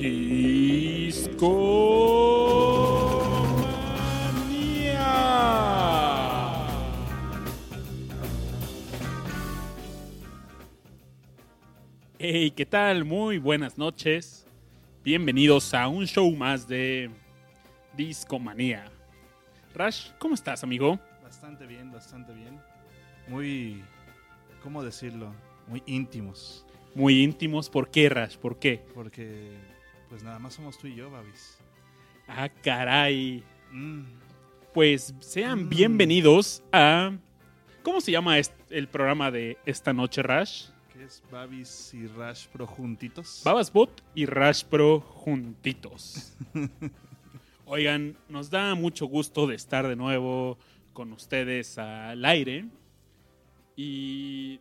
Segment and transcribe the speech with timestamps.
[0.00, 1.12] Discomanía.
[12.18, 13.04] Hey, ¿qué tal?
[13.04, 14.46] Muy buenas noches.
[15.04, 17.10] Bienvenidos a un show más de
[17.94, 18.90] Discomanía.
[19.74, 20.98] Rash, ¿cómo estás, amigo?
[21.22, 22.58] Bastante bien, bastante bien.
[23.28, 23.84] Muy,
[24.62, 25.34] ¿cómo decirlo?
[25.66, 26.64] Muy íntimos.
[26.94, 27.68] Muy íntimos.
[27.68, 28.38] ¿Por qué, Rash?
[28.38, 28.82] ¿Por qué?
[28.94, 29.58] Porque,
[30.10, 31.56] pues nada más somos tú y yo, Babis.
[32.28, 33.42] Ah, caray.
[33.72, 34.02] Mm,
[34.74, 35.68] Pues sean Mm.
[35.68, 37.12] bienvenidos a...
[37.82, 38.36] ¿Cómo se llama
[38.68, 40.66] el programa de esta noche, Rash?
[40.92, 43.40] ¿Qué es Babis y Rash Pro juntitos?
[43.44, 46.36] Babasbot y Rash Pro juntitos.
[47.64, 50.56] Oigan, nos da mucho gusto de estar de nuevo
[50.92, 52.66] con ustedes al aire.
[53.76, 54.60] Y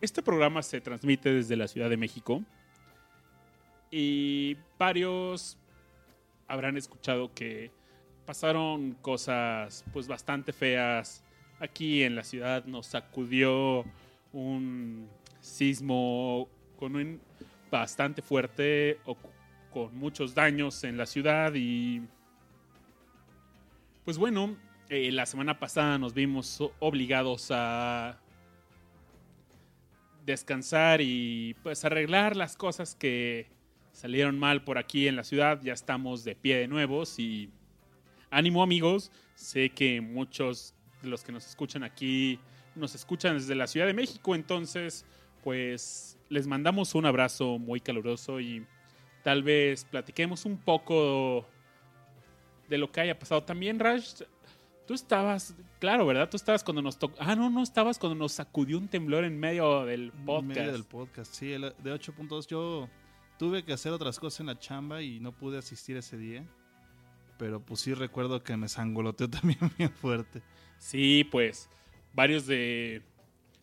[0.00, 2.42] este programa se transmite desde la Ciudad de México.
[3.90, 5.58] Y varios
[6.48, 7.70] habrán escuchado que
[8.24, 11.24] pasaron cosas pues bastante feas
[11.60, 12.64] aquí en la ciudad.
[12.64, 13.84] Nos sacudió
[14.32, 15.08] un
[15.40, 16.48] sismo
[16.78, 17.20] con un
[17.70, 19.16] bastante fuerte o
[19.72, 22.02] con muchos daños en la ciudad y
[24.04, 24.56] pues bueno,
[24.88, 28.20] eh, la semana pasada nos vimos obligados a
[30.24, 33.48] descansar y pues arreglar las cosas que
[33.96, 35.60] salieron mal por aquí en la ciudad.
[35.62, 37.50] Ya estamos de pie de nuevos y
[38.30, 39.10] ánimo amigos.
[39.34, 42.38] Sé que muchos de los que nos escuchan aquí
[42.74, 45.06] nos escuchan desde la Ciudad de México, entonces
[45.42, 48.66] pues les mandamos un abrazo muy caluroso y
[49.24, 51.46] tal vez platiquemos un poco
[52.68, 53.44] de lo que haya pasado.
[53.44, 54.22] También Rash,
[54.86, 56.28] tú estabas, claro, ¿verdad?
[56.28, 57.16] Tú estabas cuando nos tocó...
[57.18, 60.58] Ah, no, no estabas cuando nos sacudió un temblor en medio del En podcast.
[60.58, 62.90] medio del podcast, sí, el de 8.2 yo
[63.38, 66.44] tuve que hacer otras cosas en la chamba y no pude asistir ese día.
[67.38, 70.42] Pero pues sí recuerdo que me sangoloteó también bien fuerte.
[70.78, 71.68] Sí, pues
[72.14, 73.02] varios de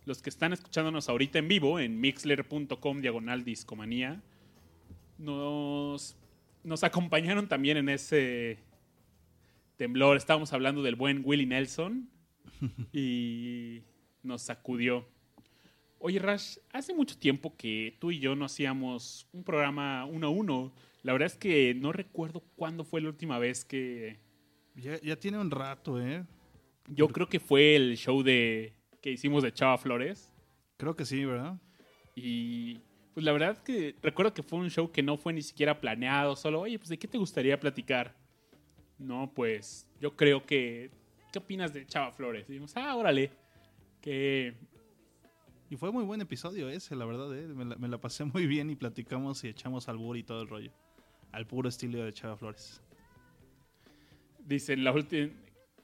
[0.06, 4.22] los que están escuchándonos ahorita en vivo en mixler.com diagonal discomanía
[5.17, 6.16] nos,
[6.63, 8.59] nos acompañaron también en ese
[9.78, 10.17] temblor.
[10.17, 12.09] Estábamos hablando del buen Willie Nelson
[12.94, 13.83] y
[14.22, 15.07] nos sacudió.
[16.06, 20.30] Oye, Rash, hace mucho tiempo que tú y yo no hacíamos un programa uno a
[20.30, 20.74] uno.
[21.02, 24.19] La verdad es que no recuerdo cuándo fue la última vez que,
[24.75, 26.25] Ya, ya tiene un rato, ¿eh?
[26.90, 30.30] Yo creo que fue el show de que hicimos de Chava Flores.
[30.75, 31.58] Creo que sí, ¿verdad?
[32.16, 32.81] Y
[33.13, 36.36] pues la verdad que recuerdo que fue un show que no fue ni siquiera planeado.
[36.36, 38.13] Solo, oye, pues ¿de qué te gustaría platicar?
[38.97, 40.92] No, pues yo creo que...
[41.31, 42.44] ¿Qué opinas de Chava Flores?
[42.50, 43.31] Y dijimos, ah, órale.
[44.02, 44.53] Que
[45.73, 47.47] Y fue muy buen episodio ese, la verdad, ¿eh?
[47.47, 50.47] me, la, me la pasé muy bien y platicamos y echamos albur y todo el
[50.47, 50.72] rollo.
[51.31, 52.79] Al puro estilo de Chava Flores.
[54.45, 55.31] dicen la última...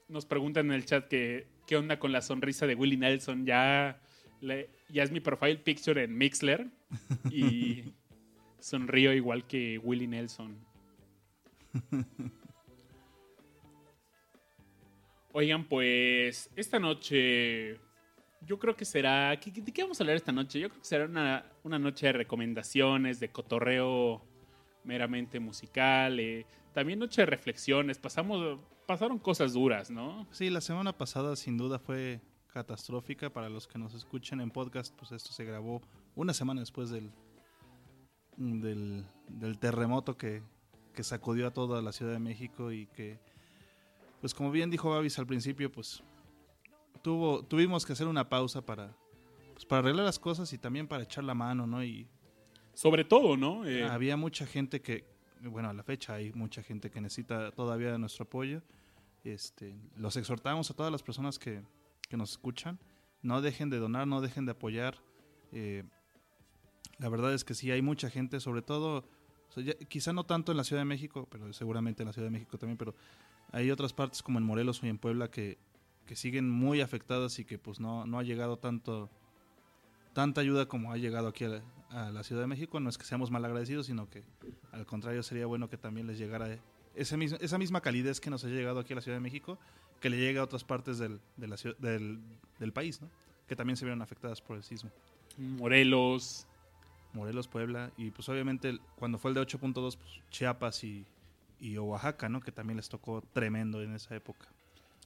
[0.07, 3.47] Nos preguntan en el chat que qué onda con la sonrisa de Willie Nelson.
[3.47, 3.99] Ya,
[4.41, 6.67] le- ya es mi profile picture en Mixler.
[7.31, 7.85] Y
[8.59, 10.55] sonrío igual que Willie Nelson.
[15.33, 17.79] Oigan, pues esta noche
[18.45, 19.37] yo creo que será...
[19.39, 20.59] ¿qué- qué- ¿De qué vamos a hablar esta noche?
[20.59, 24.21] Yo creo que será una, una noche de recomendaciones, de cotorreo
[24.83, 27.97] meramente musical, eh, también noche de reflexiones.
[27.99, 30.25] Pasamos, pasaron cosas duras, ¿no?
[30.31, 32.21] Sí, la semana pasada sin duda fue
[32.53, 35.81] catastrófica para los que nos escuchen en podcast, pues esto se grabó
[36.15, 37.11] una semana después del,
[38.37, 40.41] del, del terremoto que,
[40.93, 43.19] que sacudió a toda la Ciudad de México y que,
[44.21, 46.01] pues como bien dijo Babis al principio, pues
[47.01, 48.95] tuvo, tuvimos que hacer una pausa para,
[49.53, 51.83] pues, para arreglar las cosas y también para echar la mano, ¿no?
[51.83, 52.07] Y
[52.73, 53.65] Sobre todo, ¿no?
[53.65, 55.05] Eh, había mucha gente que,
[55.41, 58.61] bueno, a la fecha hay mucha gente que necesita todavía nuestro apoyo.
[59.25, 61.61] Este, los exhortamos a todas las personas que,
[62.07, 62.79] que nos escuchan,
[63.21, 64.95] no dejen de donar, no dejen de apoyar.
[65.51, 65.83] Eh,
[66.99, 69.03] la verdad es que sí, hay mucha gente, sobre todo,
[69.49, 72.13] o sea, ya- quizá no tanto en la Ciudad de México, pero seguramente en la
[72.13, 72.95] Ciudad de México también, pero
[73.51, 75.57] hay otras partes como en Morelos o en Puebla que,
[76.09, 79.11] que siguen muy afectadas y que pues no, no ha llegado tanto
[80.13, 81.61] tanta ayuda como ha llegado aquí a la,
[81.91, 82.79] a la Ciudad de México.
[82.79, 84.23] No es que seamos mal agradecidos, sino que
[84.71, 86.57] al contrario sería bueno que también les llegara
[86.95, 89.59] ese mismo, esa misma calidez que nos ha llegado aquí a la Ciudad de México,
[90.01, 92.19] que le llegue a otras partes del, de la ciu- del,
[92.57, 93.07] del país, ¿no?
[93.47, 94.89] que también se vieron afectadas por el sismo.
[95.37, 96.47] Morelos.
[97.13, 101.05] Morelos, Puebla, y pues obviamente cuando fue el de 8.2, pues Chiapas y,
[101.59, 102.39] y Oaxaca, ¿no?
[102.39, 104.47] que también les tocó tremendo en esa época.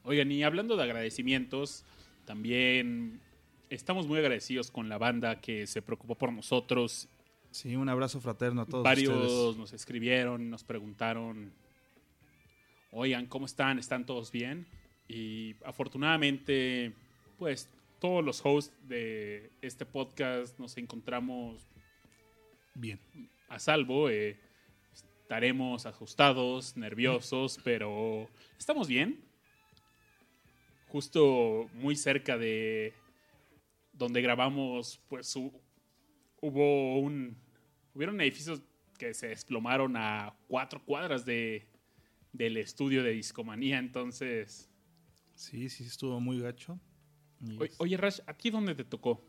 [0.03, 1.85] Oigan, y hablando de agradecimientos,
[2.25, 3.21] también
[3.69, 7.09] estamos muy agradecidos con la banda que se preocupó por nosotros
[7.51, 9.57] Sí, un abrazo fraterno a todos Varios ustedes.
[9.57, 11.53] nos escribieron, nos preguntaron,
[12.89, 13.77] oigan, ¿cómo están?
[13.77, 14.65] ¿Están todos bien?
[15.07, 16.93] Y afortunadamente,
[17.37, 21.61] pues todos los hosts de este podcast nos encontramos
[22.73, 22.99] Bien.
[23.49, 24.09] a salvo.
[24.09, 24.35] eh,
[24.91, 28.27] estaremos ajustados, nerviosos, pero
[28.57, 29.19] estamos bien.
[30.93, 32.93] Justo muy cerca de
[33.93, 35.51] donde grabamos, pues hu-
[36.39, 37.35] hubo un.
[37.95, 38.61] Hubieron edificios
[38.99, 41.65] que se desplomaron a cuatro cuadras de,
[42.31, 43.79] del estudio de Discomanía.
[43.79, 44.69] Entonces.
[45.33, 46.79] Sí, sí, estuvo muy gacho.
[47.59, 49.19] O- Oye, Rash, ¿a ti dónde te tocó?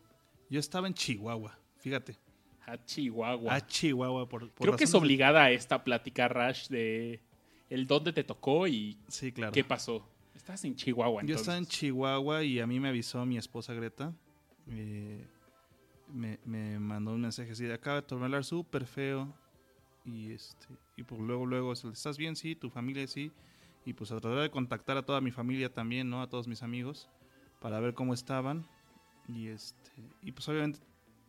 [0.51, 2.19] Yo estaba en Chihuahua, fíjate.
[2.67, 3.55] A Chihuahua.
[3.55, 7.21] A Chihuahua por, por Creo que es de- obligada esta plática, Rash, de
[7.71, 9.53] el dónde te tocó y Sí, claro.
[9.53, 10.07] qué pasó.
[10.35, 11.41] Estás en Chihuahua, Yo entonces.
[11.43, 14.13] estaba en Chihuahua y a mí me avisó mi esposa Greta.
[14.69, 15.27] eh,
[16.13, 19.33] me, me mandó un mensaje así de acaba de tornalar súper feo.
[20.05, 20.67] Y este
[20.97, 22.37] y pues luego, luego, ¿estás bien?
[22.37, 23.33] Sí, tu familia sí.
[23.87, 26.21] Y pues a tratar de contactar a toda mi familia también, ¿no?
[26.23, 27.09] A todos mis amigos
[27.61, 28.67] para ver cómo estaban.
[29.29, 29.91] Y este
[30.23, 30.81] y pues obviamente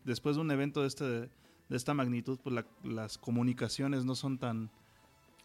[0.04, 1.30] después de un evento de, este, de
[1.70, 4.70] esta magnitud, pues la- las comunicaciones no son tan,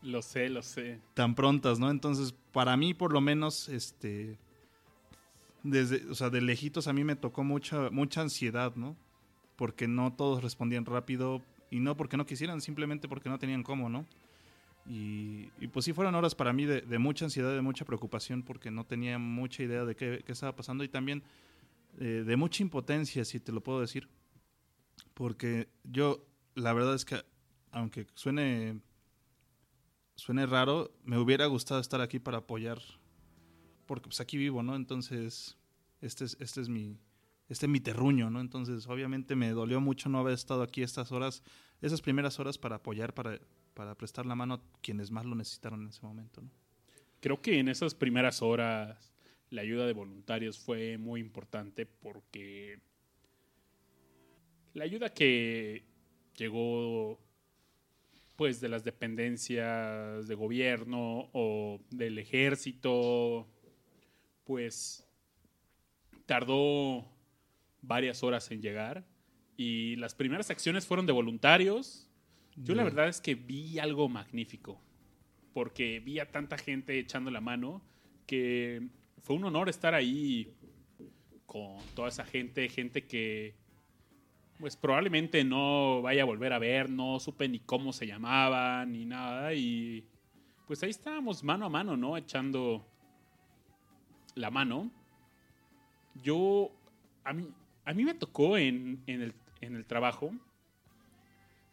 [0.03, 1.01] Lo sé, lo sé.
[1.15, 1.91] tan prontas, ¿no?
[1.91, 4.39] Entonces, para mí, por lo menos, este.
[5.63, 8.97] Desde, o sea, de lejitos a mí me tocó mucha, mucha ansiedad, ¿no?
[9.57, 13.91] Porque no todos respondían rápido y no porque no quisieran, simplemente porque no tenían cómo,
[13.91, 14.07] ¿no?
[14.87, 18.71] Y, pues sí fueron horas para mí de, de mucha ansiedad, de mucha preocupación porque
[18.71, 21.23] no tenía mucha idea de qué, qué estaba pasando y también
[21.99, 24.09] eh, de mucha impotencia, si te lo puedo decir.
[25.15, 27.23] Porque yo, la verdad es que,
[27.73, 28.81] aunque suene
[30.21, 32.79] suene raro, me hubiera gustado estar aquí para apoyar,
[33.87, 34.77] porque pues aquí vivo, ¿no?
[34.77, 35.57] Entonces,
[36.03, 36.99] este es, este es mi,
[37.49, 38.41] este es mi terruño, ¿no?
[38.41, 41.43] Entonces, obviamente me dolió mucho no haber estado aquí estas horas,
[41.81, 43.41] esas primeras horas para apoyar, para,
[43.73, 46.51] para prestar la mano a quienes más lo necesitaron en ese momento, ¿no?
[47.21, 49.15] Creo que en esas primeras horas
[49.49, 52.79] la ayuda de voluntarios fue muy importante porque
[54.75, 55.85] la ayuda que
[56.37, 57.19] llegó
[58.41, 63.47] pues de las dependencias de gobierno o del ejército
[64.45, 65.07] pues
[66.25, 67.05] tardó
[67.83, 69.05] varias horas en llegar
[69.59, 72.09] y las primeras acciones fueron de voluntarios.
[72.57, 74.81] Yo la verdad es que vi algo magnífico
[75.53, 77.83] porque vi a tanta gente echando la mano
[78.25, 78.89] que
[79.19, 80.55] fue un honor estar ahí
[81.45, 83.60] con toda esa gente, gente que
[84.61, 89.07] pues probablemente no vaya a volver a ver, no supe ni cómo se llamaban ni
[89.07, 90.07] nada y
[90.67, 92.17] pues ahí estábamos mano a mano, ¿no?
[92.17, 92.87] Echando
[94.37, 94.91] la mano.
[96.15, 96.71] Yo,
[97.25, 97.49] a mí,
[97.85, 100.33] a mí me tocó en, en el trabajo.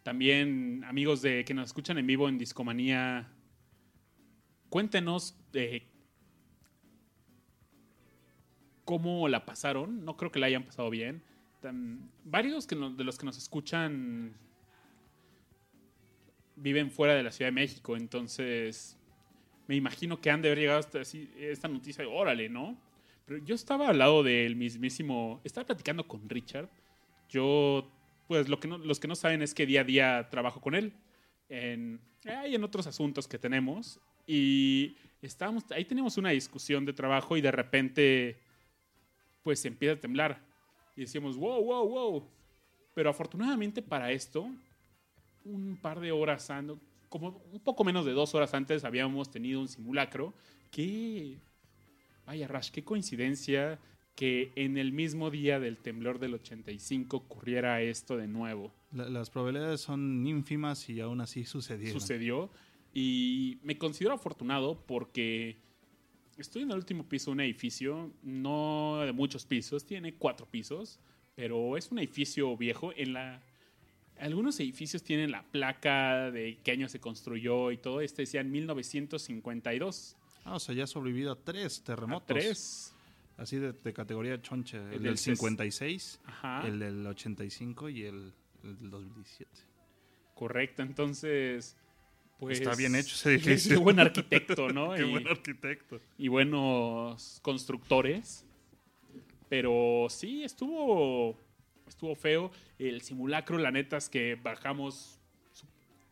[0.02, 3.28] También amigos de que nos escuchan en vivo en Discomanía,
[4.70, 5.86] cuéntenos eh,
[8.84, 10.04] cómo la pasaron.
[10.04, 11.22] No creo que la hayan pasado bien.
[12.24, 14.34] Varios que de los que nos escuchan
[16.56, 18.96] viven fuera de la Ciudad de México, entonces
[19.66, 22.76] me imagino que han de haber llegado hasta así, esta noticia, órale, ¿no?
[23.26, 26.68] Pero yo estaba al lado del mismísimo, estaba platicando con Richard.
[27.28, 27.90] Yo,
[28.26, 30.74] pues lo que no- los que no saben es que día a día trabajo con
[30.74, 30.92] él
[31.50, 37.36] en, hay en otros asuntos que tenemos y estábamos, ahí tenemos una discusión de trabajo
[37.36, 38.38] y de repente
[39.42, 40.47] pues empieza a temblar
[40.98, 42.28] y decíamos, wow, wow, wow.
[42.92, 44.50] Pero afortunadamente para esto,
[45.44, 49.60] un par de horas, ando- como un poco menos de dos horas antes, habíamos tenido
[49.60, 50.34] un simulacro
[50.72, 51.38] que,
[52.26, 53.78] vaya Rash, qué coincidencia
[54.16, 58.72] que en el mismo día del temblor del 85 ocurriera esto de nuevo.
[58.90, 62.00] La- las probabilidades son ínfimas y aún así sucedieron.
[62.00, 62.50] sucedió.
[62.92, 65.56] Y me considero afortunado porque
[66.38, 70.98] estoy en el último piso de un edificio, no de muchos pisos, tiene cuatro pisos,
[71.34, 72.92] pero es un edificio viejo.
[72.96, 73.42] En la,
[74.18, 78.00] algunos edificios tienen la placa de qué año se construyó y todo.
[78.00, 80.16] Este decía en 1952.
[80.44, 82.26] Ah, o sea, ya ha sobrevivido a tres A terremotos.
[82.26, 82.94] tres.
[83.36, 84.78] Así de, de categoría choncha.
[84.78, 86.66] El, El del del ses- 56, Ajá.
[86.66, 88.32] el del 85 y el,
[88.64, 89.50] el del 2017.
[90.34, 90.82] Correcto.
[90.82, 91.76] Entonces,
[92.38, 92.60] pues.
[92.60, 93.76] Está bien hecho ese edificio.
[93.76, 94.92] Qué buen arquitecto, ¿no?
[94.94, 96.00] Qué Y- buen arquitecto.
[96.18, 98.44] y buenos constructores.
[99.48, 101.36] Pero sí, estuvo,
[101.86, 102.50] estuvo feo.
[102.78, 105.18] El simulacro, la neta es que bajamos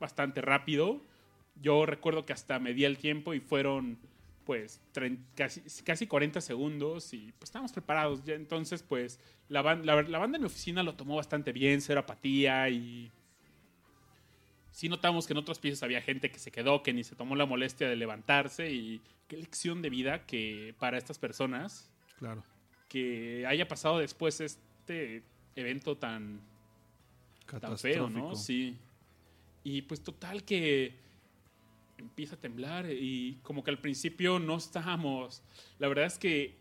[0.00, 1.00] bastante rápido.
[1.60, 3.98] Yo recuerdo que hasta medí el tiempo y fueron
[4.44, 4.80] pues
[5.34, 8.24] casi, casi 40 segundos y pues estábamos preparados.
[8.24, 9.18] Ya entonces pues
[9.48, 13.10] la, ban- la, la banda en mi oficina lo tomó bastante bien, cero apatía y
[14.76, 17.34] sí notamos que en otros pisos había gente que se quedó, que ni se tomó
[17.34, 22.44] la molestia de levantarse y qué lección de vida que para estas personas Claro.
[22.90, 25.22] que haya pasado después este
[25.54, 26.42] evento tan,
[27.58, 28.34] tan feo, ¿no?
[28.36, 28.76] Sí.
[29.64, 30.92] Y pues total que
[31.96, 35.42] empieza a temblar y como que al principio no estábamos,
[35.78, 36.54] la verdad es que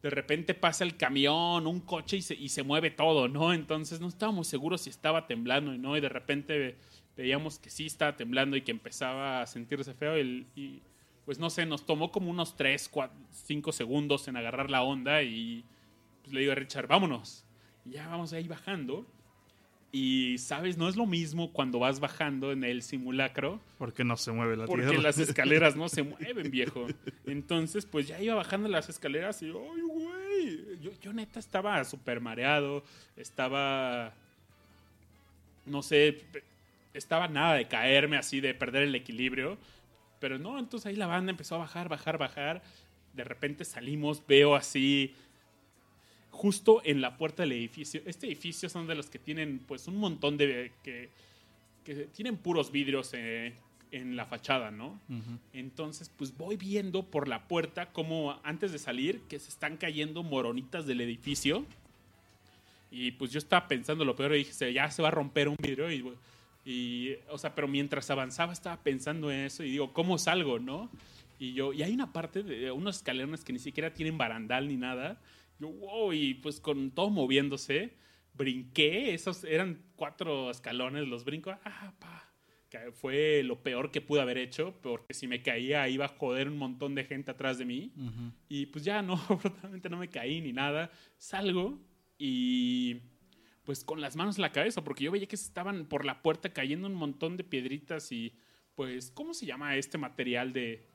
[0.00, 3.52] de repente pasa el camión, un coche y se, y se mueve todo, ¿no?
[3.52, 6.76] Entonces no estábamos seguros si estaba temblando y no, y de repente
[7.22, 10.80] veíamos que sí estaba temblando y que empezaba a sentirse feo el- y
[11.26, 15.22] pues no sé, nos tomó como unos 3, 4, 5 segundos en agarrar la onda
[15.22, 15.62] y
[16.22, 17.44] pues, le digo a Richard, vámonos.
[17.84, 19.06] Y ya vamos ahí bajando.
[19.90, 20.76] Y, ¿sabes?
[20.76, 24.66] No es lo mismo cuando vas bajando en el simulacro, Porque no se mueve la
[24.66, 25.02] porque tierra.
[25.02, 26.86] las escaleras no se mueven, viejo.
[27.26, 29.52] Entonces, pues ya iba bajando las escaleras y, ¡ay,
[29.86, 30.78] güey!
[30.80, 32.84] Yo, yo neta estaba súper mareado,
[33.16, 34.12] estaba,
[35.66, 36.22] no sé,
[36.94, 39.58] estaba nada de caerme así, de perder el equilibrio.
[40.20, 42.62] Pero no, entonces ahí la banda empezó a bajar, bajar, bajar.
[43.14, 45.14] De repente salimos, veo así,
[46.30, 48.00] justo en la puerta del edificio.
[48.06, 50.72] Este edificio son de los que tienen pues un montón de...
[50.82, 51.10] que,
[51.84, 53.54] que tienen puros vidrios eh,
[53.90, 55.00] en la fachada, ¿no?
[55.08, 55.38] Ujú.
[55.52, 60.22] Entonces, pues voy viendo por la puerta como antes de salir que se están cayendo
[60.22, 61.64] moronitas del edificio.
[62.90, 65.48] Y pues yo estaba pensando lo peor y dije, "Se- ya se va a romper
[65.48, 65.90] un vidrio.
[65.92, 66.04] Y,
[66.68, 70.90] y, o sea, pero mientras avanzaba estaba pensando en eso y digo, ¿cómo salgo, no?
[71.38, 74.76] Y yo, y hay una parte de unos escalones que ni siquiera tienen barandal ni
[74.76, 75.18] nada.
[75.58, 77.96] Yo, wow, y pues con todo moviéndose,
[78.34, 82.30] brinqué, esos eran cuatro escalones, los brinco, ah, pa.
[82.68, 86.48] Que fue lo peor que pude haber hecho, porque si me caía iba a joder
[86.48, 87.94] un montón de gente atrás de mí.
[87.96, 88.32] Ujú.
[88.50, 90.90] Y pues ya no, afortunadamente no me caí ni nada.
[91.16, 91.80] Salgo
[92.18, 93.00] y
[93.68, 96.54] pues con las manos en la cabeza, porque yo veía que estaban por la puerta
[96.54, 98.32] cayendo un montón de piedritas y
[98.74, 100.86] pues, ¿cómo se llama este material de,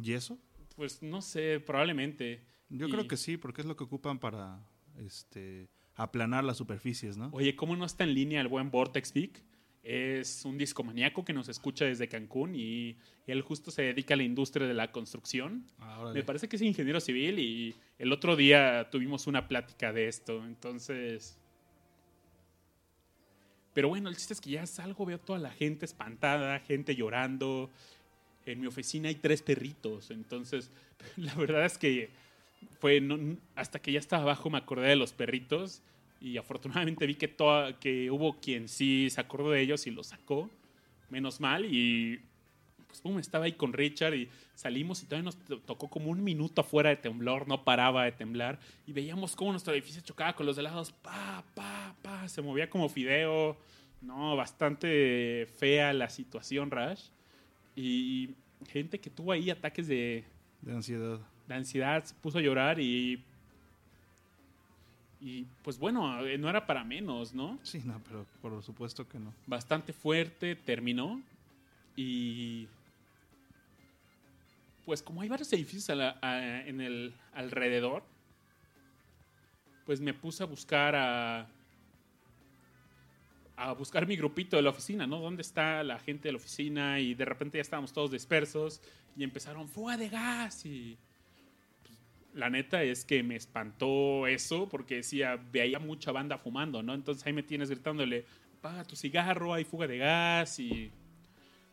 [0.00, 0.38] ¿Y eso?
[0.76, 2.40] pues no sé, probablemente.
[2.68, 4.60] Yo Y- creo que sí, porque es lo que ocupan para
[5.04, 7.30] este aplanar las superficies, ¿no?
[7.32, 9.42] Oye, ¿cómo no está en línea el buen Vortex Vic?
[9.82, 12.96] Es un discomaníaco que nos escucha desde Cancún y
[13.26, 15.66] él justo se dedica a la industria de la construcción.
[15.80, 16.12] Ah.
[16.14, 20.44] Me parece que es ingeniero civil y el otro día tuvimos una plática de esto.
[20.46, 21.40] Entonces.
[23.76, 27.68] Pero bueno, el chiste es que ya salgo, veo toda la gente espantada, gente llorando.
[28.46, 30.10] En mi oficina hay tres perritos.
[30.10, 30.70] Entonces,
[31.18, 32.08] la verdad es que
[32.80, 33.06] fue
[33.54, 35.82] hasta que ya estaba abajo me acordé de los perritos.
[36.22, 40.06] Y afortunadamente vi que, toda, que hubo quien sí se acordó de ellos y los
[40.06, 40.48] sacó.
[41.10, 41.66] Menos mal.
[41.66, 42.22] Y
[42.96, 46.24] pues pum, estaba ahí con Richard y salimos y todavía nos to- tocó como un
[46.24, 50.46] minuto afuera de temblor, no paraba de temblar y veíamos cómo nuestro edificio chocaba con
[50.46, 53.56] los de lados, pa, pa, pa, se movía como fideo,
[54.00, 57.08] no, bastante fea la situación, Rash.
[57.74, 58.30] Y
[58.68, 60.24] gente que tuvo ahí ataques de,
[60.62, 61.18] De ansiedad.
[61.48, 63.22] de ansiedad, se puso a llorar y...
[65.20, 67.58] Y pues bueno, no era para menos, ¿no?
[67.62, 69.32] Sí, no, pero por supuesto que no.
[69.46, 71.20] bastante fuerte, terminó
[71.96, 72.68] y
[74.86, 78.04] pues como hay varios edificios a en el alrededor,
[79.84, 81.48] pues me puse a buscar a
[83.56, 85.18] a buscar mi grupito de la oficina, ¿no?
[85.18, 87.00] ¿Dónde está la gente de la oficina?
[87.00, 88.82] Y de repente ya estábamos todos dispersos
[89.16, 90.98] y empezaron fuga de gas y
[91.82, 91.98] pues,
[92.34, 96.92] la neta es que me espantó eso porque decía, veía mucha banda fumando, ¿no?
[96.94, 98.26] Entonces ahí me tienes gritándole,
[98.60, 100.92] paga tu cigarro, hay fuga de gas y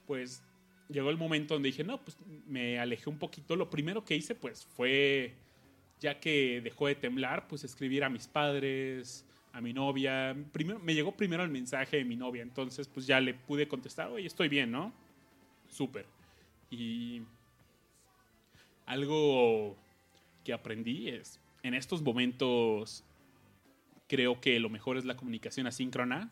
[0.08, 0.41] pues
[0.89, 3.55] llegó el momento donde dije, no, pues me alejé un poquito.
[3.55, 5.33] Lo primero que hice pues fue,
[5.99, 10.35] ya que dejó de temblar, pues escribir a mis padres, a mi novia.
[10.51, 14.09] Primero, me llegó primero el mensaje de mi novia, entonces pues ya le pude contestar,
[14.09, 14.93] oye, estoy bien, ¿no?
[15.69, 16.05] Súper.
[16.69, 17.21] Y
[18.85, 19.75] algo
[20.43, 23.03] que aprendí es, en estos momentos
[24.07, 26.31] creo que lo mejor es la comunicación asíncrona.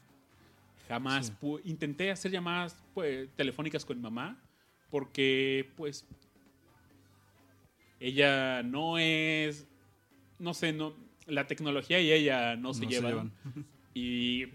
[0.88, 1.34] Jamás Sí.
[1.42, 4.38] pu- intenté hacer llamadas pues, telefónicas con mi mamá
[4.90, 6.06] porque pues
[8.00, 9.68] ella no es,
[10.40, 10.94] no sé, no,
[11.28, 13.12] la tecnología y ella no se No se llevan.
[13.12, 13.32] llevan.
[13.94, 14.46] Y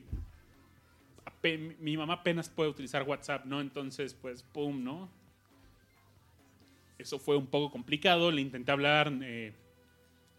[1.79, 3.61] mi mamá apenas puede utilizar WhatsApp, ¿no?
[3.61, 5.09] Entonces, pues, pum, ¿no?
[6.99, 9.53] Eso fue un poco complicado, le intenté hablar, eh,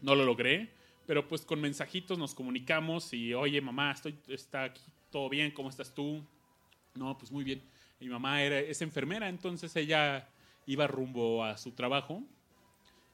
[0.01, 0.70] no lo logré,
[1.06, 5.69] pero pues con mensajitos nos comunicamos y, oye, mamá, estoy, está aquí todo bien, ¿cómo
[5.69, 6.23] estás tú?
[6.95, 7.61] No, pues muy bien.
[7.99, 10.27] Mi mamá era, es enfermera, entonces ella
[10.65, 12.23] iba rumbo a su trabajo.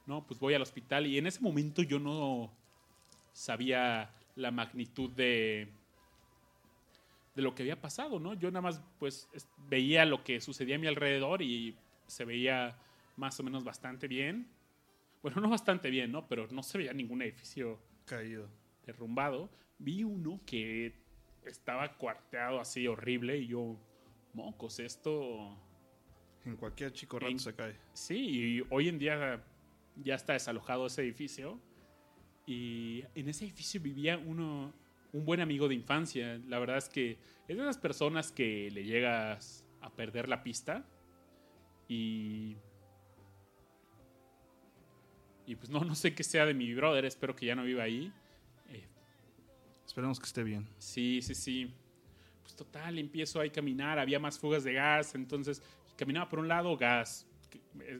[0.05, 2.51] No, pues voy al hospital y en ese momento yo no
[3.31, 5.67] sabía la magnitud de
[7.35, 8.35] de lo que había pasado, ¿no?
[8.35, 12.77] Yo nada más pues es- veía lo que sucedía a mi alrededor y se veía
[13.17, 14.47] más o menos bastante bien.
[15.23, 16.27] Bueno, no bastante bien, ¿no?
[16.27, 18.47] Pero no se veía ningún edificio Caído.
[18.85, 19.49] derrumbado.
[19.79, 20.93] Vi uno que
[21.45, 23.77] estaba cuarteado así horrible y yo,
[24.33, 25.57] mocos, esto...
[26.45, 27.77] En cualquier chico rato En- se cae.
[27.93, 29.41] Sí, y hoy en día
[29.95, 31.57] ya está desalojado ese edificio.
[32.45, 34.73] Y en ese edificio vivía uno,
[35.13, 36.41] un buen amigo de infancia.
[36.47, 40.85] La verdad es que es de esas personas que le llegas a perder la pista.
[41.87, 42.57] Y.
[45.45, 47.05] Y pues no, no sé qué sea de mi brother.
[47.05, 48.11] Espero que ya no viva ahí.
[49.93, 50.67] Esperemos que esté bien.
[50.79, 51.71] Sí, sí, sí.
[52.41, 55.61] Pues total, empiezo ahí a caminar, había más fugas de gas, entonces
[55.95, 57.27] caminaba por un lado, gas.
[57.79, 57.99] Eh,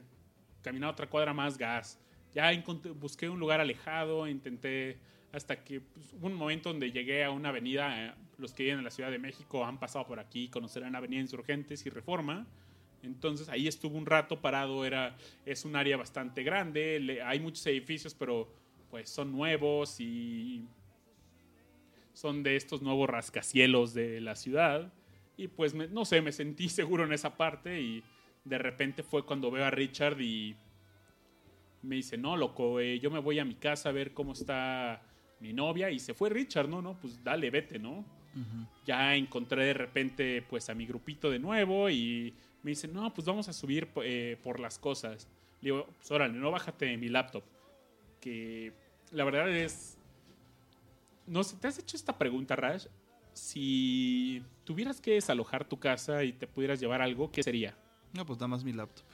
[0.60, 2.00] Caminaba otra cuadra más, gas.
[2.34, 4.98] Ya encontré- busqué un lugar alejado, intenté
[5.32, 8.78] hasta que pues, hubo un momento donde llegué a una avenida, eh, los que viven
[8.78, 12.44] en la Ciudad de México han pasado por aquí, conocerán Avenida Insurgentes y Reforma.
[13.04, 17.64] Entonces ahí estuve un rato parado, era, es un área bastante grande, le- hay muchos
[17.68, 18.52] edificios, pero
[18.90, 20.64] pues son nuevos y
[22.14, 24.90] son de estos nuevos rascacielos de la ciudad.
[25.36, 28.02] Y pues, me- no sé, me sentí seguro en esa parte y
[28.44, 30.56] de repente fue cuando veo a Richard y
[31.82, 35.02] me dice, no, loco, eh, yo me voy a mi casa a ver cómo está
[35.40, 35.90] mi novia.
[35.90, 38.04] Y se fue Richard, no, no, pues dale, vete, ¿no?
[38.86, 43.26] Ya encontré de repente pues a mi grupito de nuevo y me dice, no, pues
[43.26, 45.28] vamos a subir eh, por las cosas.
[45.60, 47.44] Le digo, pues órale, no bájate de mi laptop.
[48.20, 48.72] Que
[49.12, 49.93] la verdad es...
[51.26, 52.86] No sé, ¿te has hecho esta pregunta, Rash?
[53.32, 57.76] Si tuvieras que desalojar tu casa y te pudieras llevar algo, ¿qué sería?
[58.12, 59.04] No, pues nada más mi laptop.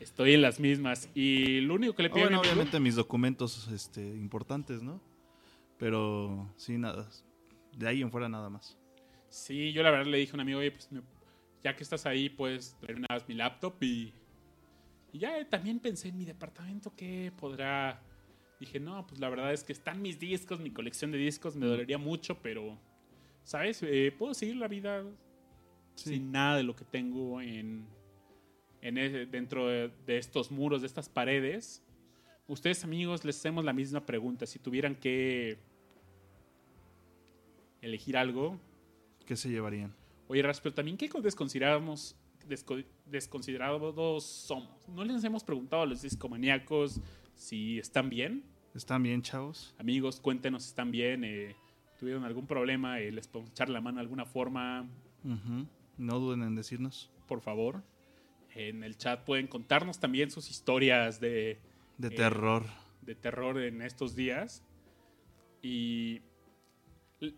[0.00, 1.08] Estoy en las mismas.
[1.14, 4.82] Y lo único que le pido Bueno, a mi amigo- obviamente mis documentos este, importantes,
[4.82, 5.00] ¿no?
[5.78, 7.08] Pero sí, nada.
[7.76, 8.76] De ahí en fuera nada más.
[9.28, 11.02] Sí, yo la verdad le dije a un amigo, oye, pues me-
[11.62, 14.14] ya que estás ahí, pues traer una vez mi laptop y,
[15.12, 18.00] y ya eh, también pensé en mi departamento que podrá...
[18.60, 21.66] Dije, no, pues la verdad es que están mis discos, mi colección de discos, me
[21.66, 22.76] dolería mucho, pero,
[23.44, 23.82] ¿sabes?
[23.82, 25.04] Eh, puedo seguir la vida
[25.94, 26.10] Sí.
[26.10, 27.86] sin nada de lo que tengo en,
[28.82, 31.82] en ese- dentro de, de estos muros, de estas paredes.
[32.48, 34.46] Ustedes, amigos, les hacemos la misma pregunta.
[34.46, 35.58] Si tuvieran que
[37.80, 38.58] elegir algo,
[39.26, 39.94] ¿Qué se llevarían?
[40.28, 42.16] Oye, Ras, pero también, ¿qué desconsideramos,
[42.48, 44.70] desco- desconsiderados somos?
[44.88, 47.00] ¿No les hemos preguntado a los discomaníacos
[47.38, 48.44] si están bien?
[48.74, 49.74] ¿Están bien, chavos?
[49.78, 51.24] Amigos, cuéntenos si están bien.
[51.24, 51.56] eh,
[51.98, 53.00] ¿Tuvieron algún problema?
[53.00, 54.86] eh, ¿Les podemos echar la mano de alguna forma?
[55.96, 57.10] No duden en decirnos.
[57.26, 57.82] Por favor.
[58.54, 61.58] En el chat pueden contarnos también sus historias de,
[61.96, 62.64] De Eh, terror.
[63.02, 64.62] de terror en estos días.
[65.62, 66.20] Y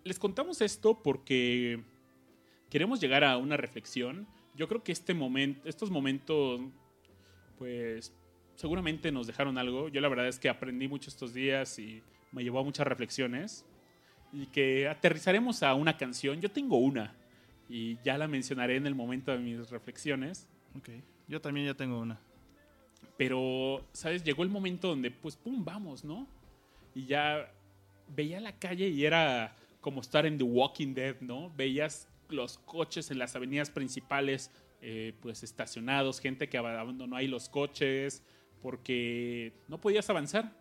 [0.05, 1.83] les contamos esto porque
[2.69, 4.27] queremos llegar a una reflexión.
[4.55, 6.61] Yo creo que este momento, estos momentos,
[7.59, 8.15] pues
[8.61, 9.89] seguramente nos dejaron algo.
[9.89, 13.65] Yo la verdad es que aprendí mucho estos días y me llevó a muchas reflexiones.
[14.35, 16.43] Y que aterrizaremos a una canción.
[16.43, 17.15] Yo tengo una
[17.71, 20.47] y ya la mencionaré en el momento de mis reflexiones.
[20.77, 20.91] Ok.
[21.27, 22.21] Yo también ya tengo una.
[23.17, 24.23] Pero, ¿sabes?
[24.23, 26.27] Llegó el momento donde, pues, pum, vamos, ¿no?
[26.95, 27.51] Y ya
[28.15, 31.51] veía la calle y era como estar en The Walking Dead, ¿no?
[31.57, 34.51] Veías los coches en las avenidas principales,
[34.83, 38.23] eh, pues, estacionados, gente que abandonó ahí los coches
[38.63, 40.53] porque no podías avanzar.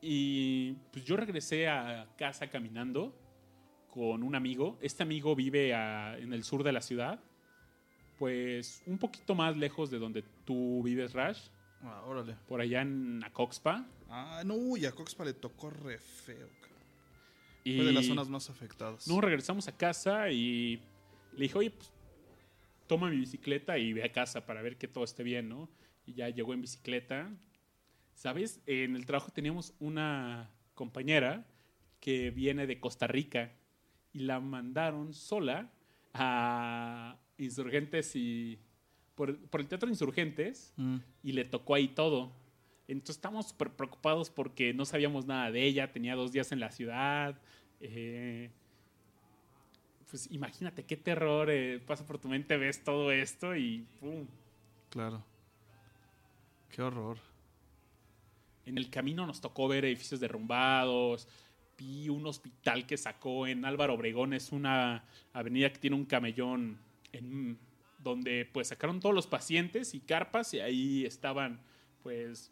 [0.00, 3.14] Y pues yo regresé a casa caminando
[3.90, 4.78] con un amigo.
[4.82, 7.20] Este amigo vive a- en el sur de la ciudad,
[8.18, 11.48] pues un poquito más lejos de donde tú vives, Rash,
[11.82, 12.36] Ah, órale.
[12.48, 13.86] por allá en Acoxpa.
[14.10, 16.48] Ah, no, y a Coxpa le tocó re feo.
[17.64, 19.08] Y Fue de las zonas más afectadas.
[19.08, 20.82] No, regresamos a casa y
[21.32, 21.90] le dije, oye, pues
[22.86, 25.70] toma mi bicicleta y ve a casa para ver que todo esté bien, ¿no?
[26.06, 27.30] Y ya llegó en bicicleta.
[28.14, 28.60] ¿Sabes?
[28.66, 31.46] En el trabajo teníamos una compañera
[32.00, 33.52] que viene de Costa Rica
[34.12, 35.70] y la mandaron sola
[36.12, 38.58] a Insurgentes y...
[39.14, 42.32] Por, por el Teatro Insurgentes Mm, y le tocó ahí todo.
[42.88, 46.70] Entonces estábamos súper preocupados porque no sabíamos nada de ella, tenía dos días en la
[46.70, 47.38] ciudad.
[47.80, 48.50] eh,
[50.10, 54.26] pues imagínate qué terror eh, pasa por tu mente, ves todo esto y ¡pum!
[54.90, 55.24] claro.
[56.74, 57.18] Qué horror.
[58.66, 61.28] En el camino nos tocó ver edificios derrumbados.
[61.78, 66.78] Vi un hospital que sacó en Álvaro Obregón, es una avenida que tiene un camellón
[67.12, 67.58] en,
[67.98, 71.60] donde pues sacaron todos los pacientes y carpas y ahí estaban
[72.02, 72.50] pues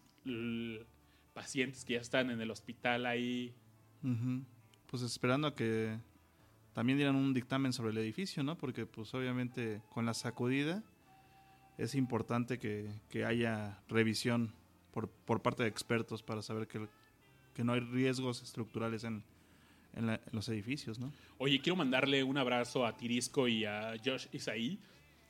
[1.34, 3.52] pacientes que ya están en el hospital ahí.
[4.86, 5.98] Pues esperando a que
[6.74, 8.56] también dieran un dictamen sobre el edificio, ¿no?
[8.56, 10.84] Porque pues obviamente con la sacudida
[11.78, 14.54] es importante que, que haya revisión
[14.92, 16.86] por, por, parte de expertos para saber que,
[17.54, 19.24] que no hay riesgos estructurales en,
[19.94, 21.12] en, la, en, los edificios, ¿no?
[21.38, 24.78] Oye, quiero mandarle un abrazo a Tirisco y a Josh Isaí,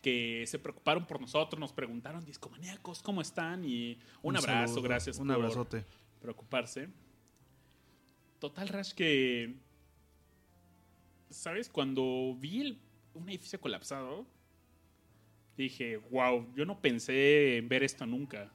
[0.03, 3.65] que se preocuparon por nosotros, nos preguntaron, discomaníacos, ¿cómo están?
[3.65, 5.85] Y un, un abrazo, saludo, gracias un por abrazote.
[6.21, 6.89] preocuparse.
[8.41, 9.55] Total, Rash, que...
[11.31, 11.69] ¿Sabes?
[11.69, 12.79] Cuando vi el,
[13.15, 14.27] un edificio colapsado,
[15.57, 18.51] dije, wow, yo no pensé en ver esto nunca.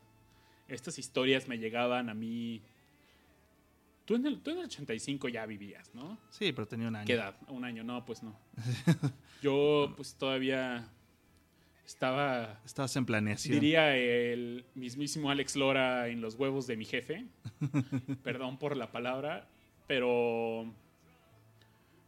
[0.67, 2.61] Estas historias me llegaban a mí.
[4.05, 6.17] Tú en, el, tú en el 85 ya vivías, ¿no?
[6.29, 7.05] Sí, pero tenía un año.
[7.05, 7.35] ¿Qué edad?
[7.49, 8.37] Un año, no, pues no.
[9.41, 10.89] Yo, pues todavía
[11.85, 12.59] estaba.
[12.65, 13.59] Estabas en planeación.
[13.59, 17.25] Diría el mismísimo Alex Lora en los huevos de mi jefe.
[18.23, 19.47] Perdón por la palabra,
[19.87, 20.73] pero.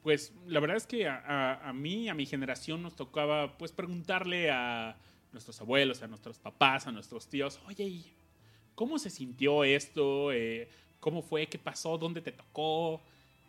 [0.10, 4.98] Pues la verdad es que a, mí, a mi generación, nos tocaba pues preguntarle a
[5.32, 8.02] nuestros abuelos, a nuestros papás, a nuestros tíos, oye,
[8.74, 10.32] ¿cómo se sintió esto?
[10.32, 10.68] Eh,
[11.00, 11.46] ¿Cómo fue?
[11.46, 11.96] ¿Qué pasó?
[12.00, 13.00] ¿Dónde te tocó?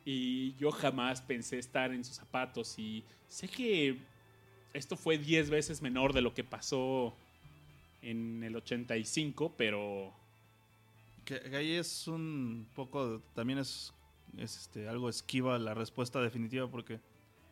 [0.05, 3.97] Y yo jamás pensé estar en sus zapatos y sé que
[4.75, 7.17] esto fue 10 veces menor de lo que pasó
[8.03, 10.13] en el 85, pero...
[11.25, 13.95] Que ahí es un poco, también es,
[14.37, 17.01] es este, algo esquiva la respuesta definitiva porque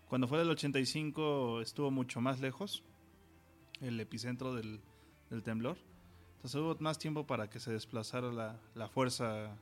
[0.09, 2.83] cuando fue del 85 estuvo mucho más lejos
[3.81, 4.81] el epicentro del,
[5.31, 5.77] del temblor.
[6.37, 9.57] Entonces hubo más tiempo para que se desplazara la, la fuerza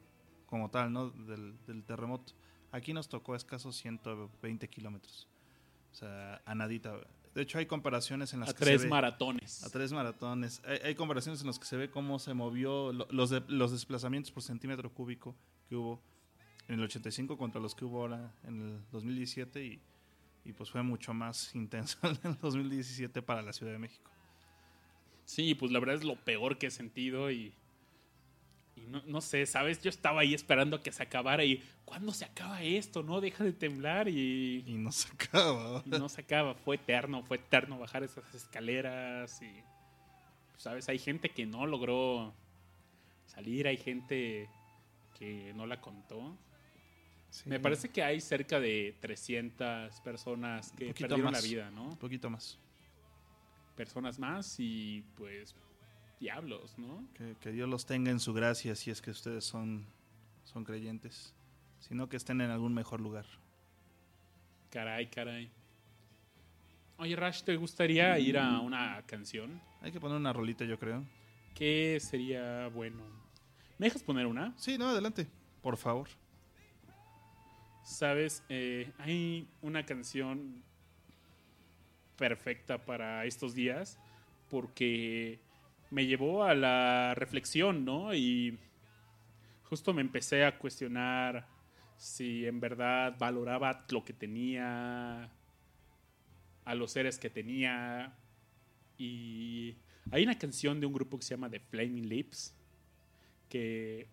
[0.47, 1.11] como tal, ¿no?
[1.11, 2.33] Del, del, terremoto.
[2.71, 5.27] Aquí nos tocó a escasos 120 kilómetros.
[5.93, 6.95] O sea, a nadita.
[7.35, 9.65] De hecho, hay comparaciones en las a que tres se ve, maratones.
[9.65, 10.63] A tres maratones.
[10.65, 13.73] Hay, hay, comparaciones en las que se ve cómo se movió lo, los, de, los
[13.73, 15.35] desplazamientos por centímetro cúbico
[15.69, 16.01] que hubo
[16.69, 19.81] en el 85 contra los que hubo ahora en el 2017 y,
[20.45, 24.11] y pues fue mucho más intenso en el 2017 para la Ciudad de México.
[25.25, 27.53] Sí, pues la verdad es lo peor que he sentido y,
[28.77, 29.83] y no, no, sé, ¿sabes?
[29.83, 33.03] Yo estaba ahí esperando a que se acabara y ¿cuándo se acaba esto?
[33.03, 34.63] No deja de temblar y...
[34.67, 35.83] Y no se acaba.
[35.85, 39.63] Y no se acaba, fue eterno, fue eterno bajar esas escaleras y...
[40.59, 40.89] ¿Sabes?
[40.89, 42.33] Hay gente que no logró
[43.27, 44.49] salir, hay gente
[45.19, 46.37] que no la contó.
[47.37, 47.51] Sí.
[47.51, 51.89] Me parece que hay cerca de 300 personas que perdieron más, la vida, ¿no?
[51.89, 52.59] Un poquito más
[53.77, 55.55] personas más y pues
[56.19, 57.07] diablos, ¿no?
[57.15, 59.87] Que, que, Dios los tenga en su gracia si es que ustedes son,
[60.45, 61.35] son creyentes,
[61.79, 63.27] sino que estén en algún mejor lugar.
[64.71, 65.51] Caray, caray.
[66.99, 69.61] Oye, Rash, ¿te gustaría ir a una canción?
[69.83, 71.05] Hay que poner una rolita, yo creo.
[71.55, 73.03] ¿Qué sería bueno?
[73.79, 74.55] ¿Me dejas poner una?
[74.57, 75.27] Sí, no, adelante,
[75.61, 76.09] por favor.
[77.87, 80.61] Sabes, eh, hay una canción
[82.19, 83.97] perfecta para estos días
[84.51, 85.39] porque
[85.93, 88.13] me llevó a la reflexión, ¿no?
[88.13, 88.59] Y
[89.63, 91.47] justo me empecé a cuestionar
[91.97, 95.31] si en verdad valoraba lo que tenía,
[96.65, 98.13] a los seres que tenía.
[98.99, 99.77] Y
[100.11, 102.53] hay una canción de un grupo que se llama The Flaming Lips,
[103.49, 104.09] que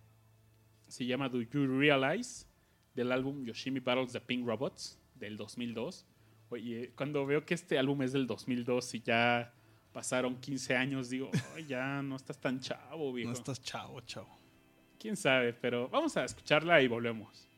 [0.88, 2.53] se llama Do You Realize,
[2.94, 6.06] del álbum Yoshimi Battles the Pink Robots, del 2002
[6.54, 9.52] Oye, cuando veo que este álbum es del 2002 y ya
[9.92, 13.32] pasaron 15 años, digo, oh, ya no estás tan chavo, viejo.
[13.32, 14.38] No estás chavo, chavo.
[15.00, 17.50] Quién sabe, pero vamos a escucharla y volvemos.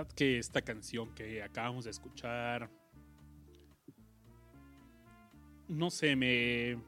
[0.00, 2.70] Verdad que esta canción que acabamos de escuchar,
[5.68, 6.78] no sé, me...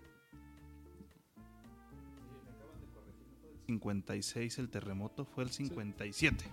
[3.67, 6.45] 56 el terremoto, fue el 57.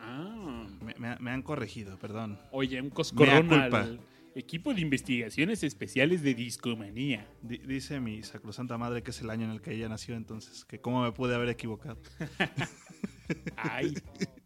[0.00, 2.38] Ah, Me, me- me han corregido, perdón.
[2.50, 4.00] oye, un coscorrón al
[4.34, 7.26] equipo de investigaciones especiales de discomanía.
[7.42, 10.64] Di- dice mi sacrosanta madre que es el año en el que ella nació, entonces,
[10.64, 11.98] que cómo me pude haber equivocado.
[13.56, 13.94] Ay,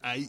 [0.01, 0.29] Ay.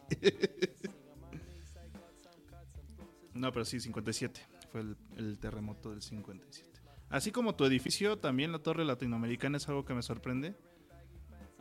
[3.34, 4.42] No, pero sí, 57.
[4.72, 6.68] Fue el, el terremoto del 57.
[7.10, 10.56] Así como tu edificio, también la torre latinoamericana es algo que me sorprende.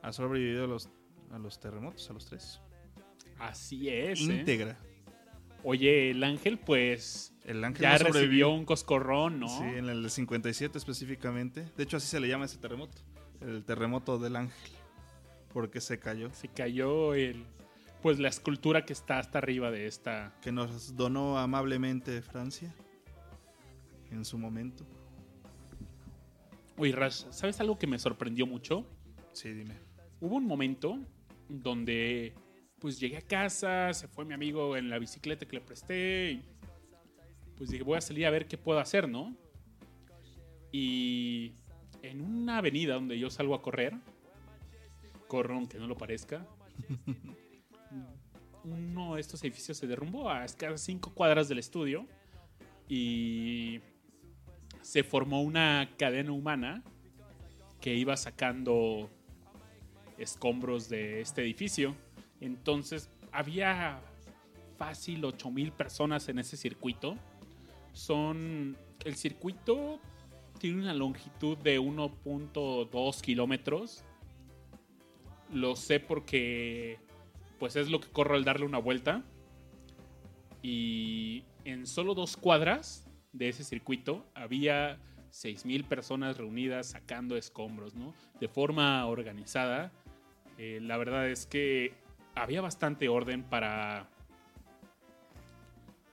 [0.02, 0.88] Ha sobrevivido a los,
[1.30, 2.60] a los terremotos, a los tres.
[3.38, 4.20] así es.
[4.20, 4.24] ¿eh?
[4.24, 4.76] Íntegra.
[5.64, 8.20] Oye, el ángel, pues El ángel ya no sobrevivió.
[8.20, 9.48] recibió un coscorrón, ¿no?
[9.48, 11.66] Sí, en el 57 específicamente.
[11.76, 12.98] De hecho, así se le llama ese terremoto.
[13.40, 14.70] El terremoto del ángel.
[15.52, 16.30] Porque se cayó.
[16.32, 17.44] Se cayó el,
[18.02, 20.34] pues la escultura que está hasta arriba de esta.
[20.42, 22.74] Que nos donó amablemente Francia.
[24.10, 24.86] En su momento.
[26.76, 28.86] Oye, Rash, ¿sabes algo que me sorprendió mucho?
[29.32, 29.74] Sí, dime.
[30.20, 30.98] Hubo un momento
[31.48, 32.34] donde
[32.78, 36.44] pues llegué a casa, se fue mi amigo en la bicicleta que le presté y
[37.56, 39.36] pues dije, voy a salir a ver qué puedo hacer, ¿no?
[40.70, 41.54] Y
[42.02, 43.94] en una avenida donde yo salgo a correr,
[45.28, 46.46] corro aunque no lo parezca,
[48.64, 52.06] uno de estos edificios se derrumbó a escasas cinco cuadras del estudio
[52.88, 53.80] y
[54.82, 56.82] se formó una cadena humana
[57.80, 59.10] que iba sacando
[60.16, 61.94] escombros de este edificio.
[62.40, 64.00] Entonces había
[64.76, 67.16] fácil 8000 personas en ese circuito.
[67.92, 68.76] Son.
[69.04, 70.00] El circuito
[70.58, 74.04] tiene una longitud de 1.2 kilómetros.
[75.52, 76.98] Lo sé porque.
[77.58, 79.24] Pues es lo que corro al darle una vuelta.
[80.62, 84.98] Y en solo dos cuadras de ese circuito había
[85.30, 88.14] 6.000 personas reunidas sacando escombros, ¿no?
[88.40, 89.92] De forma organizada.
[90.56, 91.92] Eh, la verdad es que
[92.34, 94.08] había bastante orden para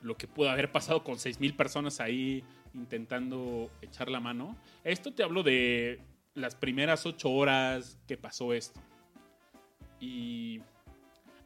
[0.01, 2.43] lo que pudo haber pasado con 6.000 personas ahí
[2.73, 4.55] intentando echar la mano.
[4.83, 5.99] Esto te hablo de
[6.35, 8.79] las primeras 8 horas que pasó esto.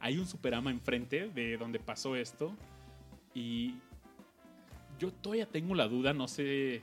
[0.02, 2.54] Hay un Superama enfrente de donde pasó esto.
[3.34, 3.76] Y
[4.98, 6.82] yo todavía tengo la duda, no sé.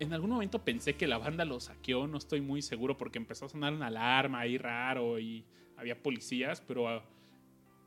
[0.00, 3.46] En algún momento pensé que la banda lo saqueó, no estoy muy seguro porque empezó
[3.46, 5.44] a sonar una alarma ahí raro y
[5.76, 7.02] había policías, pero ah,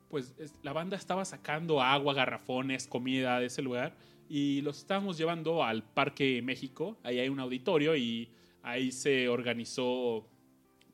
[0.09, 3.93] pues es- la banda estaba sacando agua, garrafones, comida de ese lugar
[4.29, 6.97] y los estábamos llevando al Parque México.
[7.03, 8.29] Ahí hay un auditorio y
[8.63, 10.25] ahí se organizó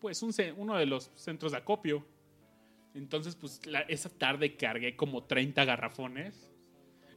[0.04, 2.06] pues un uno de los centros de acopio.
[2.94, 6.52] Entonces, pues la- esa tarde cargué como 30 garrafones.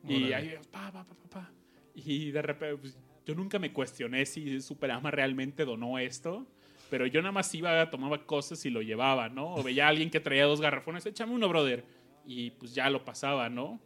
[0.05, 0.35] Y Órale.
[0.37, 1.51] ahí, pa, pa, pa, pa, pa.
[1.96, 2.96] Y de repente, pues,
[3.27, 6.46] yo nunca me cuestioné si Superama realmente donó esto.
[6.90, 9.55] Pero yo nada más iba, tomaba cosas y lo llevaba, ¿no?
[9.57, 11.85] O veía a alguien que traía dos garrafones, échame uno, brother.
[12.25, 13.81] Y pues ya lo pasaba, ¿no?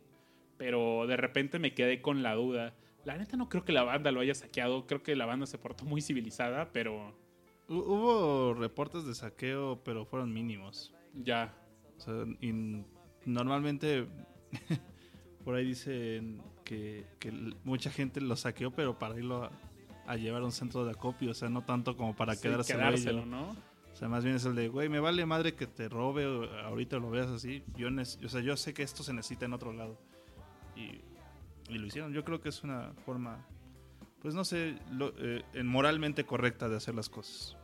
[0.59, 2.75] Pero de repente me quedé con la duda.
[3.07, 4.87] La neta no creo que la banda lo haya saqueado.
[4.87, 7.17] Creo que la banda se portó muy civilizada, pero
[7.75, 10.93] Hubo reportes de saqueo, pero fueron mínimos.
[11.23, 11.55] ya.
[11.97, 12.83] O sea, y
[13.27, 14.07] normalmente
[15.45, 17.05] por ahí dicen que,
[17.65, 19.51] mucha gente lo saqueó, pero para irlo a,
[20.07, 21.31] a llevar a un centro de acopio.
[21.31, 23.27] O sea, no tanto como para Sí, quedárselo.
[23.27, 23.51] ¿no?
[23.93, 26.25] O sea, más bien es el de, güey, me vale madre que te robe
[26.65, 27.63] ahorita lo veas así.
[27.77, 29.99] Yo, o sea, yo sé que esto se necesita en otro lado.
[30.75, 31.03] Y,
[31.73, 32.13] y lo hicieron.
[32.15, 33.45] Yo creo que es una forma,
[34.23, 37.57] pues no sé, lo- eh, en moralmente correcta de hacer las cosas.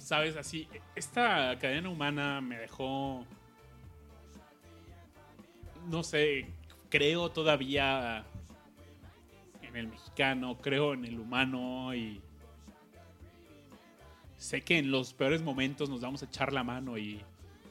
[0.00, 0.36] ¿Sabes?
[0.36, 3.24] Así, esta cadena humana me dejó.
[5.88, 6.46] No sé,
[6.90, 8.24] creo todavía
[9.62, 12.20] en el mexicano, creo en el humano y.
[14.36, 17.22] Sé que en los peores momentos nos vamos a echar la mano y.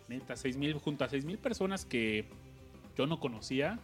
[0.07, 2.25] Neta, 6,000 junto a 6,000 personas que
[2.97, 3.77] yo no conocía.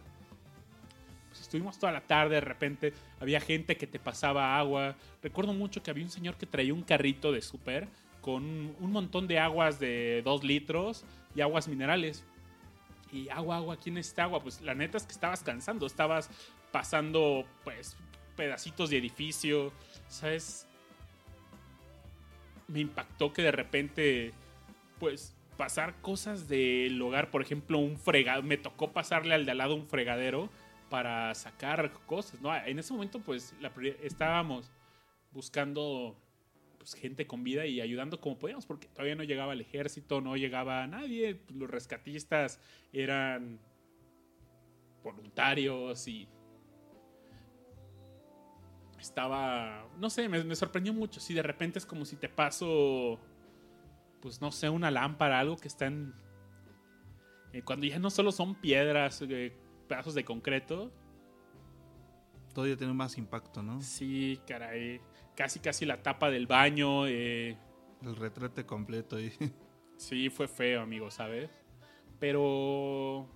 [1.28, 4.96] Pues estuvimos toda la tarde, de repente había gente que te pasaba agua.
[5.22, 7.88] Recuerdo mucho que había un señor que traía un carrito de súper
[8.24, 8.42] con
[8.80, 12.24] un montón de aguas de 2 litros y aguas minerales.
[13.12, 14.40] Y agua, agua, ¿quién necesita agua?
[14.40, 16.30] Pues la neta es que estabas cansando, estabas
[16.72, 17.98] pasando pues
[18.34, 19.74] pedacitos de edificio,
[20.08, 20.66] ¿sabes?
[22.66, 24.32] Me impactó que de repente
[24.98, 29.58] pues pasar cosas del hogar, por ejemplo, un fregado, me tocó pasarle al de al
[29.58, 30.48] lado un fregadero
[30.88, 32.56] para sacar cosas, ¿no?
[32.56, 33.54] En ese momento pues
[34.02, 34.70] estábamos
[35.30, 36.16] buscando
[36.84, 40.36] pues, gente con vida y ayudando como podíamos, porque todavía no llegaba el ejército, no
[40.36, 42.60] llegaba nadie, pues, los rescatistas
[42.92, 43.58] eran
[45.02, 46.28] voluntarios y
[49.00, 53.18] estaba, no sé, me, me sorprendió mucho, si de repente es como si te paso,
[54.20, 56.12] pues no sé, una lámpara, algo que está en...
[57.54, 59.56] eh, cuando ya no solo son piedras, eh,
[59.88, 60.92] pedazos de concreto,
[62.52, 63.80] Todavía tiene más impacto, ¿no?
[63.80, 65.00] sí, caray,
[65.34, 67.56] casi casi la tapa del baño, eh,
[68.02, 69.32] El retrete completo y
[69.96, 71.50] Sí, fue feo, amigo, ¿sabes?
[72.18, 73.28] Pero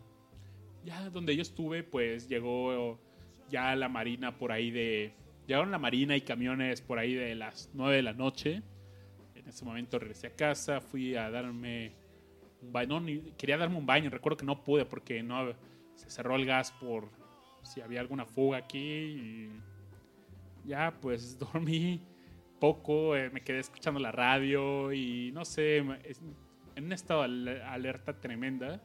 [0.84, 2.98] ya donde yo estuve, pues llegó
[3.48, 5.14] ya la marina por ahí de...
[5.46, 8.62] Llegaron la marina y camiones por ahí de las 9 de la noche.
[9.34, 11.94] En ese momento regresé a casa, fui a darme
[12.61, 13.00] un baño.
[13.00, 15.54] No, quería darme un baño, recuerdo que no pude porque no
[15.94, 17.08] se cerró el gas por
[17.62, 18.78] si había alguna fuga aquí.
[18.78, 19.50] Y
[20.68, 22.00] ya, pues dormí
[22.61, 28.81] poco, eh, me quedé escuchando la radio y no sé, en un estado alerta tremenda.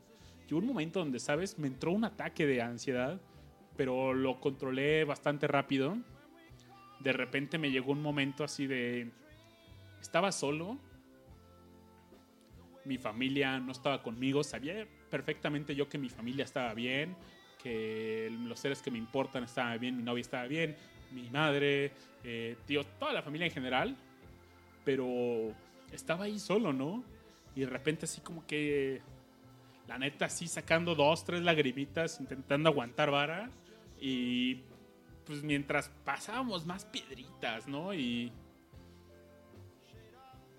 [0.47, 1.57] Llegó un momento donde, ¿sabes?
[1.59, 3.19] Me entró un ataque de ansiedad,
[3.75, 5.97] pero lo controlé bastante rápido.
[6.99, 9.11] De repente me llegó un momento así de...
[10.01, 10.77] Estaba solo.
[12.85, 14.43] Mi familia no estaba conmigo.
[14.43, 17.15] Sabía perfectamente yo que mi familia estaba bien,
[17.61, 20.75] que los seres que me importan estaban bien, mi novia estaba bien,
[21.13, 21.91] mi madre,
[22.23, 23.95] eh, tío, toda la familia en general.
[24.83, 25.53] Pero
[25.91, 27.03] estaba ahí solo, ¿no?
[27.55, 29.01] Y de repente así como que...
[29.87, 33.49] La neta, así sacando dos, tres lagrimitas, intentando aguantar vara.
[33.99, 34.61] Y
[35.25, 37.93] pues mientras pasábamos más piedritas, ¿no?
[37.93, 38.31] Y...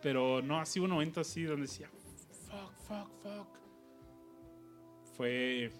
[0.03, 1.89] Pero no, así un momento así donde decía,
[2.51, 3.49] fuck, fuck, fuck.
[5.17, 5.71] Fue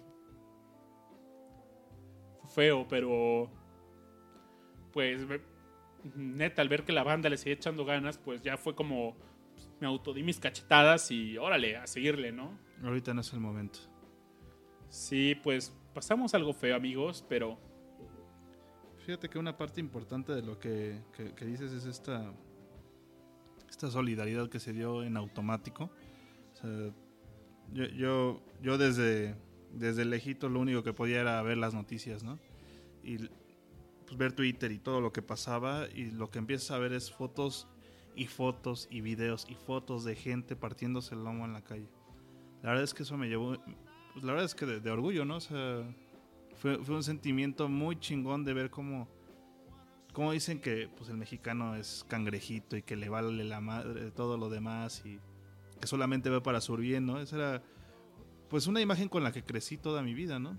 [2.55, 3.49] feo, pero...
[4.95, 5.27] Pues,
[6.15, 9.17] neta, al ver que la banda le seguía echando ganas, pues ya fue como...
[9.53, 12.57] pues, me autodí mis cachetadas y órale, a seguirle, ¿no?
[12.81, 13.79] ahorita no es el momento.
[14.87, 17.59] Sí, pues pasamos algo feo, amigos, pero...
[19.05, 22.33] Fíjate que una parte importante de lo que, que- que dices es esta,
[23.69, 25.91] esta solidaridad que se dio en automático.
[26.53, 26.69] O sea,
[27.73, 29.35] yo, yo, yo desde,
[29.73, 32.39] desde lejito lo único que podía era ver las noticias, ¿no?
[33.03, 33.17] Y
[34.05, 37.11] pues, ver Twitter y todo lo que pasaba y lo que empiezas a ver es
[37.11, 37.67] fotos
[38.15, 41.89] y fotos y videos y fotos de gente partiéndose el lomo en la calle.
[42.61, 43.57] La verdad es que eso me llevó,
[44.13, 45.37] pues, la verdad es que de, de orgullo, ¿no?
[45.37, 45.83] O sea,
[46.55, 49.07] fue, fue un sentimiento muy chingón de ver cómo,
[50.13, 54.37] cómo dicen que pues el mexicano es cangrejito y que le vale la madre todo
[54.37, 55.19] lo demás y
[55.79, 57.19] que solamente ve para su bien, ¿no?
[57.19, 57.63] Esa era
[58.49, 60.57] pues una imagen con la que crecí toda mi vida, ¿no?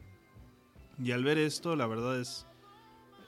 [1.03, 2.47] Y al ver esto, la verdad es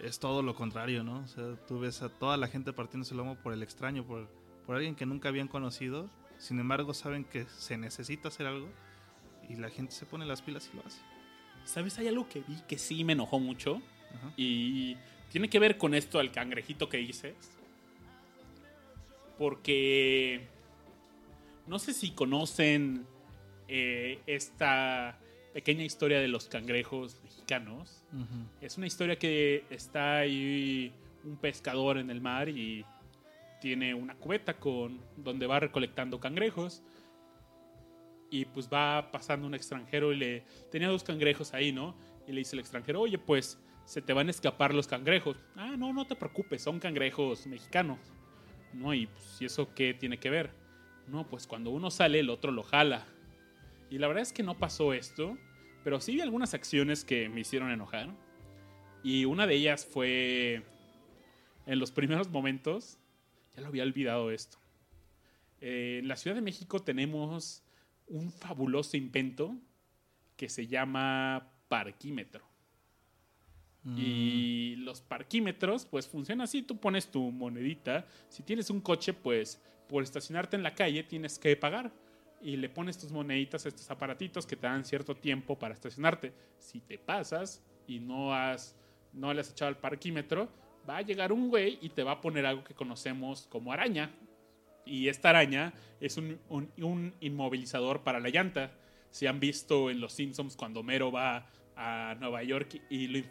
[0.01, 1.21] es todo lo contrario, ¿no?
[1.21, 4.29] O sea, tú ves a toda la gente partiéndose el lomo por el extraño, por,
[4.67, 6.09] por alguien que nunca habían conocido.
[6.39, 8.69] Sin embargo, saben que se necesita hacer algo
[9.49, 11.01] y la gente se pone las pilas y lo hace.
[11.65, 11.99] ¿Sabes?
[11.99, 13.83] Hay algo que vi que sí me enojó mucho
[14.15, 14.33] Ajá.
[14.37, 14.97] y
[15.31, 17.35] tiene que ver con esto del cangrejito que dices.
[19.37, 20.49] Porque
[21.67, 23.07] no sé si conocen
[23.69, 25.19] eh, esta
[25.59, 28.05] pequeña historia de los cangrejos mexicanos.
[28.61, 30.93] Es una historia que está ahí
[31.25, 32.85] un pescador en el mar y
[33.61, 36.81] tiene una cubeta con donde va recolectando cangrejos
[38.31, 41.97] y pues va pasando un extranjero y le tenía dos cangrejos ahí, ¿no?
[42.29, 45.75] Y le dice el extranjero, "Oye, pues se te van a escapar los cangrejos." "Ah,
[45.77, 47.99] no, no te preocupes, son cangrejos mexicanos."
[48.73, 50.53] No, y pues, ¿y eso qué tiene que ver?
[51.09, 53.09] No, pues cuando uno sale, el otro lo jala.
[53.91, 55.37] Y la verdad es que no pasó esto,
[55.89, 58.15] pero sí vi algunas acciones que me hicieron enojar.
[59.03, 60.63] Y una de ellas fue
[61.65, 62.99] en los primeros momentos,
[63.57, 64.59] ya lo había olvidado esto.
[65.63, 67.63] Eh, en la Ciudad de México tenemos
[68.07, 69.57] un fabuloso invento
[70.37, 72.45] que se llama parquímetro.
[73.97, 76.61] Y los parquímetros, pues funciona así.
[76.61, 78.07] Tú pones tu monedita.
[78.29, 79.59] Si tienes un coche, pues
[79.89, 81.91] por estacionarte en la calle tienes que pagar.
[82.41, 86.33] Y le pones tus moneditas a estos aparatitos que te dan cierto tiempo para estacionarte.
[86.59, 88.77] Si te pasas y no has
[89.13, 90.49] no le has echado al parquímetro,
[90.89, 94.11] va a llegar un güey y te va a poner algo que conocemos como araña.
[94.85, 98.73] Y esta araña es un, inmovilizador para la llanta.
[99.11, 103.25] Si han visto en Los Simpsons cuando Mero va a Nueva York y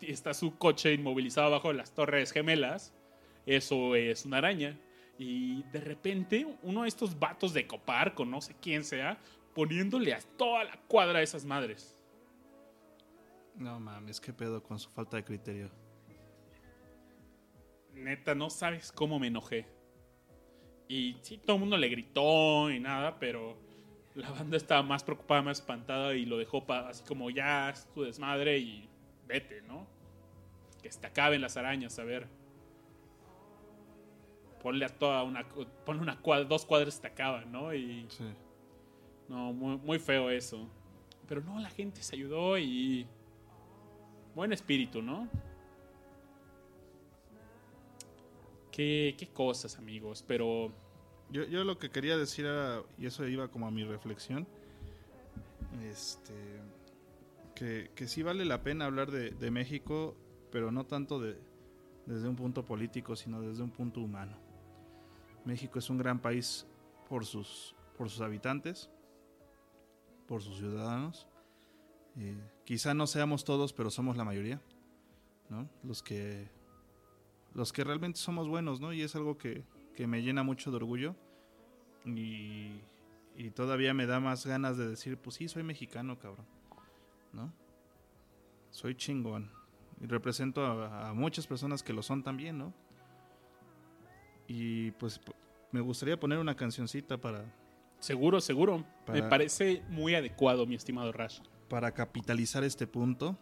[0.00, 2.94] está su coche inmovilizado bajo las torres gemelas,
[3.44, 4.78] eso es una araña.
[5.20, 9.18] Y de repente uno de estos vatos de Copar, con no sé quién sea,
[9.54, 11.94] poniéndole a toda la cuadra a esas madres.
[13.54, 15.70] No mames, qué pedo con su falta de criterio.
[17.92, 19.66] Neta, no sabes cómo me enojé.
[20.88, 23.58] Y sí, todo el mundo le gritó y nada, pero
[24.14, 28.04] la banda estaba más preocupada, más espantada y lo dejó así como ya es tu
[28.04, 28.88] desmadre y
[29.26, 29.86] vete, ¿no?
[30.82, 32.39] Que se te acaben las arañas, a ver.
[34.62, 35.46] Ponle a toda una,
[35.84, 37.72] ponle una cuadra, dos cuadras te acaban, ¿no?
[37.74, 38.24] Y Sí.
[39.28, 40.68] no, muy, muy feo eso.
[41.26, 43.06] Pero no, la gente se ayudó y.
[44.34, 45.28] Buen espíritu, ¿no?
[48.70, 50.24] Qué, qué cosas, amigos.
[50.26, 50.72] Pero
[51.30, 54.46] Yo, yo lo que quería decir era, y eso iba como a mi reflexión,
[55.84, 56.34] este,
[57.54, 60.16] que, que sí vale la pena hablar de, de México,
[60.50, 61.36] pero no tanto de,
[62.06, 64.36] desde un punto político, sino desde un punto humano.
[65.44, 66.66] México es un gran país
[67.08, 68.90] por sus, por sus habitantes,
[70.26, 71.26] por sus ciudadanos.
[72.16, 74.60] Eh, quizá no seamos todos, pero somos la mayoría,
[75.48, 75.68] ¿no?
[75.82, 76.48] Los que,
[77.54, 78.92] los que realmente somos buenos, ¿no?
[78.92, 79.64] Y es algo que,
[79.94, 81.16] que me llena mucho de orgullo
[82.04, 82.80] y,
[83.36, 86.46] y todavía me da más ganas de decir, pues sí, soy mexicano, cabrón,
[87.32, 87.52] ¿no?
[88.70, 89.50] Soy chingón
[90.00, 92.72] y represento a, a muchas personas que lo son también, ¿no?
[94.52, 95.20] Y pues
[95.70, 97.44] me gustaría poner una cancioncita para,
[98.00, 98.84] seguro, seguro.
[99.06, 101.38] Me parece muy adecuado, mi estimado Rash.
[101.68, 103.38] para capitalizar este punto.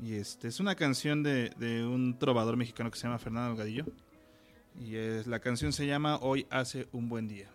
[0.00, 3.84] Y este es una canción de, de un trovador mexicano que se llama Fernando Delgadillo.
[4.74, 7.48] Y es, la canción se llama Hoy hace un buen día.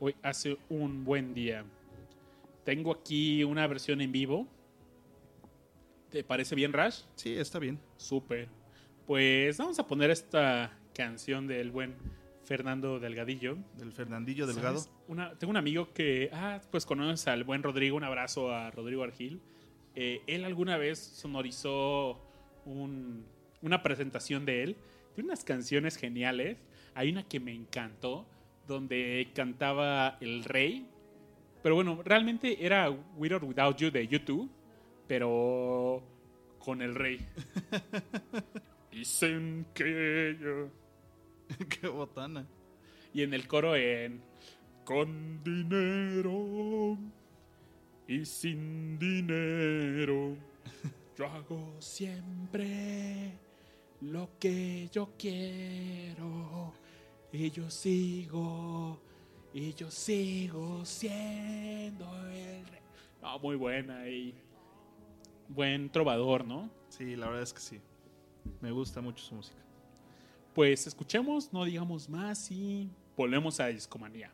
[0.00, 1.66] Hoy hace un buen día.
[2.64, 4.48] Tengo aquí una versión en vivo.
[6.14, 7.00] ¿Te parece bien, Rash?
[7.16, 7.80] Sí, está bien.
[7.96, 8.48] Súper.
[9.04, 11.96] Pues vamos a poner esta canción del buen
[12.44, 13.58] Fernando Delgadillo.
[13.76, 14.80] Del Fernandillo Delgado.
[15.40, 19.40] Tengo un amigo que, ah, pues conoces al buen Rodrigo, un abrazo a Rodrigo Argil.
[19.96, 22.24] Eh, él alguna vez sonorizó
[22.64, 23.26] un-
[23.60, 24.76] una presentación de él.
[25.16, 26.58] Tiene unas canciones geniales.
[26.94, 28.24] Hay una que me encantó,
[28.68, 30.86] donde cantaba El Rey.
[31.60, 34.48] Pero bueno, realmente era With or Without You de YouTube,
[35.06, 36.02] pero
[36.58, 37.18] con El Rey.
[38.90, 40.70] Dicen que yo...
[41.68, 42.46] Qué botana.
[43.12, 44.22] Y en el coro en
[44.84, 46.98] Con dinero
[48.06, 50.36] y sin dinero
[51.16, 53.32] Yo hago siempre
[54.02, 56.74] lo que yo quiero
[57.32, 59.00] Y yo sigo
[59.54, 62.80] y yo sigo siendo el rey
[63.22, 64.34] No, muy buena y
[65.48, 66.70] buen trovador, ¿no?
[66.88, 67.80] Sí, la verdad es que sí.
[68.60, 69.58] Me gusta mucho su música.
[70.54, 74.32] Pues escuchemos, no digamos más y volvemos a Discomanía.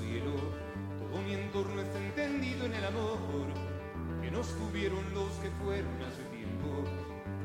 [0.00, 3.18] Todo mi entorno está entendido en el amor
[4.22, 6.84] que nos tuvieron los que fueron hace tiempo.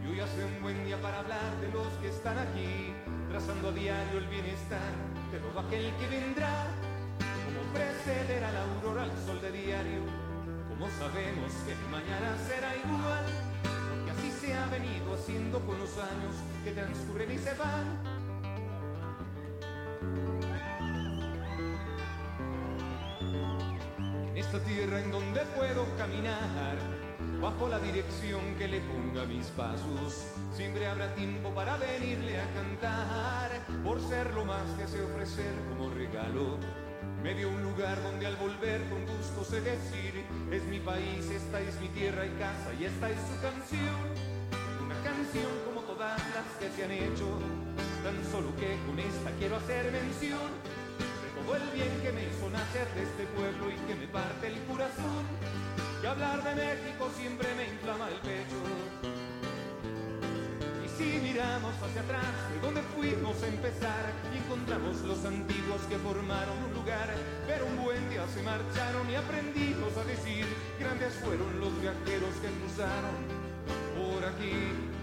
[0.02, 2.94] Y hoy hace un buen día para hablar de los que están aquí,
[3.30, 4.88] trazando a diario el bienestar
[5.34, 6.68] de todo aquel que vendrá.
[7.20, 10.02] Como preceder a la aurora al sol de diario,
[10.70, 13.26] como sabemos que mañana será igual,
[13.90, 18.16] porque así se ha venido haciendo con los años que transcurren y se van.
[24.56, 26.78] Esta tierra en donde puedo caminar,
[27.42, 33.52] bajo la dirección que le ponga mis pasos, siempre habrá tiempo para venirle a cantar,
[33.84, 36.58] por ser lo más que sé ofrecer como regalo.
[37.22, 41.60] Me dio un lugar donde al volver con gusto sé decir, es mi país, esta
[41.60, 44.00] es mi tierra y casa y esta es su canción.
[44.86, 47.28] Una canción como todas las que se han hecho,
[48.04, 50.75] tan solo que con esta quiero hacer mención
[51.46, 54.60] todo el bien que me hizo nacer de este pueblo y que me parte el
[54.66, 55.24] corazón.
[56.02, 58.60] Y hablar de México siempre me inflama el pecho.
[60.84, 65.98] Y si miramos hacia atrás, de donde fuimos a empezar, y encontramos los antiguos que
[65.98, 67.14] formaron un lugar,
[67.48, 70.46] pero un buen día se marcharon y aprendimos a decir,
[70.80, 73.18] grandes fueron los viajeros que cruzaron
[73.94, 74.96] por aquí.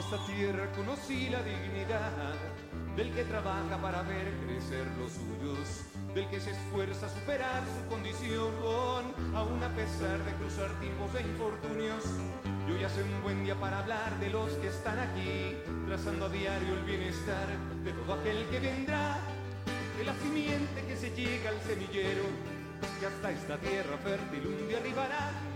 [0.00, 2.32] Esta tierra conocí la dignidad
[2.96, 5.84] del que trabaja para ver crecer los suyos,
[6.14, 8.54] del que se esfuerza a superar su condición,
[9.34, 12.04] aún a pesar de cruzar tiempos de infortunios.
[12.66, 16.28] Y hoy hace un buen día para hablar de los que están aquí, trazando a
[16.30, 17.46] diario el bienestar
[17.84, 19.18] de todo aquel que vendrá,
[19.98, 22.24] de la simiente que se llega al semillero,
[22.98, 25.49] que hasta esta tierra fértil un día arribará.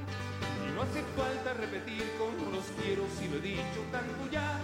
[0.74, 4.58] No hace falta repetir como los quiero si lo he dicho tanto ya.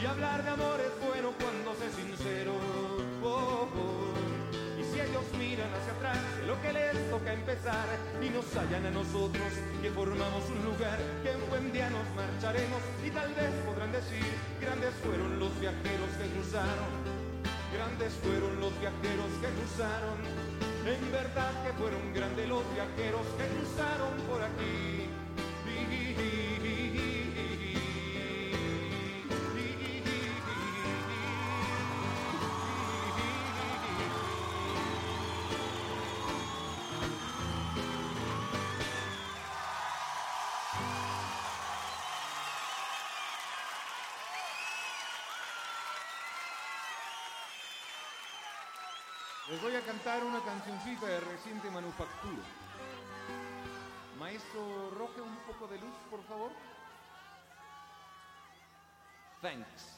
[0.00, 2.52] Y hablar de amor es bueno cuando se sincero.
[3.22, 4.12] Oh, oh.
[4.78, 7.88] Y si ellos miran hacia atrás, de lo que les toca empezar
[8.20, 9.48] y nos hallan a nosotros
[9.80, 14.28] que formamos un lugar que un buen día nos marcharemos y tal vez podrán decir,
[14.60, 16.92] grandes fueron los viajeros que cruzaron.
[17.72, 20.20] Grandes fueron los viajeros que cruzaron.
[20.84, 25.19] En verdad que fueron grandes los viajeros que cruzaron por aquí.
[49.50, 52.59] Les voy a cantar una cancioncita de reciente manufactura.
[54.20, 56.50] Maestro Roque, un poco de luz, por favor.
[59.40, 59.96] Thanks.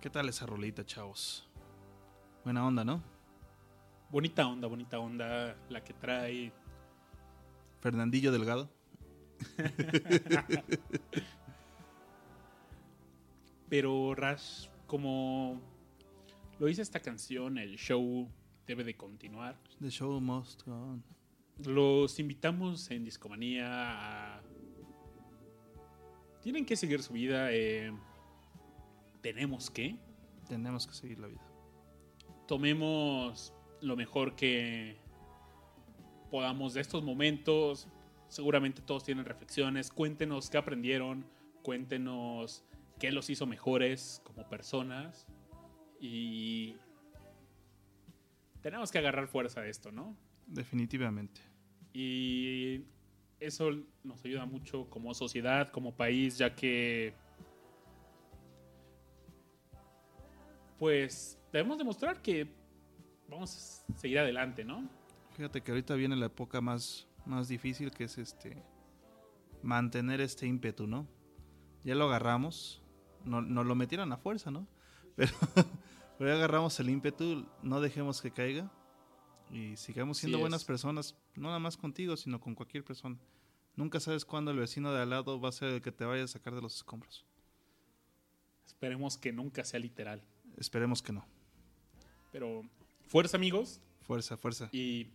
[0.00, 1.46] ¿Qué tal esa rolita, chavos?
[2.42, 3.02] Buena onda, ¿no?
[4.08, 6.50] Bonita onda, bonita onda la que trae.
[7.82, 8.77] Fernandillo Delgado.
[13.68, 15.60] Pero Rash, como
[16.58, 18.28] lo dice esta canción, el show
[18.66, 19.58] debe de continuar.
[19.80, 21.04] The show must go on.
[21.64, 23.66] Los invitamos en Discomanía
[24.36, 24.42] a...
[26.40, 27.52] Tienen que seguir su vida.
[27.52, 27.92] eh,
[29.20, 29.98] Tenemos que.
[30.48, 31.42] Tenemos que seguir la vida.
[32.46, 34.96] Tomemos lo mejor que
[36.30, 37.88] podamos de estos momentos.
[38.28, 39.90] Seguramente todos tienen reflexiones.
[39.90, 41.24] Cuéntenos qué aprendieron.
[41.62, 42.64] Cuéntenos
[42.98, 45.26] qué los hizo mejores como personas.
[46.00, 46.76] Y
[48.60, 50.16] tenemos que agarrar fuerza de esto, ¿no?
[50.46, 51.40] Definitivamente.
[51.92, 52.84] Y
[53.40, 53.70] eso
[54.04, 57.14] nos ayuda mucho como sociedad, como país, ya que
[60.78, 62.46] pues debemos demostrar que
[63.28, 64.88] vamos a seguir adelante, ¿no?
[65.32, 68.62] Fíjate que ahorita viene la época más, más difícil que es este
[69.62, 71.06] mantener este ímpetu, ¿no?
[71.84, 72.82] Ya lo agarramos,
[73.24, 74.66] no, nos lo metieron a fuerza, ¿no?
[75.16, 75.32] Pero,
[76.16, 78.70] pero ya agarramos el ímpetu, no dejemos que caiga
[79.50, 83.16] y sigamos siendo buenas personas, no nada más contigo, sino con cualquier persona.
[83.74, 86.22] Nunca sabes cuándo el vecino de al lado va a ser el que te vaya
[86.22, 87.24] a sacar de los escombros.
[88.66, 90.22] Esperemos que nunca sea literal.
[90.56, 91.24] Esperemos que no.
[92.30, 92.62] Pero
[93.08, 94.68] fuerza amigos Fuerza, fuerza.
[94.72, 95.08] y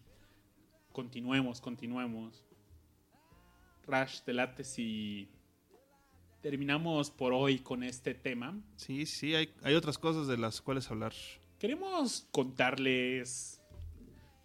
[0.93, 2.45] continuemos, continuemos.
[3.85, 5.27] Rash, te late si
[6.41, 8.57] terminamos por hoy con este tema.
[8.77, 11.11] Sí, sí, hay, hay otras cosas de las cuales hablar.
[11.59, 13.61] Queremos contarles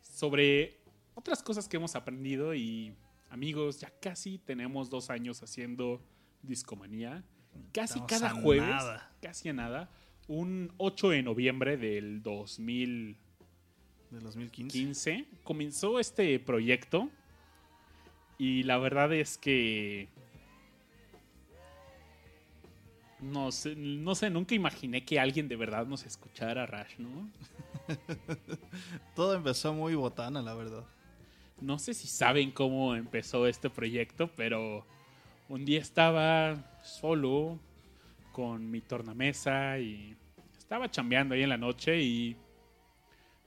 [0.00, 0.80] sobre
[1.14, 2.94] otras cosas que hemos aprendido y
[3.30, 6.02] amigos, ya casi tenemos dos años haciendo
[6.42, 7.24] discomanía.
[7.72, 9.12] Casi Estamos cada jueves, nada.
[9.20, 9.90] casi a nada,
[10.28, 13.27] un 8 de noviembre del 2015
[14.10, 15.26] De 2015.
[15.44, 17.10] comenzó este proyecto
[18.38, 20.08] y la verdad es que
[23.20, 27.28] no sé, no sé, nunca imaginé que alguien de verdad nos escuchara Rash, ¿no?
[29.14, 30.84] Todo empezó muy botana, la verdad.
[31.60, 34.86] No sé si saben cómo empezó este proyecto, pero
[35.48, 37.58] un día estaba solo
[38.32, 40.16] con mi tornamesa y
[40.56, 42.36] estaba chambeando ahí en la noche y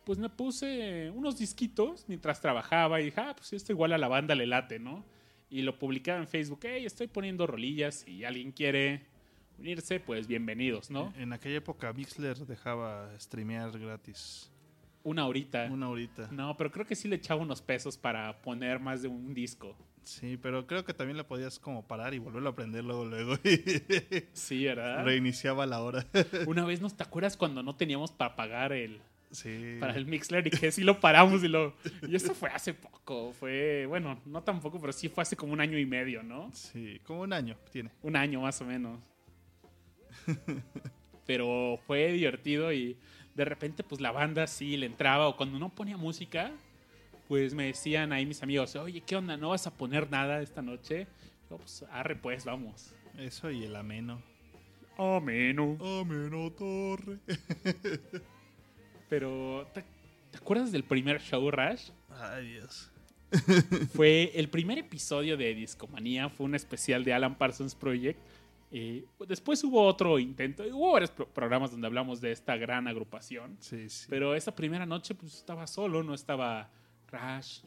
[0.04, 4.08] pues me puse unos disquitos mientras trabajaba y dije, ah, pues esto igual a la
[4.08, 5.06] banda le late, ¿no?
[5.50, 9.06] Y lo publicaba en Facebook, hey, estoy poniendo rolillas y alguien quiere
[9.60, 11.14] unirse, pues bienvenidos, ¿no?
[11.18, 14.52] En aquella época Mixler dejaba streamear gratis.
[15.04, 15.68] Una horita.
[15.72, 16.30] Una horita.
[16.32, 19.76] No, pero creo que sí le echaba unos pesos para poner más de un disco.
[20.04, 23.36] Sí, pero creo que también le podías como parar y volverlo a aprender luego, luego.
[24.34, 25.04] Sí, ¿verdad?
[25.06, 26.08] Reiniciaba la hora.
[26.48, 29.02] Una vez, ¿no te acuerdas cuando no teníamos para pagar el,
[29.32, 29.78] Sí.
[29.80, 31.74] para el Mixler y que sí lo paramos y lo...
[32.08, 35.62] Y eso fue hace poco, fue, bueno, no tampoco, pero sí fue hace como un
[35.62, 36.50] año y medio, ¿no?
[36.54, 37.92] Sí, como un año tiene.
[38.02, 39.00] Un año más o menos.
[41.26, 42.98] Pero fue divertido y
[43.36, 46.52] de repente pues la banda sí le entraba o cuando no ponía música,
[47.28, 49.38] pues me decían ahí mis amigos, oye, ¿qué onda?
[49.38, 51.08] ¿No vas a poner nada esta noche?
[51.50, 52.94] Yo, pues, arre pues, vamos.
[53.18, 54.22] Eso y el ameno.
[54.98, 55.78] Ameno.
[56.02, 57.20] Ameno Torre.
[59.12, 59.84] Pero, ¿te,
[60.32, 61.90] te acuerdas del primer show, Rash?
[62.10, 62.90] Ay, Dios.
[63.94, 68.18] Fue el primer episodio de Discomanía, fue un especial de Alan Parsons Project.
[68.72, 73.58] Eh, después hubo otro intento, hubo varios pro- programas donde hablamos de esta gran agrupación.
[73.60, 74.06] Sí, sí.
[74.10, 76.70] Pero esa primera noche pues estaba solo, no estaba
[77.10, 77.60] Rash.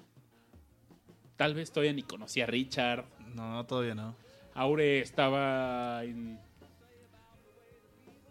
[1.37, 3.05] Tal vez todavía ni conocía a Richard.
[3.35, 4.17] No, no, todavía no.
[4.55, 6.39] Aure estaba en,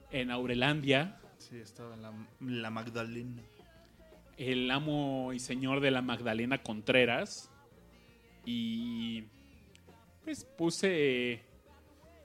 [0.10, 1.20] en Aurelandia,
[1.62, 3.44] Estaba en la, Magdalena.
[4.38, 7.52] el amo y señor de la Magdalena Contreras.
[8.44, 9.24] Y
[10.24, 11.42] pues puse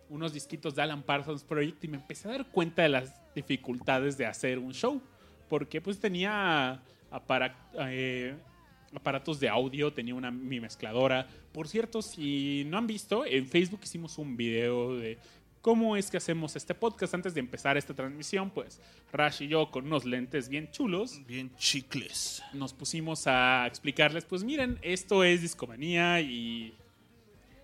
[0.08, 4.16] unos disquitos de Alan Parsons Project y me empecé a dar cuenta de las dificultades
[4.16, 5.00] de hacer un show.
[5.48, 6.80] Porque pues tenía
[7.80, 8.34] eh,
[8.94, 11.26] aparatos de audio, tenía una mi mezcladora.
[11.52, 15.18] Por cierto, si no han visto, en Facebook hicimos un video de
[15.68, 18.48] cómo es que hacemos este podcast antes de empezar esta transmisión.
[18.48, 18.80] Pues
[19.12, 22.42] Rash y yo con unos lentes bien chulos Bien chicles.
[22.54, 26.72] nos pusimos a explicarles, pues miren, esto es discomanía y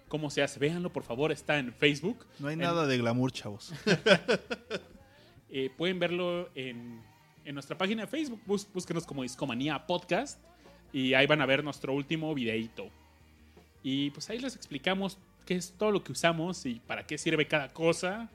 [0.08, 0.60] cómo se hace.
[0.60, 2.26] Véanlo, por favor, está en Facebook.
[2.38, 3.72] No hay En- nada de glamour, chavos.
[5.50, 7.00] eh, pueden verlo en,
[7.46, 8.42] en nuestra página de Facebook.
[8.44, 10.38] Bus- búsquenos como Discomanía Podcast
[10.92, 12.90] y ahí van a ver nuestro último videito.
[13.82, 17.46] Y pues ahí les explicamos qué es todo lo que usamos y para qué sirve
[17.46, 18.30] cada cosa.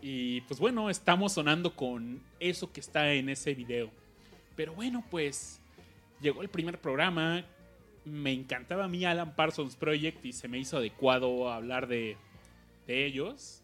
[0.00, 3.90] Y pues bueno, estamos sonando con eso que está en ese video.
[4.56, 5.60] Pero bueno, pues
[6.20, 7.44] llegó el primer programa.
[8.04, 12.16] Me encantaba a mí Alan Parsons Project y se me hizo adecuado hablar de,
[12.86, 13.62] de ellos.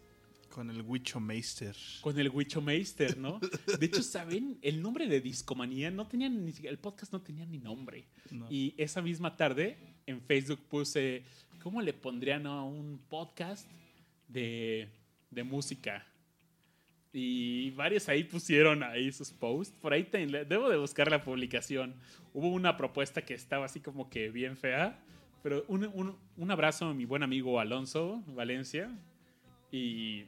[0.51, 1.77] Con el Wicho Meister.
[2.01, 3.41] Con el Wicho Meister, ¿no?
[3.79, 4.59] De hecho, ¿saben?
[4.63, 8.07] El nombre de Discomanía no tenía ni el podcast no tenía ni nombre.
[8.31, 8.47] No.
[8.51, 9.77] Y esa misma tarde
[10.07, 11.23] en Facebook puse,
[11.63, 13.69] ¿cómo le pondrían a un podcast
[14.29, 14.89] de,
[15.31, 16.07] de música?
[17.13, 19.75] Y varios ahí pusieron ahí sus posts.
[19.81, 21.95] Por ahí te- debo de buscar la publicación.
[22.35, 24.99] Hubo una propuesta que estaba así como que bien fea.
[25.43, 28.91] Pero un, un- un abrazo a mi buen amigo Alonso Valencia.
[29.73, 30.25] Y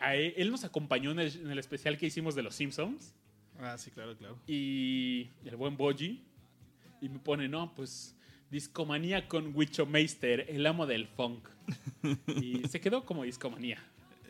[0.00, 3.14] a él, él nos acompañó en el, en el especial que hicimos de los Simpsons.
[3.60, 4.38] Ah, sí, claro, claro.
[4.46, 6.22] Y el buen Boji.
[7.02, 8.16] Y me pone, no, pues
[8.52, 11.48] discomanía con Wicho Meister, el amo del funk.
[12.26, 13.78] Y se quedó como discomanía.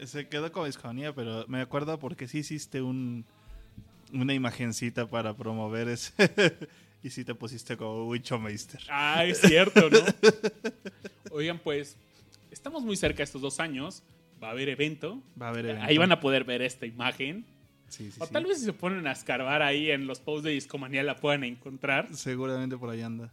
[0.07, 3.27] Se quedó como discomanía, pero me acuerdo porque sí hiciste un
[4.13, 6.13] una imagencita para promover ese.
[7.03, 8.81] y sí te pusiste como Wicho Meister.
[8.89, 9.99] Ah, es cierto, ¿no?
[11.33, 11.97] Oigan, pues,
[12.51, 14.03] estamos muy cerca estos dos años.
[14.43, 15.21] Va a haber evento.
[15.41, 15.85] Va a haber evento.
[15.87, 17.45] Ahí van a poder ver esta imagen.
[17.89, 18.33] Sí, sí, O sí.
[18.33, 21.45] tal vez si se ponen a escarbar ahí en los posts de Discomanía la puedan
[21.45, 22.15] encontrar.
[22.15, 23.33] Seguramente por ahí anda.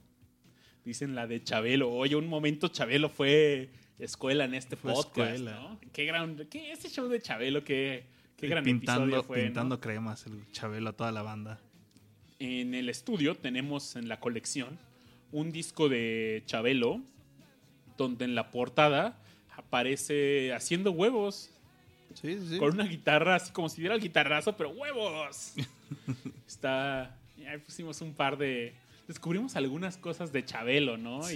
[0.89, 1.91] Dicen la de Chabelo.
[1.91, 3.69] Oye, un momento Chabelo fue
[3.99, 5.51] escuela en este Fue podcast, escuela.
[5.51, 5.79] ¿no?
[5.93, 6.35] Qué gran...
[6.49, 9.43] Qué, este show de Chabelo, qué, qué gran pintando, episodio fue, ¿no?
[9.43, 11.59] pintando cremas, el Chabelo a toda la banda.
[12.39, 14.79] En el estudio tenemos en la colección
[15.31, 17.01] un disco de Chabelo,
[17.95, 19.21] donde en la portada
[19.55, 21.51] aparece haciendo huevos
[22.15, 25.53] Sí, sí, con una guitarra, así como si diera el guitarrazo, pero huevos.
[26.47, 27.15] Está.
[27.47, 28.73] Ahí pusimos un par de.
[29.09, 31.23] Descubrimos algunas cosas de Chabelo, ¿no?
[31.23, 31.35] Sí.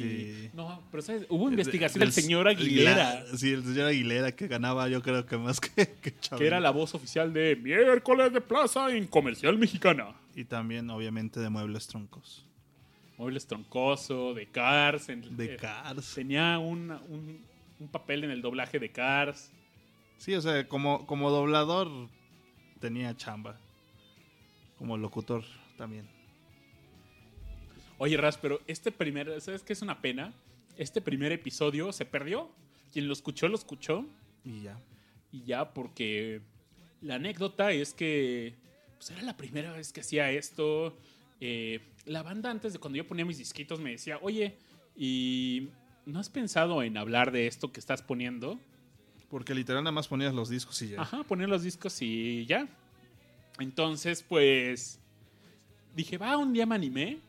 [0.53, 1.25] Y, no, pero ¿sabes?
[1.27, 5.01] Hubo De- investigación del- del señor Aguilera, la- sí, el señor Aguilera que ganaba yo
[5.01, 5.71] creo que más que,
[6.01, 6.37] que Chabelo.
[6.39, 10.13] que era la voz oficial de Miércoles de Plaza en Comercial Mexicana.
[10.35, 12.45] Y también obviamente de Muebles Troncos.
[13.17, 15.09] Muebles Troncoso, de Cars.
[15.09, 16.13] en- De eh, Cars.
[16.13, 17.43] Tenía un, un,
[17.79, 19.51] un papel en el doblaje de Cars.
[20.19, 21.89] Sí, o sea, como, como doblador
[22.79, 23.57] tenía chamba.
[24.77, 25.43] Como locutor
[25.77, 26.07] también.
[28.03, 30.33] Oye, Ras, pero este primer, ¿sabes qué es una pena?
[30.75, 32.49] Este primer episodio se perdió.
[32.91, 34.05] Quien lo escuchó, lo escuchó.
[34.43, 34.77] Y ya.
[35.31, 36.41] Y ya, porque
[36.99, 38.55] la anécdota es que
[38.97, 40.97] pues era la primera vez que hacía esto.
[41.39, 44.57] Eh, la banda, antes de cuando yo ponía mis disquitos, me decía, oye,
[44.97, 45.69] ¿y
[46.05, 48.59] no has pensado en hablar de esto que estás poniendo?
[49.29, 51.01] Porque literal nada más ponías los discos y ya.
[51.01, 52.67] Ajá, poner los discos y ya.
[53.59, 54.99] Entonces, pues,
[55.95, 57.21] dije, va, un día me animé,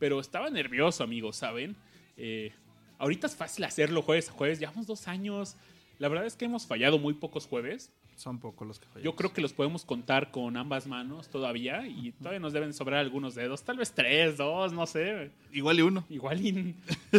[0.00, 1.76] pero estaba nervioso, amigos, ¿saben?
[2.16, 2.52] Eh,
[2.98, 5.56] ahorita es fácil hacerlo jueves a jueves, llevamos dos años.
[5.98, 7.92] La verdad es que hemos fallado muy pocos jueves.
[8.16, 9.04] Son pocos los que fallan.
[9.04, 13.00] Yo creo que los podemos contar con ambas manos todavía y todavía nos deben sobrar
[13.00, 15.30] algunos dedos, tal vez tres, dos, no sé.
[15.52, 16.04] Igual y uno.
[16.10, 16.74] Igual y,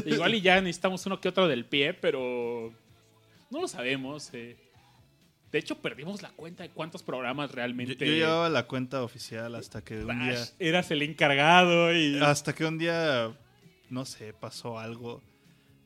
[0.06, 2.74] igual y ya necesitamos uno que otro del pie, pero
[3.50, 4.30] no lo sabemos.
[4.34, 4.58] eh.
[5.52, 9.84] De hecho, perdimos la cuenta de cuántos programas realmente yo llevaba la cuenta oficial hasta
[9.84, 10.44] que un día...
[10.60, 13.32] Eras el encargado y Hasta que un día,
[13.90, 15.22] no sé, pasó algo.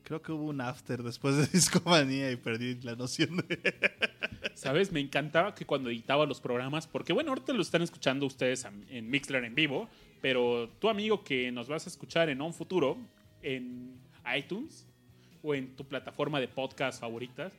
[0.04, 3.74] Creo que hubo un after después de Discomanía y perdí la noción de...
[4.54, 4.92] ¿Sabes?
[4.92, 8.86] Me encantaba que cuando editaba los programas, porque bueno, ahorita lo están escuchando ustedes en-
[8.90, 9.90] en Mixler en vivo,
[10.22, 12.98] pero tu amigo que nos vas a escuchar en un futuro,
[13.42, 13.96] en
[14.38, 14.86] iTunes
[15.42, 17.52] o en tu plataforma de podcast favoritas,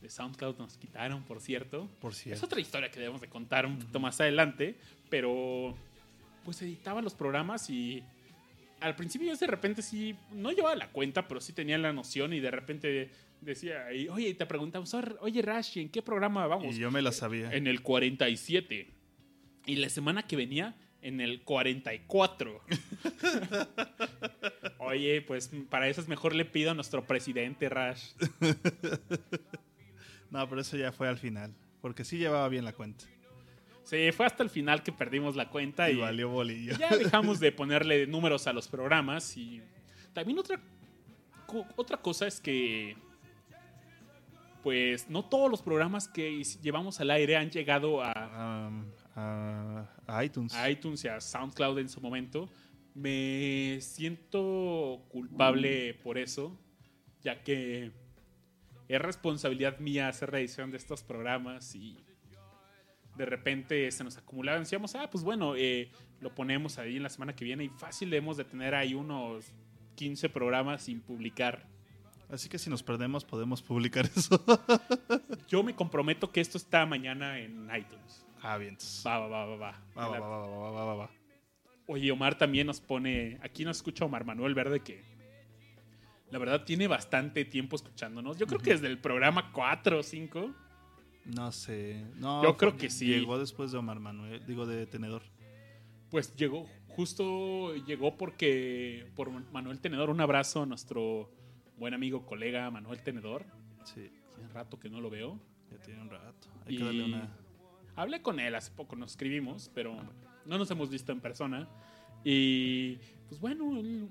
[0.00, 1.88] de SoundCloud nos quitaron, por cierto.
[2.00, 2.46] Por Es cierto.
[2.46, 4.76] otra historia que debemos de contar un poquito más adelante,
[5.08, 5.76] pero
[6.44, 8.02] pues editaba los programas y
[8.80, 12.32] al principio yo de repente sí, no llevaba la cuenta, pero sí tenía la noción
[12.32, 16.74] y de repente decía, y, oye, y te preguntamos, oye Rashi, ¿en qué programa vamos?
[16.74, 17.52] Y yo me la sabía.
[17.52, 18.88] En el 47.
[19.66, 22.60] Y la semana que venía, en el 44.
[24.78, 28.12] Oye, pues para eso es mejor le pido a nuestro presidente Rash.
[30.30, 31.54] No, pero eso ya fue al final.
[31.80, 33.04] Porque sí llevaba bien la cuenta.
[33.84, 36.76] Sí, fue hasta el final que perdimos la cuenta Y y, valió bolillo.
[36.78, 39.36] ya dejamos de ponerle números a los programas.
[39.36, 39.62] Y
[40.12, 40.60] también otra,
[41.76, 42.96] otra cosa es que,
[44.62, 48.84] pues, no todos los programas que llevamos al aire han llegado a, Um,
[49.16, 50.54] a, a iTunes.
[50.54, 52.48] a iTunes y a SoundCloud en su momento.
[52.94, 56.58] Me siento culpable por eso,
[57.22, 57.92] ya que
[58.90, 61.96] es responsabilidad mía hacer la edición de estos programas y
[63.16, 64.62] de repente se nos acumulaban.
[64.62, 68.10] Decíamos, ah, pues bueno, eh, lo ponemos ahí en la semana que viene y fácil
[68.10, 69.52] debemos de tener ahí unos
[69.94, 71.68] 15 programas sin publicar.
[72.30, 74.44] Así que si nos perdemos podemos publicar eso.
[75.46, 78.26] Yo me comprometo que esto está mañana en iTunes.
[78.42, 78.76] ah, bien.
[79.06, 79.82] va, va, va, va.
[79.96, 81.10] Va, va, va, va, va, va, va, va.
[81.86, 85.09] Oye, Omar también nos pone, aquí nos escucha Omar Manuel Verde que
[86.30, 88.38] la verdad tiene bastante tiempo escuchándonos.
[88.38, 90.54] Yo creo que desde el programa 4 o 5.
[91.26, 92.04] No sé.
[92.16, 93.06] No, Yo creo que sí.
[93.06, 95.22] Llegó después de Omar Manuel, digo de Tenedor.
[96.10, 101.30] Pues llegó, justo llegó porque por Manuel Tenedor, un abrazo a nuestro
[101.76, 103.44] buen amigo, colega Manuel Tenedor.
[103.84, 105.38] Sí, Tiene rato que no lo veo.
[105.70, 106.48] ya tiene un rato.
[106.66, 107.28] Hay Y que darle una.
[107.96, 109.96] hablé con él hace poco, nos escribimos, pero
[110.46, 111.68] no nos hemos visto en persona.
[112.24, 112.96] Y
[113.28, 114.08] pues bueno, él-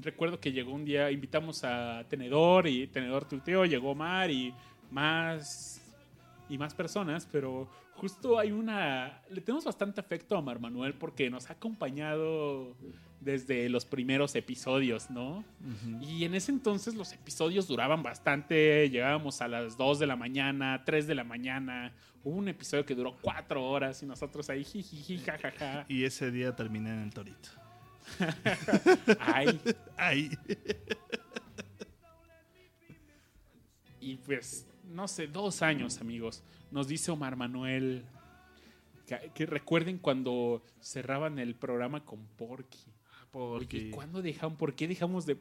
[0.00, 4.54] recuerdo que llegó un día, invitamos a Tenedor y Tenedor tuiteó, llegó Omar y
[4.90, 5.80] más
[6.48, 11.30] y más personas, pero justo hay una le tenemos bastante afecto a Omar Manuel porque
[11.30, 12.76] nos ha acompañado
[13.20, 15.44] desde los primeros episodios, ¿no?
[16.02, 20.82] Y en ese entonces los episodios duraban bastante, llegábamos a las 2 de la mañana,
[20.84, 21.94] 3 de la mañana.
[22.22, 25.86] Hubo un episodio que duró 4 horas y nosotros ahí jijiji, jajaja.
[25.88, 27.63] Y ese día terminé en el Torito.
[29.20, 29.60] Ay,
[29.96, 30.30] Ay.
[34.00, 36.42] y pues, no sé, dos años, amigos.
[36.70, 38.04] Nos dice Omar Manuel
[39.06, 42.78] que, que recuerden cuando cerraban el programa con Porky.
[43.32, 44.56] Oye, Porque ¿cuándo dejaron?
[44.56, 45.38] ¿Por qué dejamos de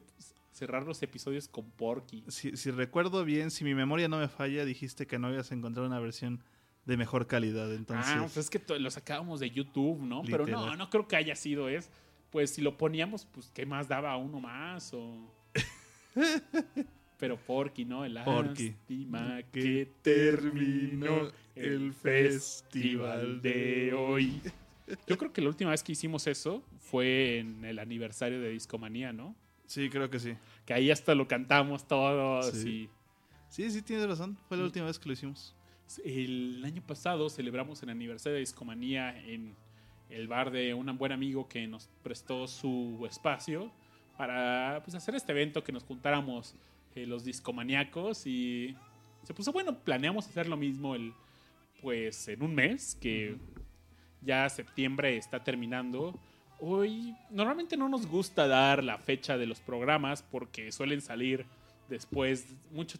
[0.51, 2.23] cerrar los episodios con Porky?
[2.27, 5.87] si, si recuerdo bien, si mi memoria no me falla, dijiste que no habías encontrado
[5.87, 6.43] una versión
[6.85, 7.73] de mejor calidad.
[7.73, 10.23] Entonces, ah, pues es que lo sacábamos de YouTube, ¿no?
[10.23, 11.89] Pero no, no creo que haya sido es.
[12.33, 15.31] Pues si lo poníamos, pues qué más daba uno más o...
[17.19, 18.03] Pero Porky, ¿no?
[18.03, 18.69] El Porky.
[18.71, 24.41] lástima que terminó el festival de hoy.
[25.07, 29.13] Yo creo que la última vez que hicimos eso fue en el aniversario de Discomanía,
[29.13, 29.35] ¿no?
[29.67, 30.33] Sí, creo que sí.
[30.65, 32.69] Que ahí hasta lo cantamos todos Sí.
[32.69, 32.89] y...
[33.47, 34.37] Sí, sí, tienes razón.
[34.49, 35.55] Fue la última vez que lo hicimos.
[36.03, 39.55] El año pasado celebramos el aniversario de Discomanía en
[40.09, 43.71] el bar de un buen amigo que nos prestó su espacio
[44.17, 46.55] para pues, hacer este evento que nos juntáramos
[46.95, 48.75] eh, los discomaníacos y
[49.23, 51.13] se puso bueno, planeamos hacer lo mismo el
[51.81, 53.37] pues en un mes que
[54.21, 56.17] ya septiembre está terminando.
[56.59, 61.45] Hoy normalmente no nos gusta dar la fecha de los programas porque suelen salir
[61.89, 62.97] después, mucho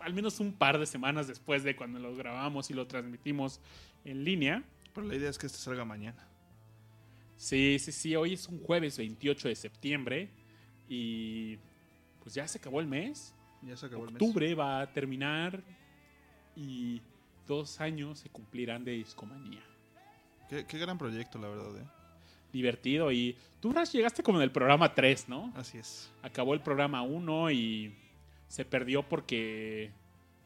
[0.00, 3.60] al menos un par de semanas después de cuando los grabamos y lo transmitimos
[4.04, 4.64] en línea.
[4.94, 6.26] Pero la idea es que este salga mañana.
[7.36, 10.30] Sí, sí, sí, hoy es un jueves 28 de septiembre
[10.88, 11.58] y
[12.22, 13.34] pues ya se acabó el mes.
[13.62, 14.22] Ya se acabó el mes.
[14.22, 15.62] Octubre va a terminar
[16.56, 17.02] y
[17.46, 19.62] dos años se cumplirán de discomanía.
[20.48, 21.86] Qué, qué gran proyecto, la verdad, ¿eh?
[22.52, 25.52] Divertido y tú, Rash, llegaste como en el programa 3, ¿no?
[25.56, 26.12] Así es.
[26.22, 27.96] acabó el programa 1 y
[28.46, 29.90] se perdió porque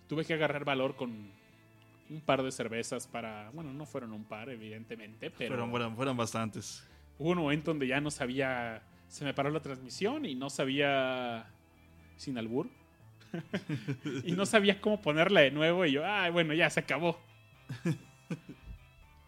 [0.09, 1.30] tuve que agarrar valor con
[2.11, 6.16] un par de cervezas para, bueno, no fueron un par, evidentemente, pero Fueron, fueron, fueron
[6.16, 6.86] bastantes.
[7.18, 11.46] hubo un momento donde ya no sabía, se me paró la transmisión y no sabía,
[12.16, 12.68] sin albur,
[14.24, 17.18] y no sabía cómo ponerla de nuevo y yo, ay, bueno, ya se acabó.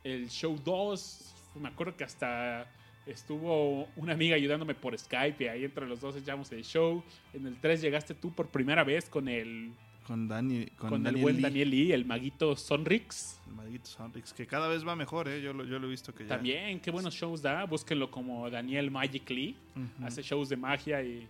[0.03, 2.67] El show 2, me acuerdo que hasta
[3.07, 7.03] estuvo una amiga ayudándome por Skype y ahí entre los dos echamos el show.
[7.35, 9.73] En el 3 llegaste tú por primera vez con el,
[10.11, 10.67] Con Dani.
[10.71, 13.41] Con, con el buen Lee, Daniel Lee, el maguito Sonrix.
[13.47, 15.41] El maldito Sonrix, que cada vez va mejor, ¿eh?
[15.41, 16.31] Yo lo, yo lo he visto que ya.
[16.31, 17.65] También, qué buenos shows da.
[17.65, 19.57] Búsquenlo como Daniel Magic Lee.
[20.03, 21.29] Hace shows de magia y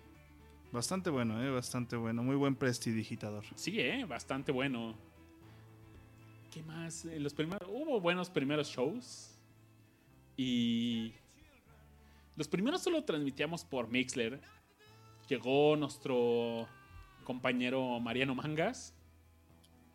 [0.72, 1.50] Bastante bueno, ¿eh?
[1.50, 2.22] Bastante bueno.
[2.22, 3.44] Muy buen prestidigitador.
[3.54, 4.94] Sí, eh, bastante bueno.
[6.50, 7.04] ¿Qué más?
[7.04, 9.38] Eh, Los primeros, hubo buenos primeros shows.
[10.38, 11.12] Y
[12.34, 14.40] los primeros solo transmitíamos por Mixler.
[15.28, 16.66] Llegó nuestro
[17.30, 18.92] compañero Mariano Mangas.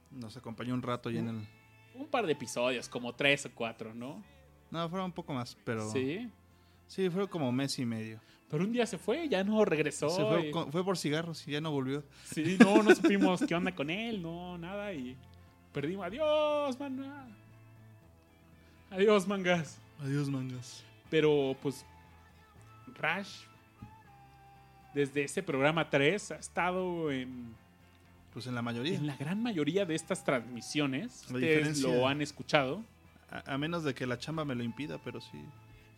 [0.10, 1.48] Nos acompañó un rato y en el.
[1.96, 4.24] Un par de episodios, como tres o cuatro, ¿no?
[4.72, 5.90] No, fueron un poco más, pero.
[5.92, 6.30] Sí.
[6.88, 7.10] Sí.
[7.10, 8.22] fue como mes y medio.
[8.50, 10.10] Pero un día se fue, ya no regresó.
[10.10, 12.06] Se fue, y- con- fue por cigarros y ya no volvió.
[12.24, 14.94] Sí, no, no supimos qué onda con él, no, nada.
[14.94, 15.18] Y
[15.74, 16.06] perdimos.
[16.06, 17.36] Adiós, man.
[18.92, 19.78] Adiós, mangas.
[20.02, 20.84] Adiós, mangas.
[21.10, 21.86] Pero pues
[22.96, 23.42] Rash
[24.96, 27.54] desde ese programa 3 ha estado en,
[28.34, 28.96] Pues en la mayoría.
[28.96, 31.26] en la gran mayoría de estas transmisiones.
[31.30, 32.82] La Ustedes lo han escuchado.
[33.30, 35.40] A, a menos de que la chamba me lo impida, pero sí.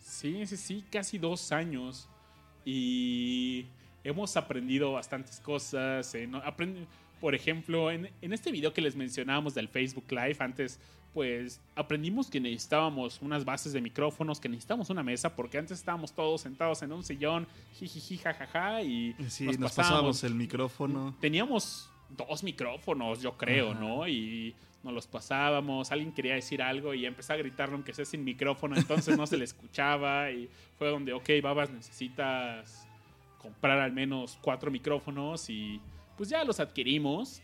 [0.00, 2.08] Sí, sí, sí, casi dos años.
[2.64, 3.66] Y
[4.04, 6.14] hemos aprendido bastantes cosas.
[6.14, 6.86] eh, no- aprend-
[7.20, 10.80] por ejemplo, en, en este video que les mencionábamos del Facebook Live antes,
[11.14, 16.12] pues aprendimos que necesitábamos unas bases de micrófonos, que necesitábamos una mesa, porque antes estábamos
[16.12, 20.22] todos sentados en un sillón, jijiji, jajaja, y Sí, nos, nos, pasábamos.
[20.24, 21.16] el micrófono.
[21.20, 23.80] Teníamos dos micrófonos, yo creo, Ajá.
[23.80, 24.06] ¿no?
[24.06, 24.54] Y
[24.84, 28.76] nos los pasábamos, alguien quería decir algo y empezó a gritarlo aunque sea sin micrófono,
[28.76, 30.48] entonces no se le escuchaba y
[30.78, 32.86] fue donde, ok, babas, necesitas
[33.38, 35.80] comprar al menos cuatro micrófonos y
[36.18, 37.40] pues ya los adquirimos.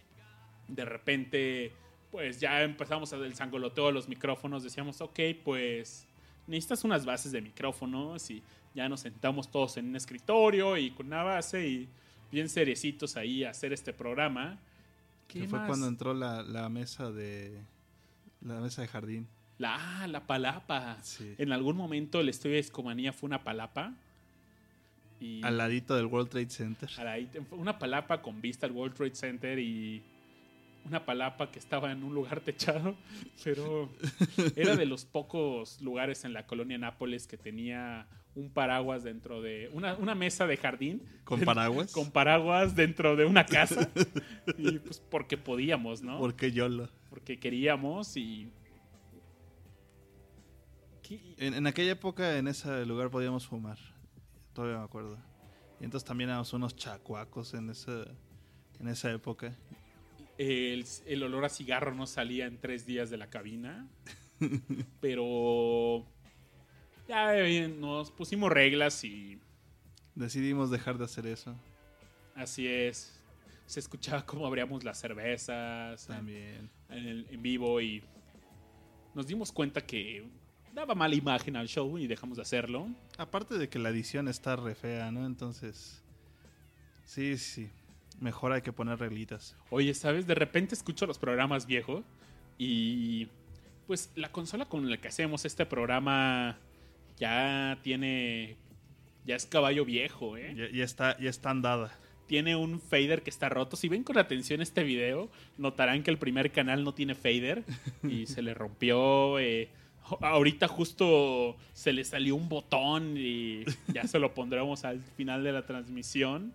[0.69, 1.73] De repente,
[2.11, 6.07] pues ya empezamos a del sangoloteo de los micrófonos, decíamos, ok, pues
[6.47, 8.43] necesitas unas bases de micrófonos y
[8.75, 11.89] ya nos sentamos todos en un escritorio y con una base y
[12.33, 14.59] bien cerecitos ahí a hacer este programa.
[15.29, 17.63] ¿Qué Que fue cuando entró la, la mesa de.
[18.43, 19.29] La mesa de jardín.
[19.59, 20.99] La, ah, la palapa.
[21.03, 21.35] Sí.
[21.39, 23.95] En algún momento el estudio de Escomanía fue una palapa.
[25.21, 26.89] Y Al ladito del World Trade Center.
[26.99, 30.03] a la- fue una palapa con vista al World Trade Center y
[30.85, 32.95] una palapa que estaba en un lugar techado,
[33.45, 33.89] pero
[34.55, 39.71] era de los pocos lugares en la colonia Nápoles que tenía un paraguas dentro de
[39.73, 41.93] una, una mesa de jardín ¿Con paraguas?
[41.93, 43.89] con paraguas dentro de una casa
[44.59, 46.19] y pues porque podíamos, ¿no?
[46.19, 46.91] Porque yo lo.
[47.09, 48.51] Porque queríamos y.
[51.39, 53.79] En, en aquella época, en ese lugar podíamos fumar.
[54.55, 55.19] Todavía me acuerdo.
[55.81, 58.05] Y entonces también éramos unos chacuacos en esa,
[58.81, 59.55] en esa época.
[60.39, 63.89] el, el olor a cigarro no salía en tres días de la cabina.
[65.01, 66.07] Pero
[67.09, 69.39] ya eh, nos pusimos reglas y
[70.15, 71.55] Decidimos dejar de hacer eso
[72.37, 73.21] así es.
[73.67, 76.71] Se escuchaba cómo abríamos las cervezas en, también.
[76.89, 78.03] en el- en vivo y
[79.15, 80.29] nos dimos cuenta que
[80.75, 82.89] daba mala imagen al show y dejamos de hacerlo.
[83.17, 85.25] Aparte de que la edición está re fea, ¿no?
[85.27, 86.03] Entonces.
[87.05, 87.71] Sí, sí.
[88.21, 89.57] Mejor hay que poner reglitas.
[89.71, 90.27] Oye, ¿sabes?
[90.27, 92.05] De repente escucho los programas viejos
[92.59, 93.29] y
[93.87, 96.59] pues la consola con la que hacemos este programa
[97.19, 98.57] ya tiene...
[99.27, 100.55] Ya es caballo viejo, ¿eh?
[100.55, 101.99] Ya, ya está, ya está andada.
[102.27, 103.77] Tiene un fader que está roto.
[103.77, 107.65] Si ven con atención este video, notarán que el primer canal no tiene fader
[108.03, 109.39] y se le rompió.
[109.39, 109.71] eh,
[110.21, 115.53] ahorita justo se le salió un botón y ya se lo pondremos al final de
[115.53, 116.53] la transmisión.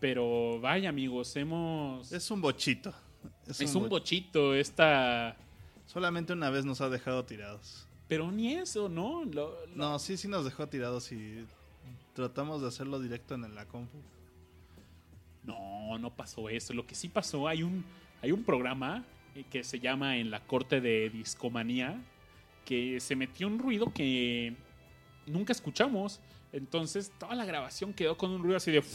[0.00, 2.12] Pero vaya amigos, hemos...
[2.12, 2.94] Es un bochito.
[3.48, 5.36] Es un bo- bochito esta...
[5.86, 7.86] Solamente una vez nos ha dejado tirados.
[8.06, 9.24] Pero ni eso, ¿no?
[9.24, 11.44] Lo- lo- No, sí, sí nos dejó tirados y
[12.14, 13.98] tratamos de hacerlo directo en la compu.
[15.44, 16.74] No, no pasó eso.
[16.74, 17.84] Lo que sí pasó, hay un,
[18.22, 19.02] hay un programa
[19.44, 22.00] que se llama En la Corte de Discomanía,
[22.64, 24.54] que se metió un ruido que
[25.26, 26.20] nunca escuchamos.
[26.52, 28.82] Entonces toda la grabación quedó con un ruido así de...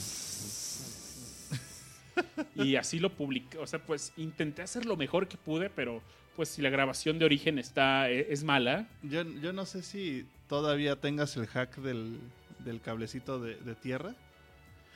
[2.56, 3.58] Y así lo publiqué.
[3.58, 6.02] O sea, pues intenté hacer lo mejor que pude, pero
[6.36, 10.26] pues si la grabación de origen está eh, es mala, Yo, yo no sé si
[10.48, 12.20] todavía tengas el hack del,
[12.60, 14.16] del cablecito de, de tierra.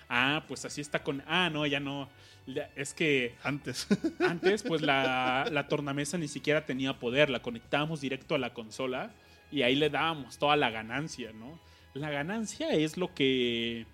[0.09, 1.23] Ah, pues así está con...
[1.27, 2.09] Ah, no, ya no.
[2.75, 3.87] Es que Antes.
[4.19, 9.11] Antes, pues la, la tornamesa ni siquiera tenía poder, la conectábamos directo a la consola
[9.51, 11.59] y ahí le dábamos toda la ganancia, ¿no?
[11.93, 13.85] La ganancia es lo que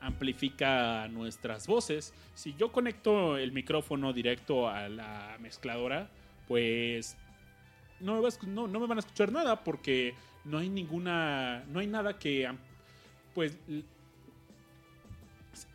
[0.00, 2.14] amplifica nuestras voces.
[2.34, 6.08] Si yo conecto el micrófono directo a la mezcladora,
[6.46, 7.16] pues
[8.00, 10.14] no me, va a no- no me van a escuchar nada porque
[10.44, 12.48] no hay ninguna, no hay nada que,
[13.34, 13.58] pues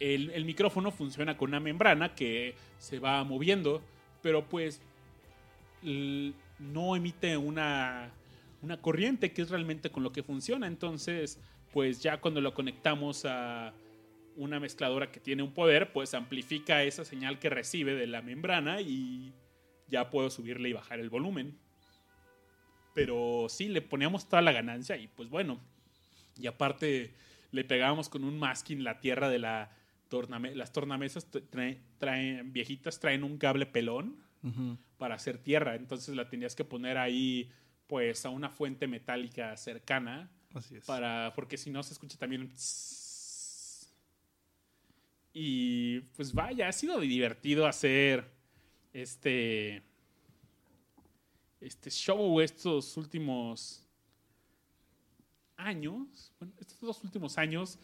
[0.04, 3.82] el, micrófono funciona con una membrana que se va moviendo,
[4.22, 4.82] pero pues
[5.82, 8.12] no emite una,
[8.62, 10.68] una corriente que es realmente con lo que funciona.
[10.68, 11.40] Entonces,
[11.72, 13.74] pues ya cuando lo conectamos a
[14.36, 18.82] una mezcladora que tiene un poder, pues amplifica esa señal que recibe de la membrana
[18.82, 19.34] y
[19.88, 21.58] ya puedo subirle y bajar el volumen.
[22.94, 25.62] Pero sí, le poníamos toda la ganancia y pues bueno.
[26.38, 27.14] Y aparte
[27.52, 29.72] le pegábamos con un masking la tierra de la
[30.14, 34.16] torname las tornamesas tra- traen, traen- viejitas traen un cable pelón
[34.98, 37.50] para hacer tierra, entonces la tenías que poner ahí
[37.88, 40.86] pues a una fuente metálica cercana Así es.
[40.86, 42.52] para porque si no se escucha también un
[45.34, 48.30] y pues vaya, ha sido divertido hacer
[48.94, 49.82] este
[51.60, 53.80] este show estos últimos
[55.58, 57.80] años, bueno, estos dos últimos años,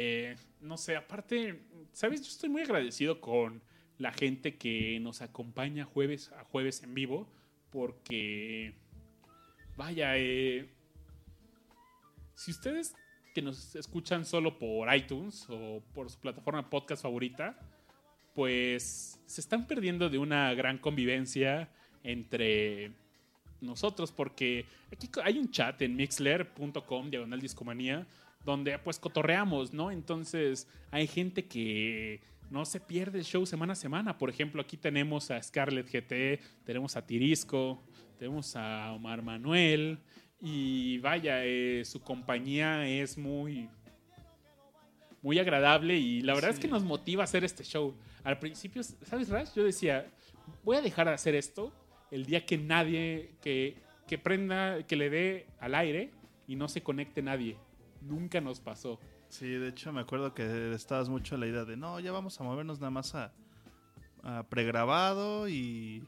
[0.00, 1.60] eh, no sé, aparte,
[1.92, 2.22] ¿sabes?
[2.22, 3.60] Yo estoy muy agradecido con
[3.98, 7.28] la gente que nos acompaña jueves a jueves en vivo,
[7.70, 8.74] porque,
[9.76, 10.68] vaya, eh,
[12.36, 12.94] si ustedes
[13.34, 17.58] que nos escuchan solo por iTunes o por su plataforma podcast favorita,
[18.36, 21.70] pues se están perdiendo de una gran convivencia
[22.04, 22.92] entre
[23.60, 28.06] nosotros, porque aquí hay un chat en mixler.com, diagonal discomanía,
[28.44, 29.90] donde pues cotorreamos, ¿no?
[29.90, 32.20] Entonces hay gente que
[32.50, 34.18] no se pierde el show semana a semana.
[34.18, 37.82] Por ejemplo, aquí tenemos a Scarlett GT, tenemos a Tirisco,
[38.18, 40.00] tenemos a Omar Manuel,
[40.40, 43.68] y vaya, eh, su compañía es muy,
[45.20, 47.94] muy agradable y la verdad es que nos motiva a hacer este show.
[48.22, 49.50] Al principio, ¿sabes, Rash?
[49.56, 50.06] Yo decía,
[50.62, 51.72] voy a dejar de hacer esto
[52.10, 53.76] el día que nadie, que,
[54.06, 56.12] que prenda, que le dé al aire
[56.46, 57.56] y no se conecte nadie.
[58.00, 58.98] Nunca nos pasó.
[59.28, 62.40] Sí, de hecho me acuerdo que estabas mucho en la idea de no, ya vamos
[62.40, 63.32] a movernos nada más a,
[64.22, 66.02] a pregrabado y,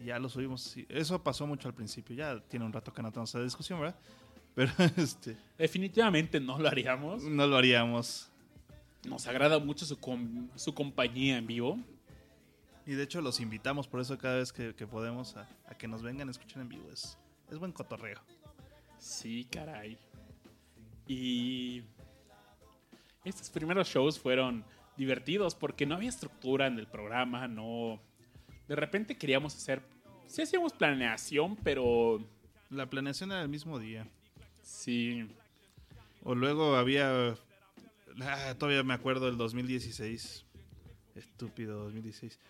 [0.00, 0.76] y ya lo subimos.
[0.88, 3.98] Eso pasó mucho al principio, ya tiene un rato que no tenemos esa discusión, ¿verdad?
[4.54, 7.22] Pero este, Definitivamente no lo haríamos.
[7.24, 8.30] no lo haríamos.
[9.06, 11.78] Nos agrada mucho su, com- su compañía en vivo.
[12.86, 15.86] Y de hecho los invitamos por eso cada vez que, que podemos a, a que
[15.88, 16.88] nos vengan a escuchar en vivo.
[16.90, 17.18] Es,
[17.50, 18.20] es buen cotorreo.
[18.98, 19.98] Sí, caray.
[21.06, 21.82] Y
[23.24, 24.64] estos primeros shows fueron
[24.96, 28.00] divertidos porque no había estructura en el programa, no...
[28.68, 29.82] De repente queríamos hacer...
[30.26, 32.18] Sí hacíamos planeación, pero
[32.70, 34.06] La planeación era el mismo día.
[34.62, 35.28] sí...
[36.24, 37.36] O luego había...
[38.20, 40.44] ah, todavía me acuerdo del 2016.
[41.14, 42.40] Estúpido 2016.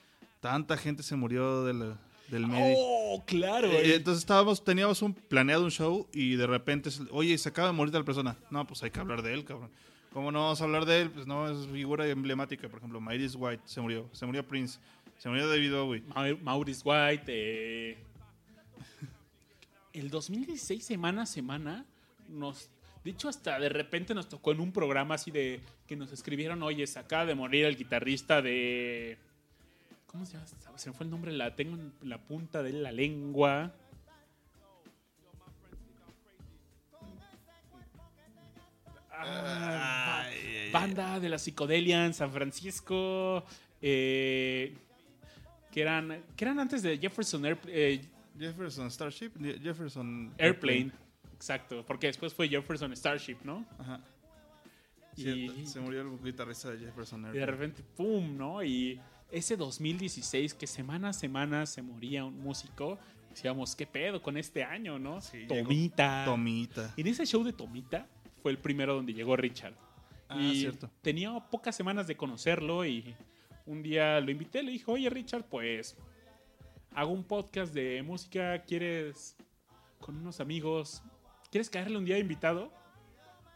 [0.41, 1.95] Tanta gente se murió del,
[2.29, 2.75] del medio.
[2.79, 3.69] ¡Oh, claro!
[3.71, 7.75] Eh, entonces estábamos, teníamos un planeado un show y de repente, oye, se acaba de
[7.75, 8.37] morir tal persona.
[8.51, 9.71] No, pues hay que hablar de él, cabrón.
[10.13, 11.11] ¿Cómo no vamos a hablar de él?
[11.11, 12.69] Pues no, es figura emblemática.
[12.69, 14.09] Por ejemplo, Iris White se murió.
[14.13, 14.79] Se murió Prince.
[15.19, 16.03] Se murió David Bowie.
[16.15, 17.25] Mau- Maurice White.
[17.29, 17.99] eh.
[19.93, 21.85] el 2016, semana a semana,
[22.29, 22.71] nos.
[23.05, 26.63] De hecho, hasta de repente nos tocó en un programa así de que nos escribieron,
[26.65, 29.17] oye, se acaba de morir el guitarrista de.
[30.17, 30.47] ¿Cómo se llama?
[30.79, 33.71] Se me fue el nombre, la tengo en la punta de la lengua.
[39.11, 43.45] Ah, Ay, banda de la psicodelia en San Francisco.
[43.83, 44.75] eh,
[45.71, 48.01] que eran, que eran antes de Jefferson Air- eh,
[48.39, 50.91] Jefferson Starship, Je- Jefferson Airplane.
[51.35, 53.67] Exacto, porque después fue Jefferson Starship, ¿no?
[53.79, 54.01] Ajá.
[55.17, 57.51] Y- Se murió el guitarrista de Jefferson Y de Airplane.
[57.53, 58.37] repente, ¡pum!
[58.37, 58.63] ¿no?
[58.65, 58.99] Y
[59.31, 62.99] ese 2016, que semana a semana se moría un músico,
[63.31, 65.21] decíamos, ¿qué pedo con este año, no?
[65.21, 66.25] Sí, llegó Tomita.
[66.25, 66.95] Tomita.
[66.97, 68.07] En ese show de Tomita
[68.43, 69.75] fue el primero donde llegó Richard.
[70.29, 70.91] Ah, y cierto.
[71.03, 73.15] tenía pocas semanas de conocerlo y
[73.65, 75.97] un día lo invité, le dijo, oye Richard, pues
[76.95, 79.37] hago un podcast de música, ¿quieres
[80.01, 81.03] con unos amigos?
[81.51, 82.73] ¿Quieres caerle un día de invitado?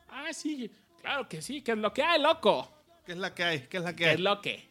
[0.09, 2.69] Ah, sí, claro que sí, que es lo que hay, loco.
[3.05, 3.61] ¿Qué es la que hay?
[3.69, 4.15] ¿Qué es la que ¿Qué hay?
[4.15, 4.70] es lo que?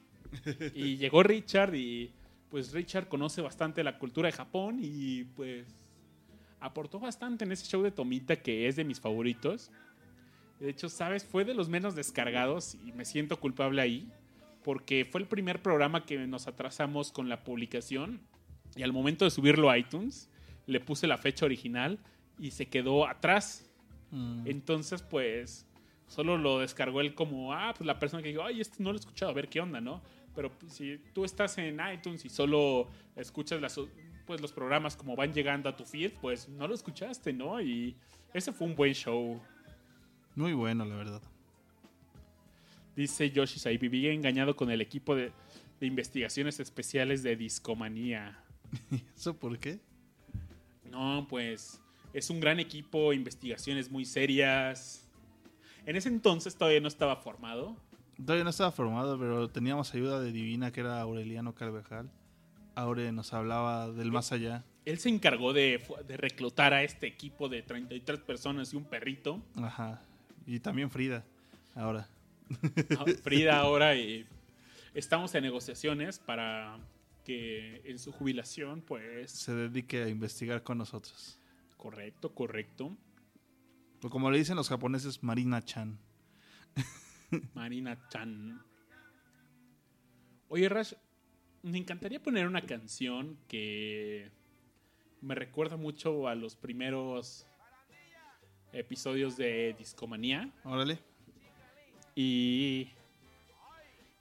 [0.75, 2.11] Y llegó Richard y
[2.49, 5.67] pues Richard conoce bastante la cultura de Japón y pues
[6.59, 9.71] aportó bastante en ese show de Tomita que es de mis favoritos.
[10.59, 14.11] De hecho, sabes, fue de los menos descargados y me siento culpable ahí
[14.63, 18.19] porque fue el primer programa que nos atrasamos con la publicación
[18.75, 20.29] y al momento de subirlo a iTunes
[20.65, 21.99] le puse la fecha original
[22.37, 23.69] y se quedó atrás.
[24.11, 24.47] Mm.
[24.47, 25.65] Entonces, pues,
[26.07, 28.97] solo lo descargó él como, ah, pues la persona que dijo, ay, este no lo
[28.97, 30.01] he escuchado, a ver qué onda, ¿no?
[30.39, 32.87] Pero pues, si tú estás en iTunes y solo
[33.17, 33.77] escuchas las,
[34.25, 37.59] pues, los programas como van llegando a tu feed, pues no lo escuchaste, ¿no?
[37.59, 37.97] Y
[38.33, 39.41] ese fue un buen show.
[40.35, 41.21] Muy bueno, la verdad.
[42.95, 45.33] Dice Yoshi ahí viví engañado con el equipo de,
[45.81, 48.41] de investigaciones especiales de Discomanía.
[49.17, 49.81] ¿Eso por qué?
[50.89, 51.81] No, pues
[52.13, 55.05] es un gran equipo, investigaciones muy serias.
[55.85, 57.75] En ese entonces todavía no estaba formado.
[58.19, 62.09] Todavía no estaba formado, pero teníamos ayuda de Divina, que era Aureliano Carvajal.
[62.75, 64.63] Aure nos hablaba del más allá.
[64.85, 69.41] Él se encargó de, de reclutar a este equipo de 33 personas y un perrito.
[69.55, 70.01] Ajá.
[70.45, 71.23] Y también Frida,
[71.75, 72.07] ahora.
[72.97, 74.25] Ah, Frida ahora y
[74.93, 76.79] estamos en negociaciones para
[77.23, 79.31] que en su jubilación, pues...
[79.31, 81.39] Se dedique a investigar con nosotros.
[81.77, 82.97] Correcto, correcto.
[84.01, 85.99] O como le dicen los japoneses, Marina Chan.
[87.53, 88.61] Marina Chan.
[90.47, 90.93] Oye, Rash,
[91.63, 94.31] me encantaría poner una canción que
[95.21, 97.45] me recuerda mucho a los primeros
[98.73, 100.49] episodios de Discomanía.
[100.63, 100.99] Órale.
[102.15, 102.89] Y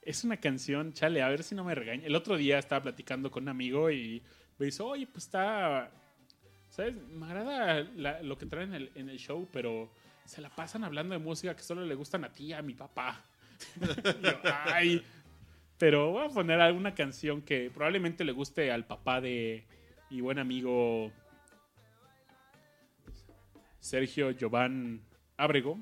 [0.03, 2.07] es una canción, chale, a ver si no me regaña.
[2.07, 4.23] El otro día estaba platicando con un amigo y
[4.59, 5.91] me dice, oye, pues está,
[6.71, 6.95] ¿sabes?
[6.95, 9.91] Me agrada la- lo que traen en el, en el show, pero
[10.29, 12.75] se la pasan hablando de música que solo le gustan a ti y a mi
[12.75, 13.25] papá.
[13.81, 15.03] Y yo, ay.
[15.79, 19.65] Pero voy a poner alguna canción que probablemente le guste al papá de
[20.11, 21.11] mi buen amigo
[23.81, 25.01] Sergio Giovanni
[25.39, 25.79] Abrego.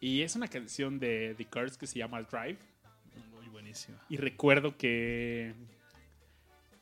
[0.00, 2.58] Y es una canción de The Cars que se llama Drive.
[3.32, 3.98] Muy buenísima.
[4.10, 5.54] Y recuerdo que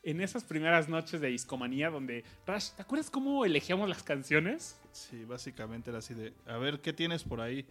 [0.06, 4.78] en esas primeras noches de discomanía donde, Rash, ¿te acuerdas cómo elegíamos las canciones?
[4.92, 7.66] Sí, básicamente era así de, a ver, ¿qué tienes por ahí?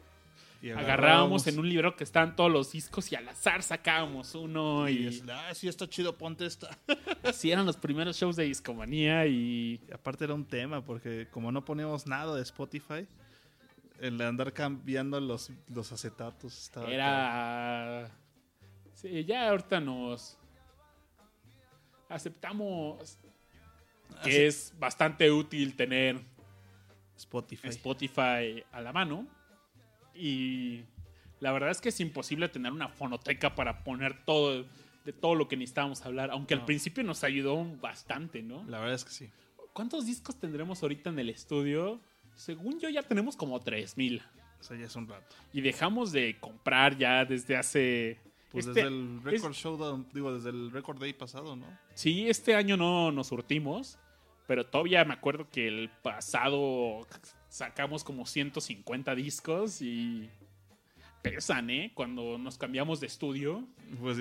[0.61, 4.89] Y Agarrábamos en un libro que estaban todos los discos y al azar sacábamos uno
[4.89, 6.77] Y y es, ah, sí, está chido, ponte esta.
[7.23, 11.53] así eran los primeros shows de discomanía y Y aparte era un tema, porque como
[11.53, 13.07] no poníamos nada de Spotify,
[14.01, 16.89] el andar cambiando los, los acetatos estaba...
[16.89, 18.11] era...
[18.93, 20.37] Sí, ya ahorita nos
[22.09, 23.17] aceptamos
[24.23, 26.19] que es bastante útil tener
[27.17, 27.67] Spotify.
[27.69, 29.27] Spotify a la mano.
[30.13, 30.83] Y
[31.39, 34.65] la verdad es que es imposible tener una fonoteca para poner todo
[35.05, 38.63] de todo lo que necesitábamos hablar, aunque al principio nos ayudó bastante, ¿no?
[38.67, 39.29] La verdad es que sí.
[39.71, 42.01] ¿Cuántos discos tendremos ahorita en el estudio?
[42.33, 44.23] Según yo ya tenemos como 3000
[44.59, 45.35] O sea, ya es un rato.
[45.53, 48.19] y dejamos de comprar ya desde hace
[48.55, 51.65] Pues este- desde el Record Showdown, digo, desde el Record Day pasado, ¿no?
[51.93, 53.97] Sí, este año no nos surtimos,
[54.47, 57.05] pero todavía me acuerdo que el pasado
[57.49, 60.29] sacamos como 150 discos y
[61.21, 61.91] pesan, ¿eh?
[61.93, 63.63] Cuando nos cambiamos de estudio
[63.99, 64.17] Pues,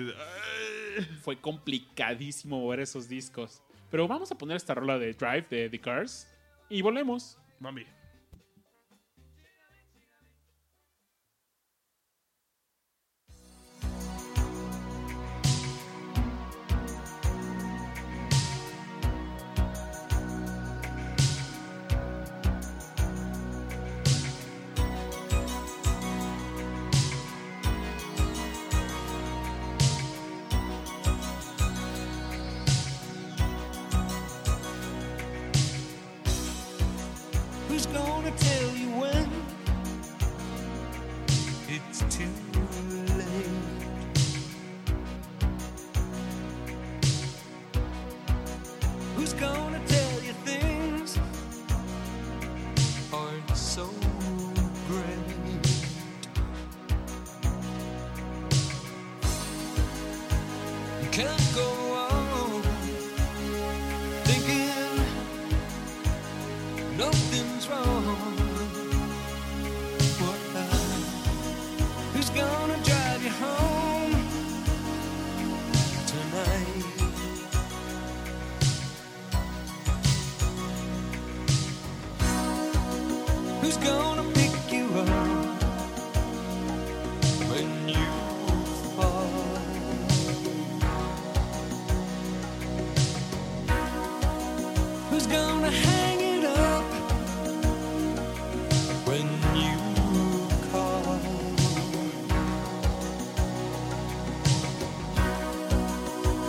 [1.21, 3.61] fue complicadísimo ver esos discos.
[3.91, 6.27] Pero vamos a poner esta rola de Drive de The Cars
[6.69, 7.37] y volvemos.
[7.59, 7.85] Mami.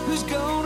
[0.07, 0.56] who's going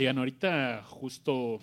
[0.00, 1.60] Oigan, ahorita justo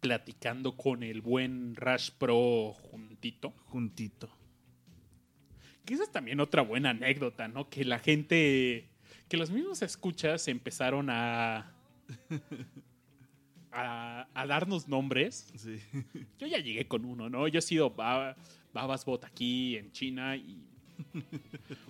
[0.00, 3.50] platicando con el buen Rash Pro juntito.
[3.66, 4.28] Juntito.
[5.84, 7.70] Que esa es también otra buena anécdota, ¿no?
[7.70, 8.88] Que la gente,
[9.28, 11.72] que los mismos escuchas empezaron a,
[13.70, 15.52] a, a darnos nombres.
[15.54, 15.78] Sí.
[16.40, 17.46] Yo ya llegué con uno, ¿no?
[17.46, 18.34] Yo he sido Ba-
[18.72, 20.66] Babas Bot aquí en China y...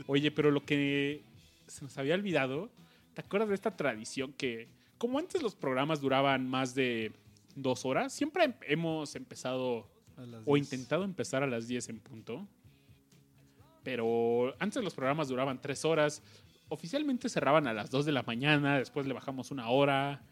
[0.07, 1.23] Oye, pero lo que
[1.67, 2.71] se nos había olvidado,
[3.15, 7.13] ¿te acuerdas de esta tradición que, como antes los programas duraban más de
[7.55, 9.89] dos horas, siempre em- hemos empezado
[10.45, 10.73] o 10.
[10.73, 12.47] intentado empezar a las 10 en punto.
[13.83, 16.23] Pero antes los programas duraban tres horas.
[16.69, 20.23] Oficialmente cerraban a las 2 de la mañana, después le bajamos una hora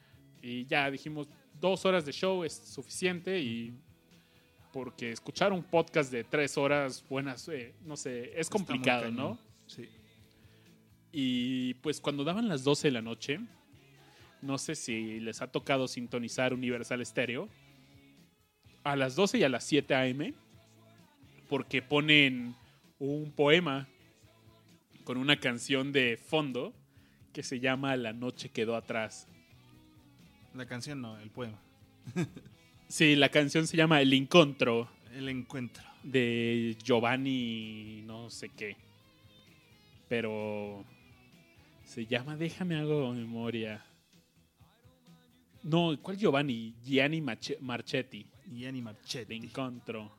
[0.42, 1.28] y ya dijimos
[1.60, 3.72] dos horas de show es suficiente y
[4.72, 9.10] porque escuchar un podcast de tres horas buenas, eh, no sé, es complicado.
[9.12, 9.38] ¿no?
[9.68, 9.88] Sí.
[11.12, 13.38] Y pues cuando daban las 12 de la noche,
[14.44, 17.48] no sé si les ha tocado sintonizar Universal Stereo,
[18.84, 20.34] a las 12 y a las 7 a.m.,
[21.48, 22.54] porque ponen
[22.98, 23.88] un poema
[25.04, 26.72] con una canción de fondo
[27.32, 29.28] que se llama La noche quedó atrás.
[30.54, 31.58] La canción no, el poema.
[32.86, 35.82] Sí, la canción se llama El Encontro El encuentro.
[36.02, 38.76] de Giovanni no sé qué.
[40.08, 40.84] Pero
[41.84, 43.84] se llama, déjame hago memoria.
[45.64, 46.74] No, ¿cuál Giovanni?
[46.84, 48.26] Gianni Marchetti.
[48.52, 49.38] Gianni Marchetti.
[49.38, 50.12] de encontro.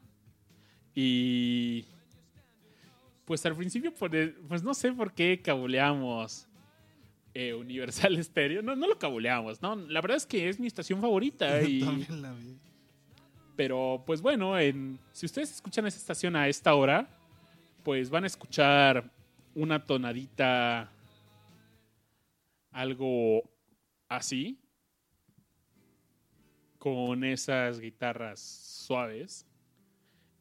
[0.95, 1.85] Y
[3.25, 6.47] pues al principio, pues, pues no sé por qué cabuleamos
[7.35, 8.63] eh, Universal Stereo.
[8.63, 9.75] No, no lo cabuleamos, ¿no?
[9.75, 11.61] La verdad es que es mi estación favorita.
[11.67, 12.57] Y, También la vi.
[13.55, 17.07] pero pues bueno, en, si ustedes escuchan esa estación a esta hora,
[17.83, 19.11] pues van a escuchar
[19.53, 20.91] una tonadita
[22.71, 23.43] algo
[24.09, 24.59] así,
[26.85, 29.47] con esas guitarras suaves.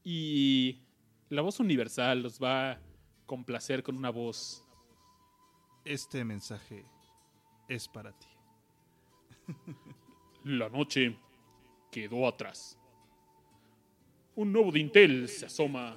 [0.04, 0.82] Y
[1.30, 2.80] la voz universal los va a
[3.24, 4.62] complacer con una voz.
[5.86, 6.84] Este mensaje
[7.66, 8.26] es para ti.
[10.44, 11.16] La noche
[11.90, 12.78] quedó atrás.
[14.34, 15.96] Un nuevo dintel se asoma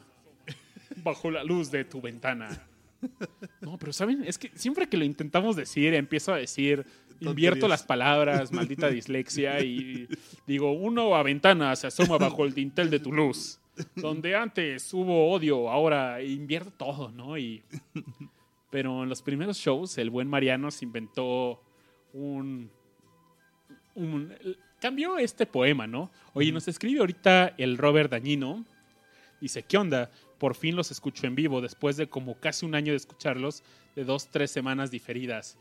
[1.04, 2.66] bajo la luz de tu ventana.
[3.62, 4.24] No, pero ¿saben?
[4.24, 6.86] Es que siempre que lo intentamos decir, empiezo a decir,
[7.20, 10.08] invierto las palabras, maldita dislexia, y
[10.46, 13.60] digo, una nueva ventana se asoma bajo el dintel de tu luz.
[13.96, 17.38] Donde antes hubo odio, ahora invierto todo, ¿no?
[17.38, 17.64] Y,
[18.72, 21.62] pero en los primeros shows, el buen Mariano se inventó
[22.14, 22.72] un,
[23.94, 24.34] un-
[24.82, 26.10] cambió este poema, ¿no?
[26.34, 28.66] Oye, nos escribe ahorita el Robert Dañino.
[29.40, 30.10] Dice, ¿qué onda?
[30.40, 33.64] Por fin los escucho en vivo, después de como casi un año de escucharlos,
[33.96, 35.58] de dos, tres semanas diferidas.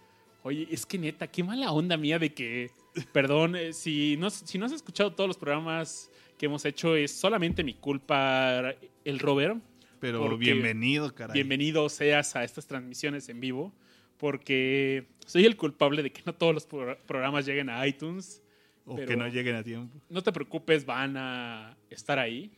[0.46, 2.70] Oye, es que neta, qué mala onda mía de que,
[3.12, 6.08] perdón, eh, si no, si no has escuchado todos los programas
[6.38, 8.72] que hemos hecho, es solamente mi culpa,
[9.04, 9.56] el Robert.
[9.98, 11.34] Pero bienvenido, caray.
[11.34, 13.72] Bienvenido seas a estas transmisiones en vivo,
[14.18, 18.40] porque soy el culpable de que no todos los pro- programas lleguen a iTunes.
[18.84, 19.98] O que no lleguen a tiempo.
[20.08, 22.52] No te preocupes, van a estar ahí.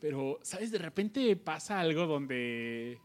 [0.00, 0.72] Pero, ¿sabes?
[0.72, 2.98] De repente pasa algo donde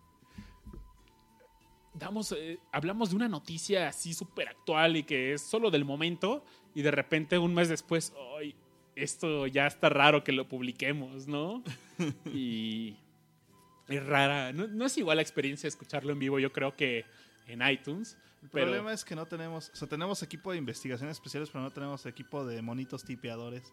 [1.97, 6.43] damos, eh, hablamos de una noticia así súper actual y que es solo del momento
[6.73, 8.55] y de repente un mes después, ¡ay!
[8.95, 11.63] Esto ya está raro que lo publiquemos, ¿no?
[12.33, 12.95] y
[13.87, 14.51] es rara.
[14.53, 17.05] No, no es igual la experiencia de escucharlo en vivo, yo creo que
[17.47, 18.17] en iTunes.
[18.41, 21.63] El Pero, problema es que no tenemos, o sea, tenemos equipo de investigaciones especiales, pero
[21.63, 23.71] no tenemos equipo de monitos tipeadores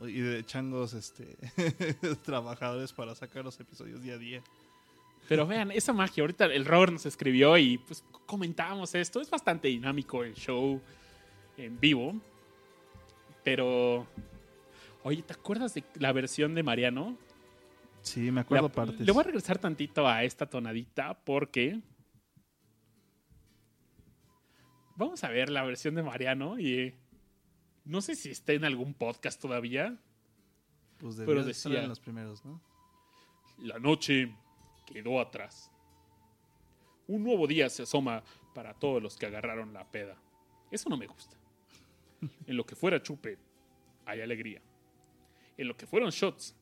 [0.00, 1.36] y de changos este
[2.24, 4.42] trabajadores para sacar los episodios día a día.
[5.28, 6.22] Pero vean, esa magia.
[6.22, 9.20] Ahorita el Robert nos escribió y pues comentábamos esto.
[9.20, 10.80] Es bastante dinámico el show
[11.56, 12.20] en vivo.
[13.44, 14.06] Pero.
[15.02, 17.16] Oye, ¿te acuerdas de la versión de Mariano?
[18.02, 19.00] Sí, me acuerdo La- partes.
[19.00, 21.80] Le voy a regresar tantito a esta tonadita porque.
[24.96, 26.94] Vamos a ver la versión de Mariano y.
[27.84, 29.96] No sé si está en algún podcast todavía.
[30.98, 32.60] pues pero decía- en los primeros, ¿no?
[33.58, 34.34] La noche
[34.90, 35.70] quedó atrás.
[37.06, 38.22] Un nuevo día se asoma
[38.54, 40.16] para todos los que agarraron la peda.
[40.70, 41.36] Eso no me gusta.
[42.46, 43.38] En lo que fuera chupe,
[44.04, 44.60] hay alegría.
[45.56, 46.54] En lo que fueron shots,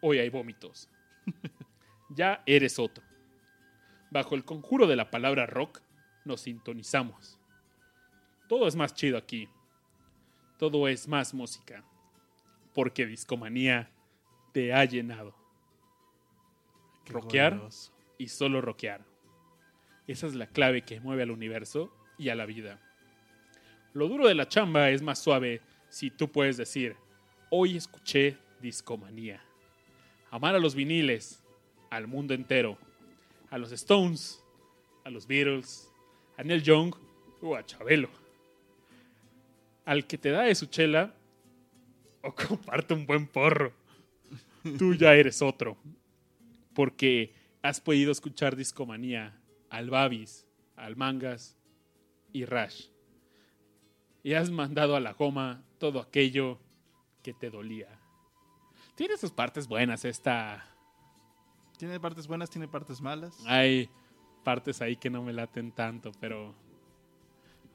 [0.00, 0.88] hoy hay vómitos.
[2.12, 3.04] Ya eres otro.
[4.10, 5.80] Bajo el conjuro de la palabra rock,
[6.24, 7.38] nos sintonizamos.
[8.48, 9.48] Todo es más chido aquí.
[10.58, 11.84] Todo es más música.
[12.74, 13.90] Porque Discomanía
[14.52, 15.39] te ha llenado.
[17.04, 17.92] Qué glorioso.
[18.18, 19.04] y solo rockear.
[20.06, 22.80] Esa es la clave que mueve al universo y a la vida.
[23.92, 26.96] Lo duro de la chamba es más suave si tú puedes decir,
[27.48, 29.42] hoy escuché discomanía.
[30.30, 31.42] Amar a los viniles,
[31.90, 32.78] al mundo entero,
[33.50, 34.44] a los Stones,
[35.04, 35.90] a los Beatles,
[36.36, 36.94] a Neil Young
[37.40, 38.08] o a Chabelo.
[39.84, 41.14] Al que te da de su chela
[42.22, 43.72] o comparte un buen porro.
[44.78, 45.76] Tú ya eres otro
[46.74, 49.38] porque has podido escuchar Discomanía
[49.68, 51.56] al Babis, al Mangas
[52.32, 52.86] y Rash.
[54.22, 56.58] Y has mandado a la goma todo aquello
[57.22, 57.88] que te dolía.
[58.94, 60.66] Tiene sus partes buenas esta...
[61.78, 63.34] Tiene partes buenas, tiene partes malas.
[63.46, 63.88] Hay
[64.44, 66.54] partes ahí que no me laten tanto, pero...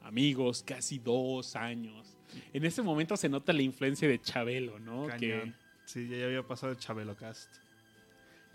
[0.02, 2.16] Amigos, casi dos años.
[2.52, 5.08] En ese momento se nota la influencia de Chabelo, ¿no?
[5.18, 5.52] Que.
[5.84, 7.56] Sí, ya había pasado el Chabelo Cast.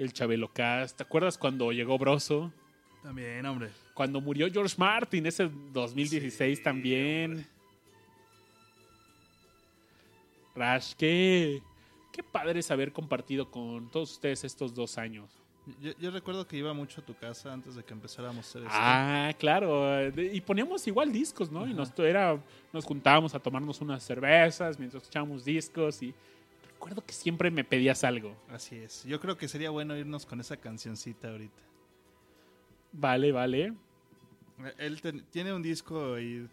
[0.04, 0.98] El Chabelo Cast.
[0.98, 2.52] ¿Te acuerdas cuando llegó Broso?
[3.04, 3.70] También, hombre.
[3.94, 7.32] Cuando murió George Martin, ese 2016 Sí, también.
[7.32, 7.46] hombre.
[10.56, 11.62] Rash, qué,
[12.12, 15.30] qué padre es haber compartido con todos ustedes estos dos años.
[15.80, 18.62] Yo, yo recuerdo que iba mucho a tu casa antes de que empezáramos a hacer
[18.64, 18.74] esto.
[18.78, 20.10] Ah, claro.
[20.18, 21.68] Y poníamos igual discos, ¿no?
[21.68, 22.38] Y nos, era,
[22.74, 26.02] nos juntábamos a tomarnos unas cervezas mientras escuchábamos discos.
[26.02, 26.14] Y
[26.82, 28.36] recuerdo que siempre me pedías algo.
[28.50, 29.04] Así es.
[29.06, 31.62] Yo creo que sería bueno irnos con esa cancioncita ahorita.
[32.92, 33.66] Vale, vale.
[33.68, 36.50] Eh, Él ten- tiene un disco y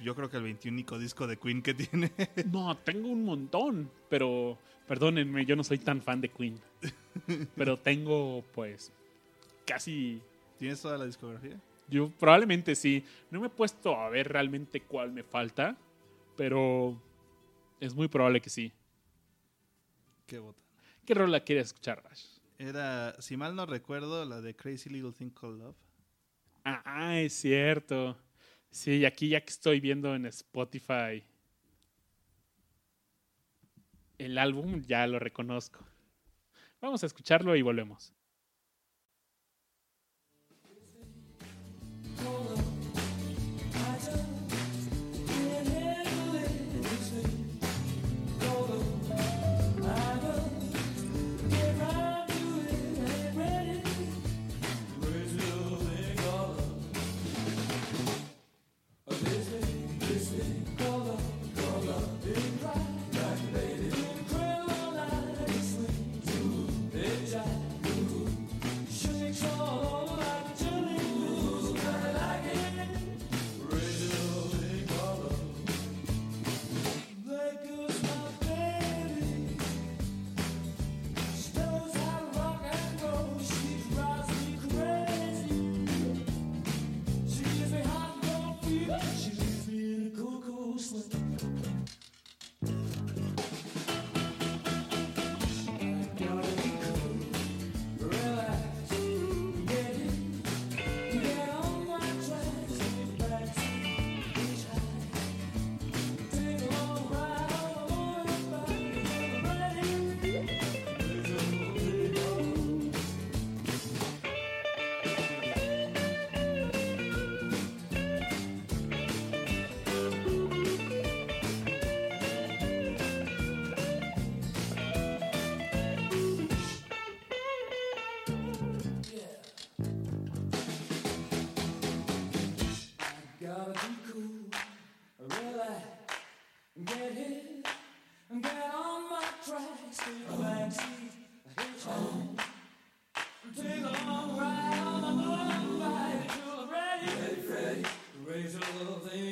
[0.00, 2.12] yo creo que el 21 disco de Queen que tiene.
[2.52, 4.56] No, tengo un montón, pero,
[4.86, 6.60] pero Perdónenme, yo no soy tan fan de Queen.
[7.56, 8.92] Pero tengo, pues,
[9.66, 10.20] casi
[10.58, 11.60] ¿Tienes toda la discografía?
[11.88, 13.04] Yo probablemente sí.
[13.30, 15.76] No me he puesto a ver realmente cuál me falta,
[16.36, 16.96] pero
[17.80, 18.72] es muy probable que sí.
[20.32, 20.62] Qué bota.
[21.04, 22.24] ¿Qué rola quieres escuchar, Rash?
[22.56, 25.76] Era, si mal no recuerdo, la de Crazy Little Thing Called Love.
[26.64, 28.16] Ah, es cierto.
[28.70, 31.22] Sí, aquí ya que estoy viendo en Spotify
[34.16, 35.84] el álbum, ya lo reconozco.
[36.80, 38.14] Vamos a escucharlo y volvemos.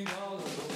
[0.04, 0.69] Little thing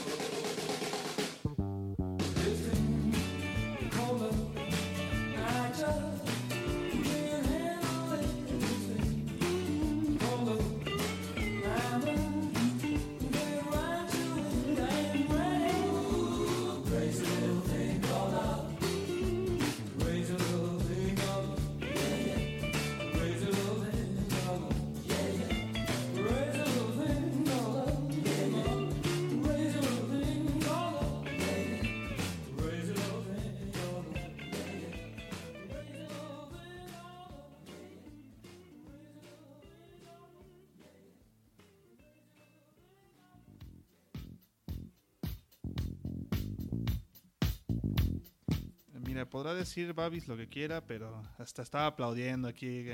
[49.35, 52.87] podrá decir Babis lo que quiera, pero hasta estaba aplaudiendo aquí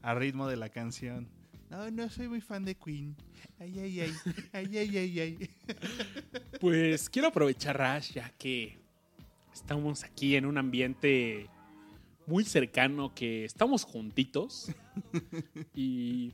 [0.00, 1.28] a ritmo de la canción.
[1.70, 3.16] No, no soy muy fan de Queen.
[3.58, 4.12] Ay, ay, ay.
[4.52, 5.50] Ay, ay, ay, ay.
[6.60, 8.78] Pues quiero aprovechar, Rash, ya que
[9.52, 11.50] estamos aquí en un ambiente
[12.28, 14.70] muy cercano, que estamos juntitos.
[15.74, 16.32] y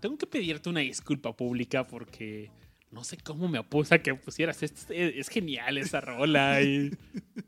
[0.00, 2.50] tengo que pedirte una disculpa pública porque
[2.90, 4.62] no sé cómo me opuse a que pusieras.
[4.62, 6.62] Es, es genial esa rola.
[6.62, 6.90] Y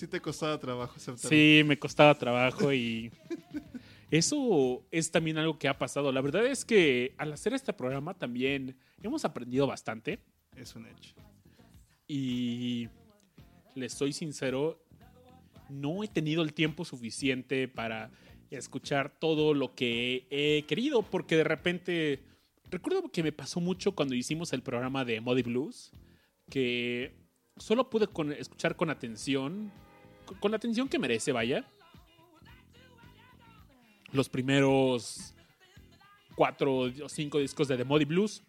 [0.00, 1.28] Sí te costaba trabajo aceptar.
[1.28, 3.12] sí, me costaba trabajo y
[4.10, 6.10] eso es también algo que ha pasado.
[6.10, 10.24] La verdad es que al hacer este programa también hemos aprendido bastante.
[10.56, 11.14] Es un hecho.
[12.08, 12.88] Y
[13.74, 14.82] les soy sincero,
[15.68, 18.10] no he tenido el tiempo suficiente para
[18.48, 22.24] escuchar todo lo que he querido, porque de repente,
[22.70, 25.92] recuerdo que me pasó mucho cuando hicimos el programa de Modi Blues,
[26.48, 27.12] que
[27.58, 28.08] solo pude
[28.38, 29.70] escuchar con atención,
[30.38, 31.64] con, la atención que merece, vaya,
[34.12, 35.34] los primeros
[36.34, 38.42] cuatro o cinco discos de The Modi Blues.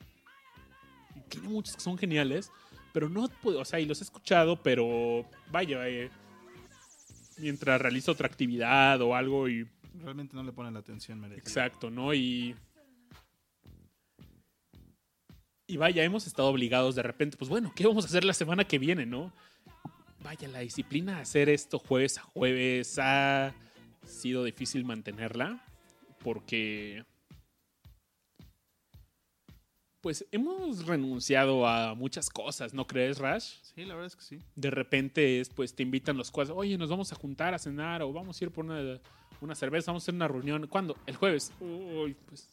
[1.29, 2.51] Tiene muchos que son geniales,
[2.93, 6.09] pero no puedo, o sea, y los he escuchado, pero vaya, eh,
[7.37, 9.67] mientras realizo otra actividad o algo y
[10.01, 11.41] Realmente no le ponen la atención merecida.
[11.41, 12.13] exacto, ¿no?
[12.13, 12.55] Y
[15.71, 18.65] y vaya, hemos estado obligados de repente, pues bueno, ¿qué vamos a hacer la semana
[18.65, 19.31] que viene, no?
[20.23, 23.53] Vaya, la disciplina de hacer esto jueves a jueves ha
[24.05, 25.63] sido difícil mantenerla
[26.23, 27.03] porque
[30.01, 33.57] pues hemos renunciado a muchas cosas, ¿no crees, Rash?
[33.61, 34.39] Sí, la verdad es que sí.
[34.55, 38.01] De repente, es, pues te invitan los cuatro, oye, nos vamos a juntar a cenar
[38.01, 38.99] o vamos a ir por una,
[39.41, 40.65] una cerveza, vamos a hacer una reunión.
[40.67, 40.97] ¿Cuándo?
[41.05, 41.53] El jueves.
[41.59, 42.49] Uy, pues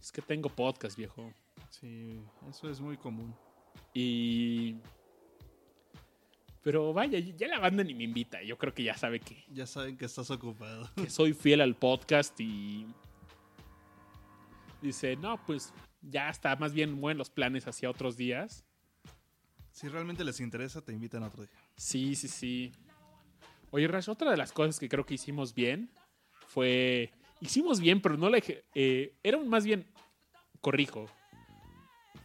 [0.00, 1.32] es que tengo podcast, viejo.
[1.68, 2.18] Sí,
[2.48, 3.34] eso es muy común.
[3.92, 4.76] Y...
[6.62, 8.42] Pero vaya, ya la banda ni me invita.
[8.42, 10.90] Yo creo que ya sabe que, Ya saben que estás ocupado.
[10.94, 12.86] que soy fiel al podcast y...
[14.82, 15.72] Dice, no, pues
[16.02, 18.64] ya está, más bien mueven los planes hacia otros días.
[19.72, 21.52] Si realmente les interesa, te invitan otro día.
[21.76, 22.72] Sí, sí, sí.
[23.70, 25.90] Oye, Rash, otra de las cosas que creo que hicimos bien
[26.48, 27.10] fue.
[27.40, 28.40] Hicimos bien, pero no la.
[28.74, 29.86] eh, era un- más bien.
[30.60, 31.06] Corrijo.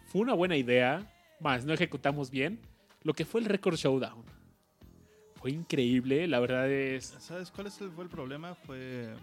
[0.07, 1.09] Fue una buena idea,
[1.39, 2.59] más no ejecutamos bien.
[3.05, 4.23] Lo que fue el Record Showdown.
[5.35, 7.05] Fue increíble, la verdad es.
[7.19, 8.55] ¿Sabes cuál es el, fue el problema?
[8.55, 9.13] Fue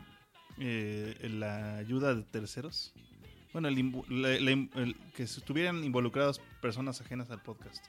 [0.59, 2.95] eh, la ayuda de terceros.
[3.53, 7.85] Bueno, el, la- la el- que estuvieran involucradas personas ajenas al podcast.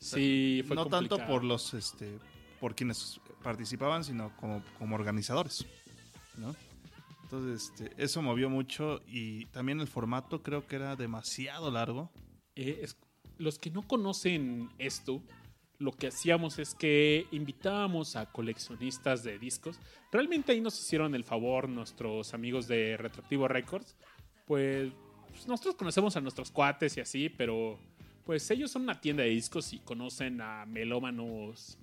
[0.00, 2.18] Sí, fue no tanto por los este
[2.60, 5.64] por quienes participaban sino como, como organizadores
[6.36, 6.54] ¿no?
[7.24, 12.10] entonces este, eso movió mucho y también el formato creo que era demasiado largo
[12.56, 12.96] Eh, es-
[13.38, 15.22] los que no conocen esto,
[15.78, 19.78] lo que hacíamos es que invitábamos a coleccionistas de discos.
[20.10, 23.96] Realmente ahí nos hicieron el favor nuestros amigos de Retroactivo Records.
[24.46, 24.92] Pues,
[25.28, 27.78] pues, nosotros conocemos a nuestros cuates y así, pero
[28.24, 31.78] pues ellos son una tienda de discos y conocen a melómanos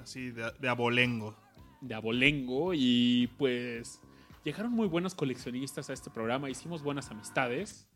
[0.00, 1.36] así de, de abolengo
[1.84, 4.00] de abolengo y pues
[4.42, 7.86] llegaron muy buenos coleccionistas a este programa, hicimos buenas amistades,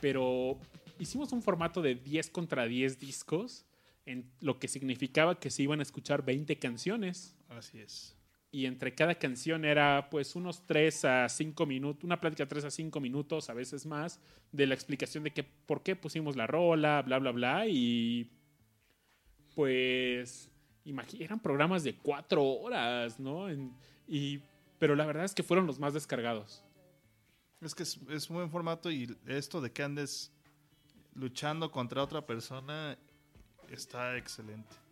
[0.00, 0.58] pero
[0.98, 3.64] hicimos un formato de 10 contra 10 discos,
[4.06, 8.16] en lo que significaba que se iban a escuchar 20 canciones así es
[8.54, 12.70] y entre cada canción era pues unos 3 a 5 minutos, una plática 3 a
[12.70, 14.20] 5 minutos, a veces más,
[14.52, 18.30] de la explicación de que por qué pusimos la rola, bla, bla, bla, y
[19.54, 20.50] pues
[21.18, 23.48] eran programas de 4 horas, ¿no?
[23.48, 23.72] En-
[24.06, 24.40] y,
[24.78, 26.62] pero la verdad es que fueron los más descargados.
[27.62, 30.30] es que es, es un buen formato y esto de que andes
[31.14, 32.96] luchando contra otra persona
[33.68, 34.82] está excelente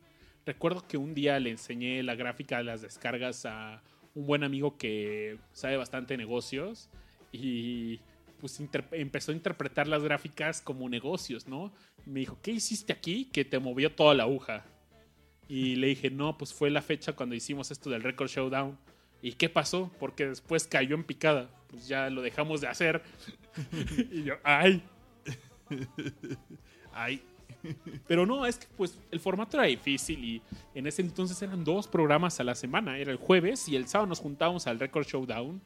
[0.46, 3.82] Recuerdo que un día le enseñé la gráfica de las descargas a
[4.14, 6.88] un buen amigo que sabe bastante negocios
[7.30, 8.00] y
[8.40, 8.58] pues
[8.92, 11.72] empezó a interpretar las gráficas como negocios, ¿no?
[12.06, 14.64] Me dijo, ¿qué hiciste aquí que te movió toda la aguja?
[15.46, 18.78] Y le dije, no, pues fue la fecha cuando hicimos esto del Record Showdown.
[19.20, 19.92] ¿Y qué pasó?
[20.00, 21.50] Porque después cayó en picada.
[21.68, 23.02] Pues ya lo dejamos de hacer.
[24.10, 24.82] y yo, ay.
[26.92, 27.22] ay
[28.06, 30.42] Pero no, es que pues el formato era difícil y
[30.74, 32.98] en ese entonces eran dos programas a la semana.
[32.98, 35.60] Era el jueves y el sábado nos juntábamos al Record Showdown.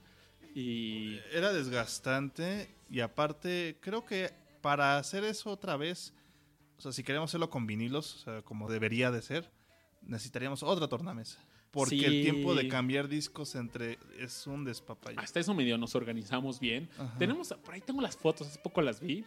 [0.55, 6.15] Y era desgastante y aparte creo que para hacer eso otra vez,
[6.79, 9.51] o sea, si queremos hacerlo con vinilos, o sea, como debería de ser,
[10.03, 11.39] necesitaríamos otra tornamesa.
[11.71, 12.05] Porque Sí.
[12.05, 15.19] el tiempo de cambiar discos entre es un despapalle.
[15.19, 16.89] hasta eso medio nos organizamos bien.
[16.97, 17.19] Ajá.
[17.19, 19.25] Tenemos, por ahí tengo las fotos, hace poco las vi.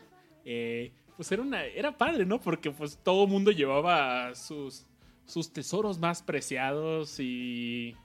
[0.50, 2.40] Eh, pues era una, era padre, ¿no?
[2.40, 4.86] Porque pues todo el mundo llevaba sus,
[5.26, 7.96] sus tesoros más preciados y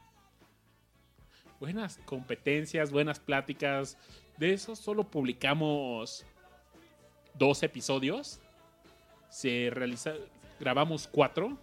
[1.60, 3.97] buenas competencias, buenas pláticas.
[4.39, 6.24] De eso solo publicamos
[7.39, 8.40] dos episodios.
[9.31, 10.14] Se realiza,
[10.60, 11.59] grabamos cuatro,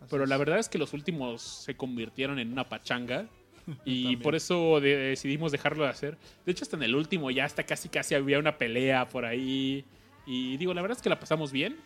[0.00, 0.28] Así pero es.
[0.28, 3.26] la verdad es que los últimos se convirtieron en una pachanga.
[3.84, 4.22] Y También.
[4.22, 6.16] por eso de- decidimos dejarlo de hacer.
[6.44, 9.84] De hecho, hasta en el último ya hasta casi casi había una pelea por ahí.
[10.26, 11.78] Y digo, la verdad es que la pasamos bien.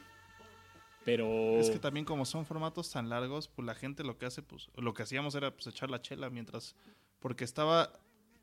[1.05, 1.59] Pero...
[1.59, 4.69] Es que también como son formatos tan largos, pues la gente lo que hace, pues
[4.77, 6.75] lo que hacíamos era pues echar la chela mientras,
[7.21, 7.93] porque estaba,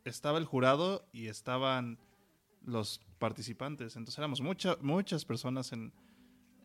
[0.06, 2.00] estaba el jurado y estaban
[2.66, 5.94] los participantes, entonces éramos muchas muchas personas en,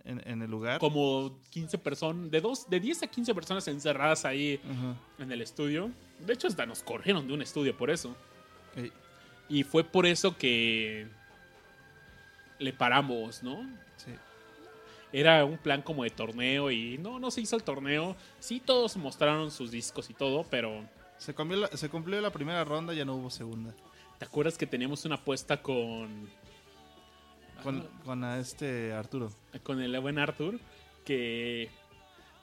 [0.04, 0.80] en, en el lugar.
[0.80, 4.60] como 15 personas, de, dos, de 10 a 15 personas encerradas ahí
[5.18, 5.90] en el estudio.
[6.26, 8.14] De hecho, hasta nos corrieron de un estudio por eso.
[9.48, 11.08] Y fue por eso que
[12.62, 13.62] le paramos, ¿no?
[13.96, 14.12] sí.
[15.14, 18.16] Era un plan como de torneo y no, no se hizo el torneo.
[18.40, 20.84] Sí, todos mostraron sus discos y todo, pero
[21.18, 23.74] Se, cumplió la, se cumplió la primera ronda, ya no hubo segunda.
[24.18, 26.30] ¿te acuerdas que teníamos una apuesta con,
[27.62, 29.30] Con, con a este Arturo.
[29.62, 30.58] con el buen Arthur?
[31.04, 31.68] Que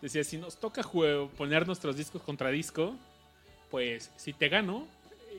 [0.01, 2.95] decía, si nos toca jue- poner nuestros discos contra disco,
[3.71, 4.87] pues si te gano,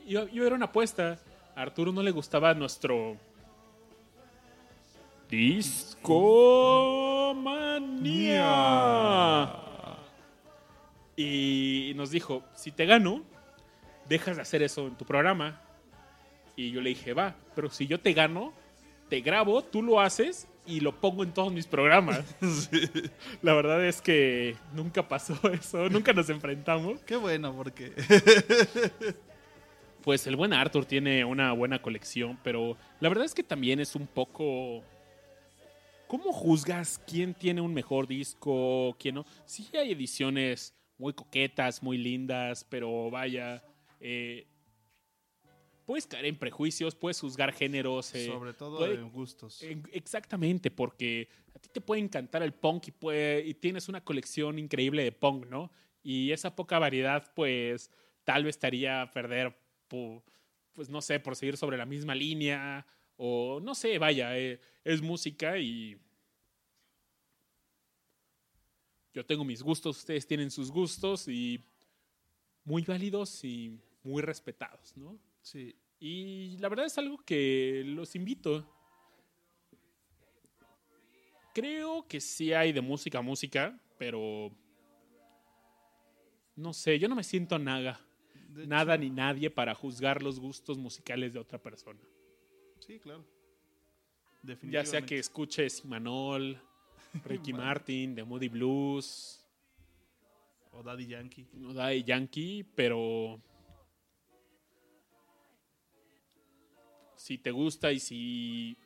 [0.07, 1.17] yo, yo era una apuesta.
[1.55, 3.17] A Arturo no le gustaba nuestro
[5.31, 9.51] disco manía.
[11.15, 13.23] Y nos dijo, si te gano,
[14.07, 15.59] dejas de hacer eso en tu programa.
[16.55, 18.53] Y yo le dije, va, pero si yo te gano,
[19.09, 22.35] te grabo, tú lo haces y lo pongo en todos mis programas.
[23.41, 27.01] La verdad es que nunca pasó eso, nunca nos enfrentamos.
[27.03, 27.93] Qué bueno, porque
[30.03, 33.95] Pues el buen Arthur tiene una buena colección, pero la verdad es que también es
[33.95, 34.83] un poco...
[36.11, 39.25] ¿Cómo juzgas quién tiene un mejor disco, quién no?
[39.45, 43.63] Sí hay ediciones muy coquetas, muy lindas, pero vaya,
[44.01, 44.45] eh,
[45.85, 48.13] puedes caer en prejuicios, puedes juzgar géneros.
[48.13, 49.63] eh, sobre todo puede- en gustos.
[49.63, 54.03] en- Exactamente, porque a ti te puede encantar el punk y, puede- y tienes una
[54.03, 55.71] colección increíble de punk, ¿no?
[56.03, 57.89] Y esa poca variedad, pues,
[58.25, 59.57] tal vez te haría perder,
[59.87, 62.85] pues, no sé, por seguir sobre la misma línea,
[63.15, 65.97] o no sé, vaya, eh, es música y...
[69.13, 71.61] Yo tengo mis gustos, ustedes tienen sus gustos y
[72.63, 75.19] muy válidos y muy respetados, ¿no?
[75.41, 78.65] Sí, Y la verdad es algo que los invito.
[81.53, 84.49] Creo que sí hay de música a música, pero
[86.55, 87.99] no sé, yo no me siento nada
[88.55, 91.99] hecho, ni nadie para juzgar los gustos musicales de otra persona.
[92.79, 93.25] Sí, claro.
[94.63, 96.59] Ya sea que escuches Manol,
[97.25, 99.45] Ricky Martin, The Moody Blues,
[100.71, 101.47] O Daddy Yankee.
[101.53, 103.39] no Daddy Yankee, pero
[107.15, 108.77] si te gusta y si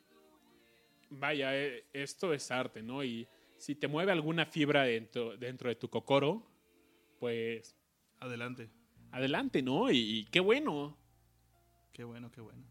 [1.10, 3.02] vaya, eh, esto es arte, ¿no?
[3.02, 3.26] Y
[3.56, 6.46] si te mueve alguna fibra dentro, dentro de tu cocoro,
[7.18, 7.74] pues
[8.20, 8.68] Adelante.
[9.12, 9.90] adelante, ¿no?
[9.90, 10.96] Y, y qué bueno.
[11.92, 12.62] Qué bueno, qué bueno.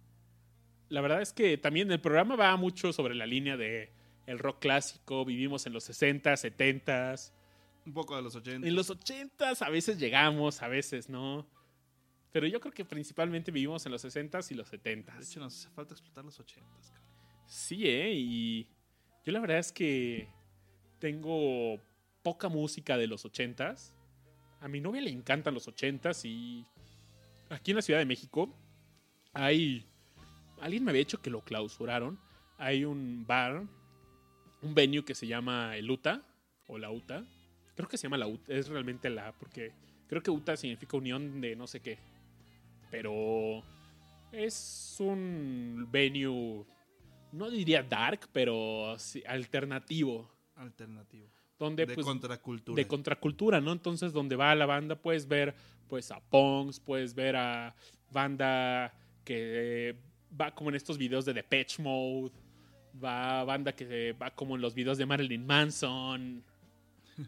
[0.89, 3.91] La verdad es que también el programa va mucho sobre la línea de
[4.25, 7.31] el rock clásico, vivimos en los 60, 70s.
[7.85, 8.67] Un poco de los 80.
[8.67, 11.47] En los 80s a veces llegamos, a veces no.
[12.31, 15.17] Pero yo creo que principalmente vivimos en los 60s y los 70s.
[15.17, 16.67] De hecho, nos hace falta explotar los 80.
[16.67, 17.05] cabrón.
[17.45, 18.11] Sí, ¿eh?
[18.13, 18.67] Y
[19.23, 20.27] yo la verdad es que
[20.99, 21.79] tengo
[22.23, 23.93] poca música de los 80s.
[24.59, 26.65] A mi novia le encantan los 80s y
[27.49, 28.53] aquí en la Ciudad de México
[29.31, 29.87] hay...
[30.59, 32.19] Alguien me había dicho que lo clausuraron.
[32.57, 33.63] Hay un bar,
[34.61, 36.21] un venue que se llama el UTA
[36.67, 37.25] o la UTA.
[37.75, 39.73] Creo que se llama la UTA, es realmente la, porque
[40.07, 41.99] creo que UTA significa unión de no sé qué.
[42.89, 43.63] Pero
[44.31, 46.65] es un venue
[47.35, 51.27] no diría dark, pero sí, alternativo, Alternativo.
[51.59, 52.75] donde de pues contracultura.
[52.75, 53.71] de contracultura, ¿no?
[53.73, 55.53] Entonces, donde va la banda puedes ver
[55.87, 57.75] pues a punks, puedes ver a
[58.11, 59.97] banda que
[60.39, 62.31] va como en estos videos de Depeche Mode,
[63.03, 66.43] va banda que va como en los videos de Marilyn Manson.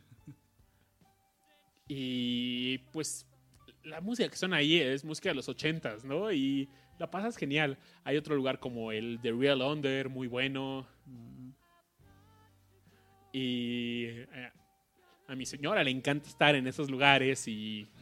[1.90, 3.26] Y pues
[3.84, 6.30] la música que son ahí es música de los ochentas, ¿no?
[6.34, 6.68] Y
[7.00, 7.78] la pasas genial.
[8.04, 10.86] Hay otro lugar como el The Real Under, muy bueno.
[13.32, 14.52] Y eh,
[15.28, 17.88] a mi señora le encanta estar en esos lugares y...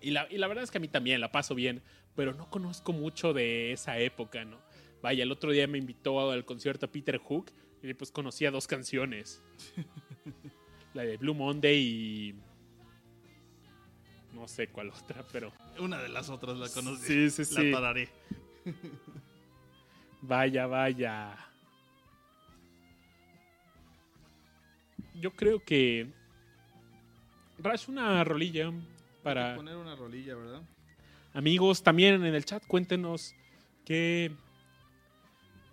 [0.00, 1.80] Y la, y la verdad es que a mí también la paso bien,
[2.14, 4.58] pero no conozco mucho de esa época, ¿no?
[5.02, 8.66] Vaya, el otro día me invitó al concierto a Peter Hook y pues conocía dos
[8.66, 9.42] canciones.
[10.94, 12.34] la de Blue Monday y...
[14.32, 15.52] No sé cuál otra, pero...
[15.78, 17.06] Una de las otras la conocí.
[17.06, 17.70] Sí, sí, sí.
[17.70, 18.08] La tararé.
[20.26, 21.36] Vaya, vaya.
[25.14, 26.10] Yo creo que.
[27.58, 28.82] Rash, una rolilla Hay
[29.22, 30.62] para que poner una rolilla, ¿verdad?
[31.34, 31.82] Amigos.
[31.82, 33.34] También en el chat, cuéntenos
[33.84, 34.32] qué.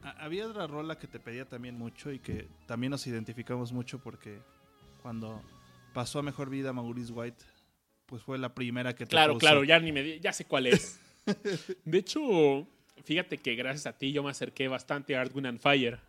[0.04, 4.00] Ha- Había otra rola que te pedía también mucho y que también nos identificamos mucho
[4.00, 4.42] porque
[5.02, 5.42] cuando
[5.94, 7.44] pasó a Mejor Vida Maurice White,
[8.08, 9.40] pues fue la primera que te Claro, puso.
[9.40, 11.00] claro, ya ni me ya sé cuál es.
[11.86, 12.68] De hecho,
[13.04, 16.00] fíjate que gracias a ti yo me acerqué bastante a Art Wind and Fire.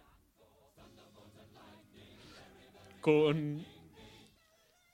[3.01, 3.65] Con.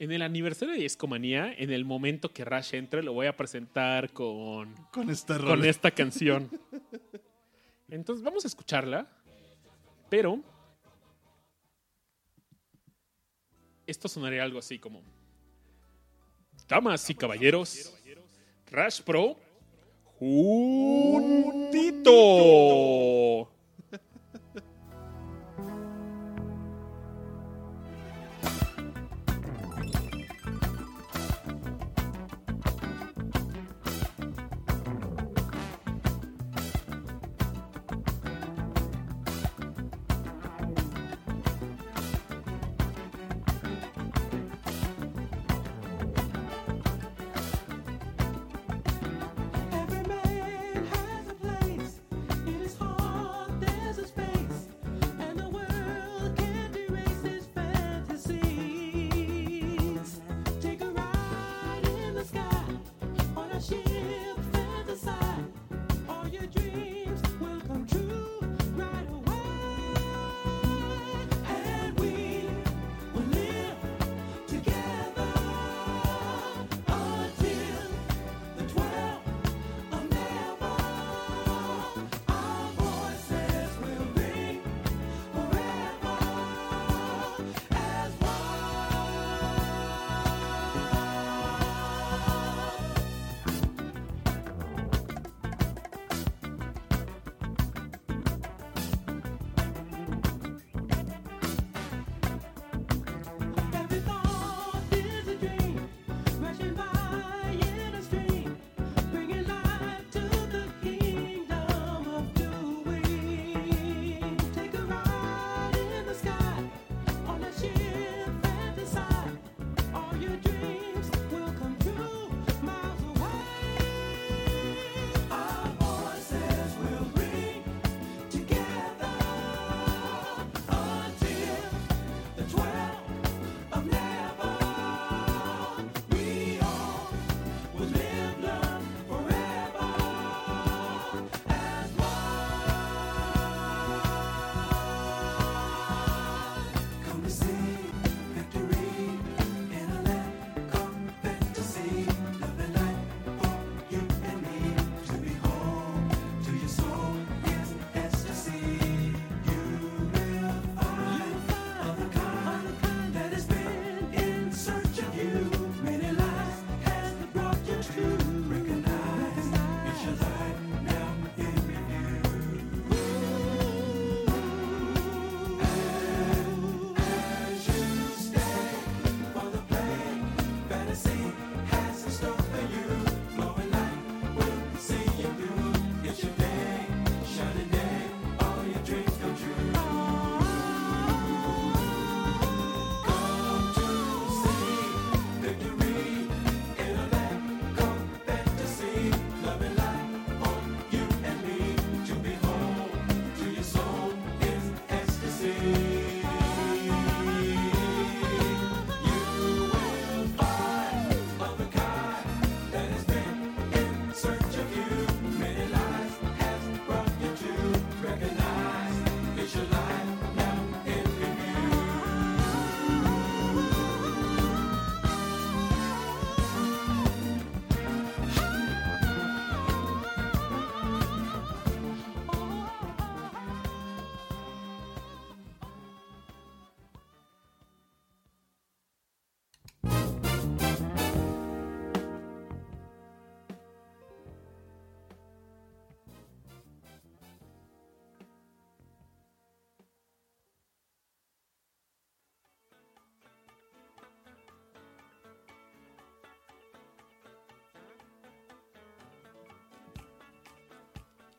[0.01, 4.13] En el aniversario de Discomanía, en el momento que Rash entre, lo voy a presentar
[4.13, 4.73] con.
[4.93, 6.49] Con esta con esta canción.
[7.89, 9.11] Entonces vamos a escucharla,
[10.09, 10.41] pero
[13.87, 15.03] esto sonaría algo así como
[16.69, 17.95] Damas y caballeros,
[18.71, 19.37] Rash Pro
[20.19, 21.19] juntito.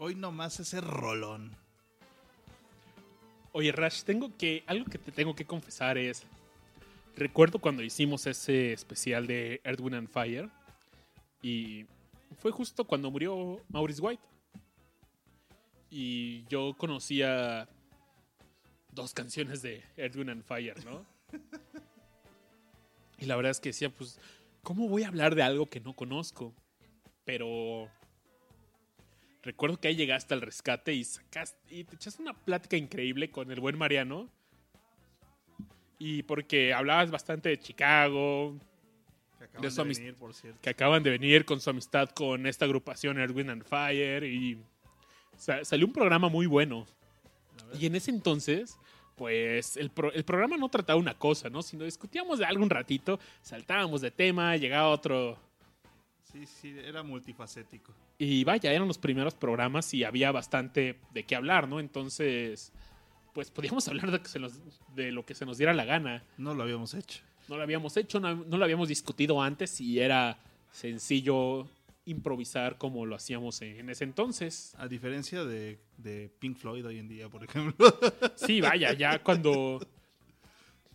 [0.02, 1.52] Hoy nomás ese rolón.
[3.52, 4.64] Oye, Rash, tengo que.
[4.66, 6.24] Algo que te tengo que confesar es.
[7.18, 10.50] Recuerdo cuando hicimos ese especial de Earth, Wind and Fire.
[11.42, 11.86] Y
[12.38, 14.24] fue justo cuando murió Maurice White.
[15.90, 17.68] Y yo conocía
[18.94, 21.06] dos canciones de Earth, Wind and Fire, ¿no?
[23.18, 24.18] Y la verdad es que decía, pues,
[24.64, 26.54] ¿cómo voy a hablar de algo que no conozco?
[27.26, 27.90] Pero
[29.44, 33.52] recuerdo que ahí llegaste al rescate y sacaste y te echaste una plática increíble con
[33.52, 34.30] el buen Mariano.
[35.98, 38.58] Y porque hablabas bastante de Chicago,
[39.38, 40.60] Que acaban De de, venir, por cierto.
[40.62, 44.58] que acaban de venir con su amistad con esta agrupación Earth, Wind and Fire y
[45.38, 46.86] sa- salió un programa muy bueno.
[47.78, 48.78] Y en ese entonces,
[49.16, 51.62] pues el, pro- el programa no trataba una cosa, ¿no?
[51.62, 55.38] Sino discutíamos de algo un ratito, saltábamos de tema, llegaba otro...
[56.32, 57.94] Sí, sí, era multifacético.
[58.18, 61.80] Y vaya, eran los primeros programas y había bastante de qué hablar, ¿no?
[61.80, 62.72] Entonces,
[63.34, 64.60] pues podíamos hablar de, que se nos-
[64.96, 66.24] de lo que se nos diera la gana.
[66.38, 67.22] No lo habíamos hecho.
[67.48, 70.38] No lo habíamos hecho, no, no lo habíamos discutido antes y era
[70.72, 71.68] sencillo
[72.06, 74.76] improvisar como lo hacíamos en, ese entonces.
[74.78, 77.88] A diferencia de, de Pink Floyd hoy en día, por ejemplo.
[78.36, 79.80] Sí, vaya, ya cuando...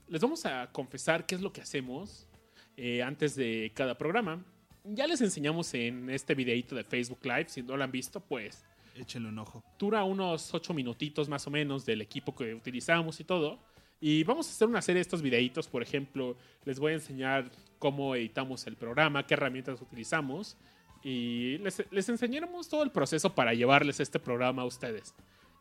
[0.09, 2.28] Les vamos a confesar qué es lo que hacemos
[2.77, 4.44] eh, antes de cada programa.
[4.85, 8.65] Ya les enseñamos en este videito de Facebook Live, si no lo han visto, pues
[8.94, 9.65] Échenle un ojo.
[9.78, 13.59] dura unos 8 minutitos más o menos del equipo que utilizamos y todo.
[14.01, 17.51] Y vamos a hacer una serie de estos videitos, por ejemplo, les voy a enseñar
[17.78, 20.56] cómo editamos el programa, qué herramientas utilizamos
[21.02, 25.15] y les, les enseñaremos todo el proceso para llevarles este programa a ustedes.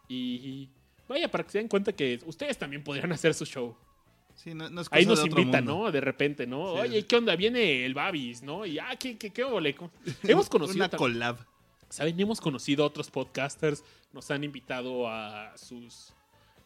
[0.10, 0.70] Y
[1.08, 3.76] vaya, para que se den cuenta que ustedes también podrían hacer su show.
[4.36, 5.86] Sí, no, no es Ahí nos de otro invitan, mundo.
[5.86, 5.92] ¿no?
[5.92, 6.74] De repente, ¿no?
[6.74, 6.80] Sí.
[6.82, 7.36] Oye, ¿qué onda?
[7.36, 8.66] Viene el Babis, ¿no?
[8.66, 9.76] Y, ah, ¿qué, qué, qué ole?
[10.24, 10.86] Hemos conocido...
[10.86, 11.38] Una collab.
[11.90, 12.20] ¿Saben?
[12.20, 16.12] Hemos conocido a otros podcasters, nos han invitado a sus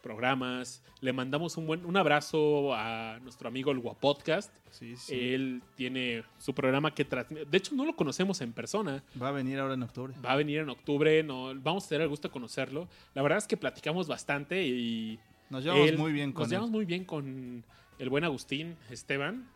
[0.02, 0.82] programas.
[1.00, 4.50] Le mandamos un buen un abrazo a nuestro amigo el Guapodcast.
[4.70, 5.14] Sí, sí.
[5.34, 7.44] Él tiene su programa que transmite.
[7.44, 9.02] De hecho, no lo conocemos en persona.
[9.20, 10.14] Va a venir ahora en octubre.
[10.24, 11.22] Va a venir en octubre.
[11.22, 12.88] No, vamos a tener el gusto de conocerlo.
[13.14, 15.18] La verdad es que platicamos bastante y.
[15.50, 16.50] Nos llevamos él- muy bien con Nos él.
[16.56, 17.64] llevamos muy bien con
[17.98, 19.48] el buen Agustín Esteban.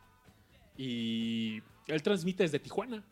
[0.77, 3.03] Y él transmite desde Tijuana.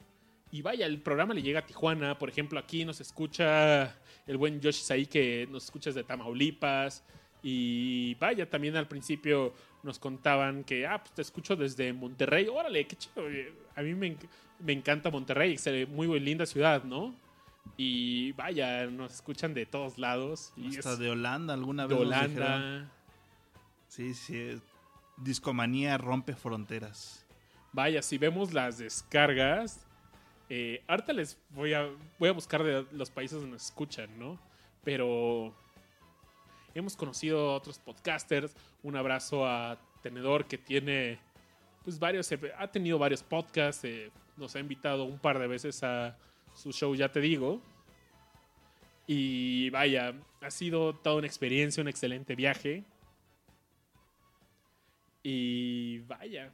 [0.52, 2.18] Y vaya, el programa le llega a Tijuana.
[2.18, 3.96] Por ejemplo, aquí nos escucha
[4.26, 7.04] el buen Yoshi Sai, que nos escucha desde Tamaulipas.
[7.42, 12.48] Y vaya, también al principio nos contaban que, ah, pues te escucho desde Monterrey.
[12.48, 13.24] Órale, qué chido.
[13.76, 14.16] A mí me,
[14.58, 17.14] me encanta Monterrey, es muy linda ciudad, ¿no?
[17.76, 20.52] Y vaya, nos escuchan de todos lados.
[20.56, 22.36] Y Hasta es de Holanda alguna de vez dijeron.
[22.36, 22.92] Holanda.
[23.88, 24.60] Sí, sí.
[25.16, 27.24] Discomanía rompe fronteras.
[27.72, 29.86] Vaya, si vemos las descargas,
[30.48, 31.88] eh, ahorita les voy a,
[32.18, 34.38] voy a buscar de los países donde nos escuchan, ¿no?
[34.82, 35.54] Pero
[36.74, 38.54] hemos conocido a otros podcasters.
[38.82, 41.18] Un abrazo a Tenedor que tiene,
[41.84, 42.28] pues varios,
[42.58, 43.84] ha tenido varios podcasts.
[43.84, 46.16] eh, nos ha invitado un par de veces a
[46.54, 47.60] su show, ya te digo.
[49.06, 52.84] Y vaya, ha sido toda una experiencia, un excelente viaje.
[55.22, 56.52] Y vaya,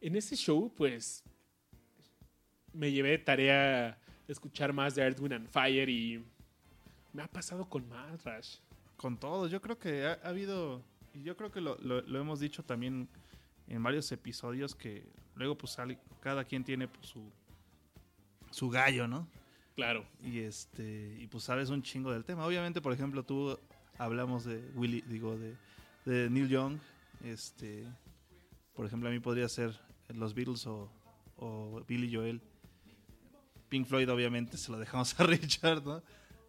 [0.00, 1.24] en ese show, pues,
[2.72, 3.98] me llevé tarea
[4.28, 6.24] escuchar más de Earth, and Fire y
[7.12, 8.58] me ha pasado con más, Rash.
[8.96, 10.82] Con todo, yo creo que ha, ha habido,
[11.12, 11.76] y yo creo que lo,
[12.18, 13.08] hemos dicho también
[13.68, 15.04] en varios episodios, que
[15.34, 15.76] luego pues
[16.20, 17.30] cada quien tiene pues, su,
[18.54, 19.26] su gallo, ¿no?
[19.74, 20.06] Claro.
[20.22, 22.46] Y este y pues sabes un chingo del tema.
[22.46, 23.58] Obviamente, por ejemplo, tú
[23.98, 25.56] hablamos de Willy, digo, de,
[26.04, 26.78] de Neil Young.
[27.24, 27.84] Este,
[28.74, 29.78] por ejemplo, a mí podría ser
[30.08, 30.88] los Beatles o,
[31.36, 32.40] o Billy Joel.
[33.68, 36.00] Pink Floyd, obviamente, se lo dejamos a Richard, ¿no?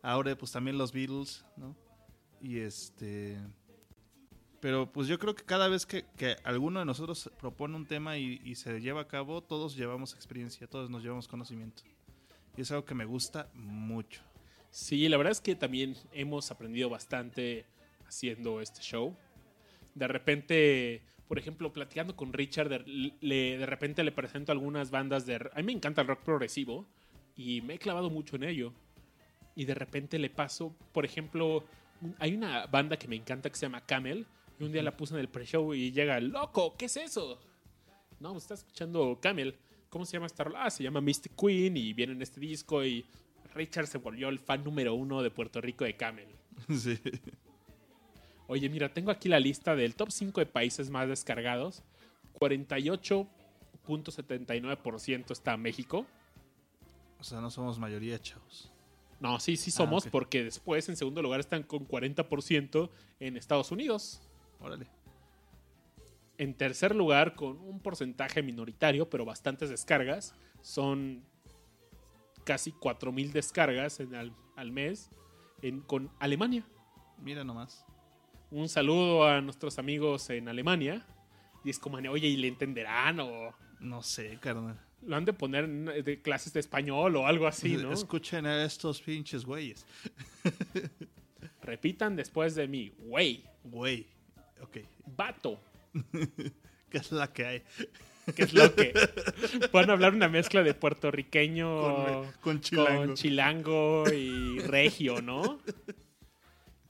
[0.03, 1.75] Ahora, pues también los Beatles, ¿no?
[2.39, 3.39] Y este.
[4.59, 8.17] Pero pues yo creo que cada vez que, que alguno de nosotros propone un tema
[8.17, 11.83] y, y se lleva a cabo, todos llevamos experiencia, todos nos llevamos conocimiento.
[12.57, 14.21] Y es algo que me gusta mucho.
[14.71, 17.65] Sí, la verdad es que también hemos aprendido bastante
[18.07, 19.15] haciendo este show.
[19.93, 22.79] De repente, por ejemplo, platicando con Richard, de,
[23.21, 25.35] le- de repente le presento algunas bandas de...
[25.35, 26.85] A mí me encanta el rock progresivo
[27.35, 28.73] y me he clavado mucho en ello.
[29.55, 31.63] Y de repente le paso, por ejemplo,
[32.19, 34.25] hay una banda que me encanta que se llama Camel.
[34.59, 37.39] Y un día la puse en el pre-show y llega, loco, ¿qué es eso?
[38.19, 39.55] No, está escuchando Camel.
[39.95, 40.65] ¿Cómo se llama esta rola?
[40.65, 43.05] Ah, se llama Mystic Queen y viene en este disco y
[43.53, 46.27] Richard se volvió el fan número uno de Puerto Rico de Camel.
[46.69, 46.99] sí.
[48.47, 51.81] Oye, mira, tengo aquí la lista del top 5 de países más descargados.
[52.37, 56.05] 48.79% está México.
[57.17, 58.73] O sea, no somos mayoría, chavos.
[59.21, 60.11] No, sí, sí somos, ok.
[60.11, 62.89] porque después en segundo lugar están con 40%
[63.21, 64.21] en Estados Unidos.
[64.59, 64.87] Órale.
[66.37, 71.23] En tercer lugar, con un porcentaje minoritario, pero bastantes descargas, son
[72.43, 75.09] casi 4.000 descargas en al, al mes
[75.61, 76.63] en- con Alemania.
[77.21, 77.85] Mira nomás.
[78.51, 81.05] Un saludo a nuestros amigos en Alemania.
[81.63, 83.19] Discomanía, oye, ¿y le entenderán?
[83.21, 84.79] O No sé, carnal.
[85.01, 87.91] lo han de poner en de clases de español o algo así, ¿no?
[87.91, 89.85] Escuchen a estos pinches güeyes.
[91.61, 94.05] Repitan después de mí, güey, Güey.
[94.61, 94.77] Ok.
[95.17, 95.59] vato.
[96.89, 97.63] ¿Qué es la que hay?
[98.35, 98.91] que es lo que
[99.71, 102.97] pueden hablar una mezcla de puertorriqueño Con- con chilango.
[103.05, 105.59] con chilango y regio, ¿no?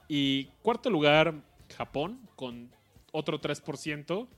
[0.08, 1.34] Y cuarto lugar,
[1.76, 2.70] Japón, con
[3.12, 4.28] otro 3%,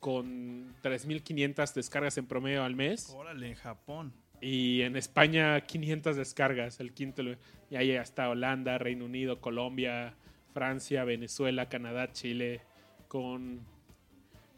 [0.00, 3.10] con 3.500 descargas en promedio al mes.
[3.16, 4.12] Órale, en Japón.
[4.40, 7.22] Y en España, 500 descargas, el quinto.
[7.70, 10.14] Y ahí está Holanda, Reino Unido, Colombia,
[10.54, 12.60] Francia, Venezuela, Canadá, Chile,
[13.08, 13.60] con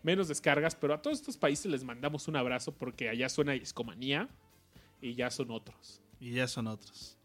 [0.03, 0.75] menos descargas.
[0.75, 4.29] Pero a todos estos países les mandamos un abrazo porque allá suena discomanía
[5.01, 6.01] y ya son otros.
[6.19, 7.17] Y ya son otros.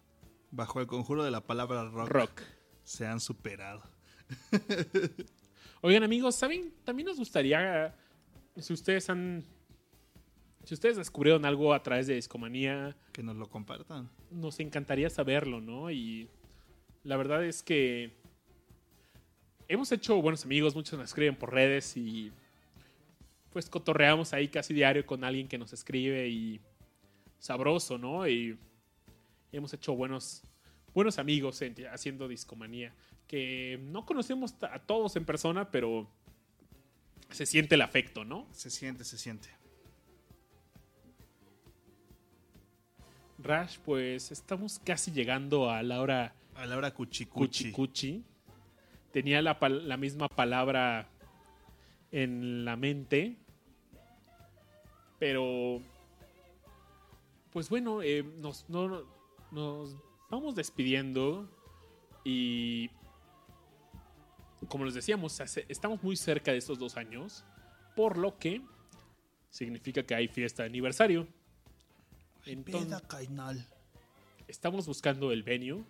[0.52, 2.42] Bajo el conjuro de la palabra rock, Rock.
[2.84, 3.84] se han superado.
[5.82, 6.74] Oigan, amigos, ¿saben?
[6.84, 7.94] También nos gustaría,
[8.58, 9.44] si ustedes han.
[10.64, 14.10] Si ustedes descubrieron algo a través de discomanía, Que nos lo compartan.
[14.32, 15.92] nos encantaría saberlo, ¿no?
[15.92, 16.28] Y
[17.04, 18.16] la verdad es que
[19.68, 22.32] hemos hecho buenos amigos, muchos nos escriben por redes y
[23.56, 26.60] pues cotorreamos ahí casi diario con alguien que nos escribe y
[27.40, 28.28] sabroso, ¿no?
[28.28, 28.60] Y
[29.54, 30.44] hemos hecho buenos,
[30.94, 32.94] buenos amigos en- haciendo discomanía,
[33.30, 36.06] que no conocemos a todos en persona, pero
[37.30, 38.46] se siente el afecto, ¿no?
[38.52, 39.48] Se siente, se siente.
[43.38, 47.72] Rash, pues estamos casi llegando a la hora A la hora cuchicuchi.
[47.72, 48.24] cuchi cuchi.
[49.14, 51.08] Tenía la, la misma palabra
[52.12, 53.38] en la mente.
[55.26, 55.82] Pero.
[57.52, 59.02] Pues bueno, eh, nos, no-
[59.52, 59.96] nos
[60.30, 61.50] vamos despidiendo.
[62.24, 62.92] Y.
[64.68, 67.44] Como les decíamos, hace- estamos muy cerca de estos dos años.
[67.96, 68.62] Por lo que
[69.50, 71.28] significa que hay fiesta de aniversario.
[72.46, 72.92] Entonces,
[74.48, 75.84] estamos buscando el venue.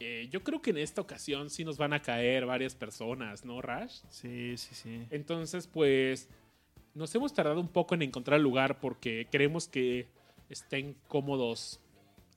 [0.00, 3.60] Eh, yo creo que en esta ocasión sí nos van a caer varias personas, ¿no,
[3.62, 4.00] Rash?
[4.08, 5.06] Sí, sí, sí.
[5.10, 6.28] Entonces, pues,
[6.94, 10.08] nos hemos tardado un poco en encontrar el lugar porque queremos que
[10.48, 11.80] estén cómodos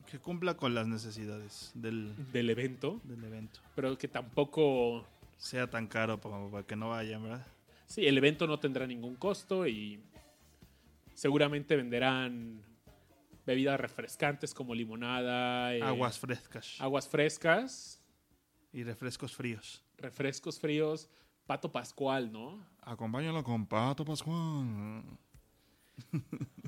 [0.09, 3.59] Que cumpla con las necesidades del, del evento, del evento.
[3.75, 5.05] pero que tampoco...
[5.37, 7.45] Sea tan caro para, para que no vayan, ¿verdad?
[7.87, 9.99] Sí, el evento no tendrá ningún costo y
[11.13, 12.61] seguramente venderán
[13.45, 16.75] bebidas refrescantes como limonada, eh, Aguas frescas.
[16.79, 17.99] aguas frescas,
[18.71, 19.83] Y refrescos fríos.
[19.97, 21.09] refrescos fríos,
[21.45, 22.59] pato pascual, ¿no?
[22.81, 25.03] Acompáñalo con Pato Pascual.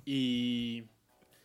[0.06, 0.84] Y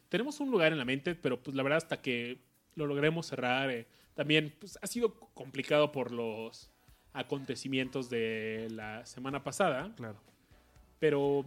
[0.08, 2.38] tenemos un lugar en la mente, pero pues la verdad hasta que
[2.74, 6.70] lo logremos cerrar, eh, también pues, ha sido complicado por los
[7.12, 10.16] acontecimientos de la semana pasada, Claro.
[10.98, 11.44] pero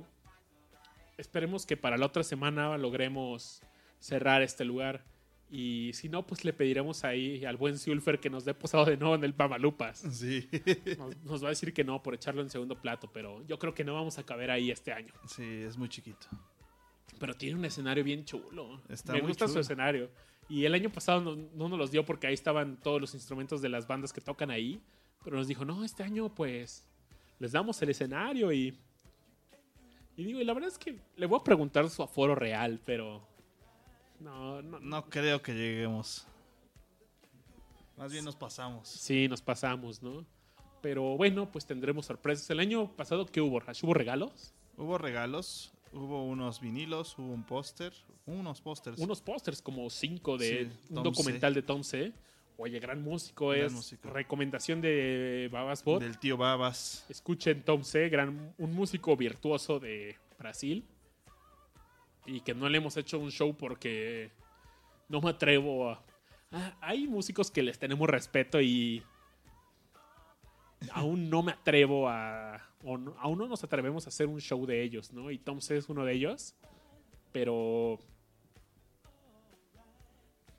[1.17, 3.61] esperemos que para la otra semana logremos
[3.99, 5.03] cerrar este lugar.
[5.55, 8.97] Y si no, pues le pediremos ahí al buen Sulfer que nos dé posado de
[8.97, 9.99] nuevo en el Pamalupas.
[9.99, 10.49] Sí.
[10.97, 13.71] Nos, nos va a decir que no por echarlo en segundo plato, pero yo creo
[13.75, 15.13] que no vamos a caber ahí este año.
[15.27, 16.25] Sí, es muy chiquito.
[17.19, 18.81] Pero tiene un escenario bien chulo.
[18.89, 20.09] Está Me muy gusta su escenario.
[20.49, 23.61] Y el año pasado no, no nos los dio porque ahí estaban todos los instrumentos
[23.61, 24.81] de las bandas que tocan ahí.
[25.23, 26.83] Pero nos dijo, no, este año pues
[27.37, 28.75] les damos el escenario y...
[30.17, 33.31] Y digo, y la verdad es que le voy a preguntar su aforo real, pero...
[34.23, 35.09] No, no, no.
[35.09, 36.27] Creo que lleguemos.
[37.97, 38.87] Más bien nos pasamos.
[38.89, 40.25] Sí, nos pasamos, ¿no?
[40.81, 42.49] Pero bueno, pues tendremos sorpresas.
[42.49, 43.83] El año pasado, ¿qué hubo, Rash?
[43.83, 44.53] ¿Hubo regalos?
[44.77, 47.93] Hubo regalos, hubo unos vinilos, hubo un póster,
[48.25, 48.97] unos pósters.
[48.99, 52.11] unos pósters como cinco de Sí, un Tom documental de Tom C.
[52.57, 53.73] Oye, gran músico Gran es.
[53.73, 54.09] músico.
[54.09, 56.01] Recomendación de Babas Bot.
[56.01, 57.05] del tío Babas.
[57.09, 60.83] Escuchen Tom C, gran, un músico virtuoso de Brasil.
[62.25, 64.31] Y que no le hemos hecho un show porque
[65.09, 66.03] no me atrevo a.
[66.51, 69.03] Ah, hay músicos que les tenemos respeto y.
[70.91, 72.61] Aún no me atrevo a.
[72.83, 75.31] O no- aún no nos atrevemos a hacer un show de ellos, ¿no?
[75.31, 76.55] Y Tom C es uno de ellos.
[77.31, 77.99] Pero.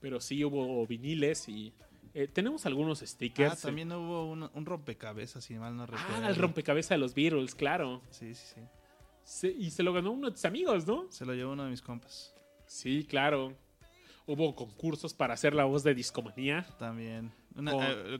[0.01, 1.73] Pero sí hubo viniles y.
[2.15, 3.53] eh, tenemos algunos stickers.
[3.53, 6.25] Ah, también hubo un, un rompecabezas, si mal no recuerdo.
[6.25, 8.03] Ah, el rompecabezas de los Beatles, claro.
[8.11, 8.61] Sí, sí, sí.
[9.25, 11.07] Se- y se lo ganó uno de tus amigos, ¿no?
[11.11, 12.35] Se lo llevó uno de mis compas.
[12.67, 13.55] Sí, claro.
[14.27, 16.67] Hubo concursos para hacer la voz de Discomanía.
[16.79, 17.33] También.
[17.57, 17.73] Una,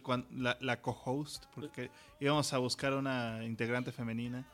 [0.03, 1.91] Con- eh, la, la co-host, porque
[2.21, 4.47] íbamos a buscar una integrante femenina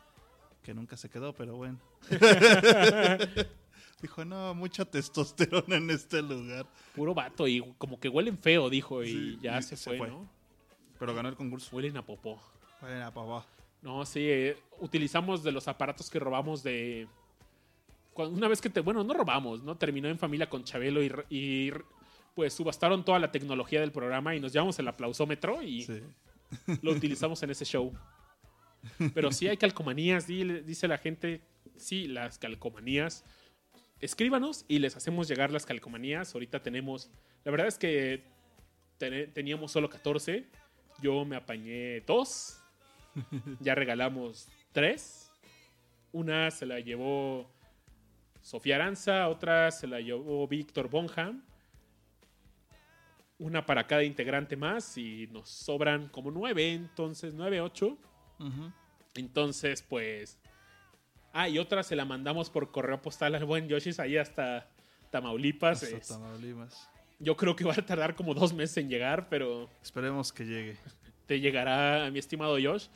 [0.62, 1.78] que nunca se quedó, pero bueno.
[4.02, 6.66] Dijo, no, mucha testosterona en este lugar.
[6.94, 9.98] Puro vato y como que huelen feo, dijo, y Sí, ya y se, se fue,
[9.98, 10.08] fue.
[10.08, 10.28] ¿no?
[10.98, 11.74] Pero ganó el concurso.
[11.76, 12.40] Huelen a popó.
[12.80, 13.46] Bueno, papá.
[13.82, 17.08] No, sí, eh, utilizamos de los aparatos que robamos de...
[18.16, 18.80] una vez que te...
[18.80, 19.76] Bueno, no robamos, ¿no?
[19.76, 21.72] Terminó en familia con Chabelo y,
[22.34, 26.00] pues subastaron toda la tecnología del programa y nos llevamos el aplausómetro y Sí.
[26.82, 27.92] lo utilizamos en ese show.
[29.14, 31.42] Pero sí hay calcomanías, di- dice la gente,
[31.76, 33.24] sí, las calcomanías.
[34.00, 36.34] Escríbanos y les hacemos llegar las calcomanías.
[36.34, 37.10] Ahorita tenemos,
[37.44, 38.24] la verdad es que
[38.98, 40.46] teníamos solo 14.
[41.02, 42.59] Yo me apañé dos.
[43.60, 45.30] Ya regalamos tres.
[46.12, 47.50] Una se la llevó
[48.42, 51.42] Sofía Aranza, otra se la llevó Víctor Bonham.
[53.38, 57.96] Una para cada integrante más y nos sobran como nueve, entonces nueve, ocho.
[59.14, 60.38] Entonces, pues.
[61.32, 64.68] Ah, y otra se la mandamos por correo postal al buen Yoshis ahí hasta
[65.10, 65.82] Tamaulipas.
[65.82, 66.88] Hasta Es- Tamaulipas.
[67.18, 70.76] yo creo que va a tardar como dos meses en llegar, pero Esperemos que llegue.
[71.30, 72.88] Te llegará a mi estimado Josh.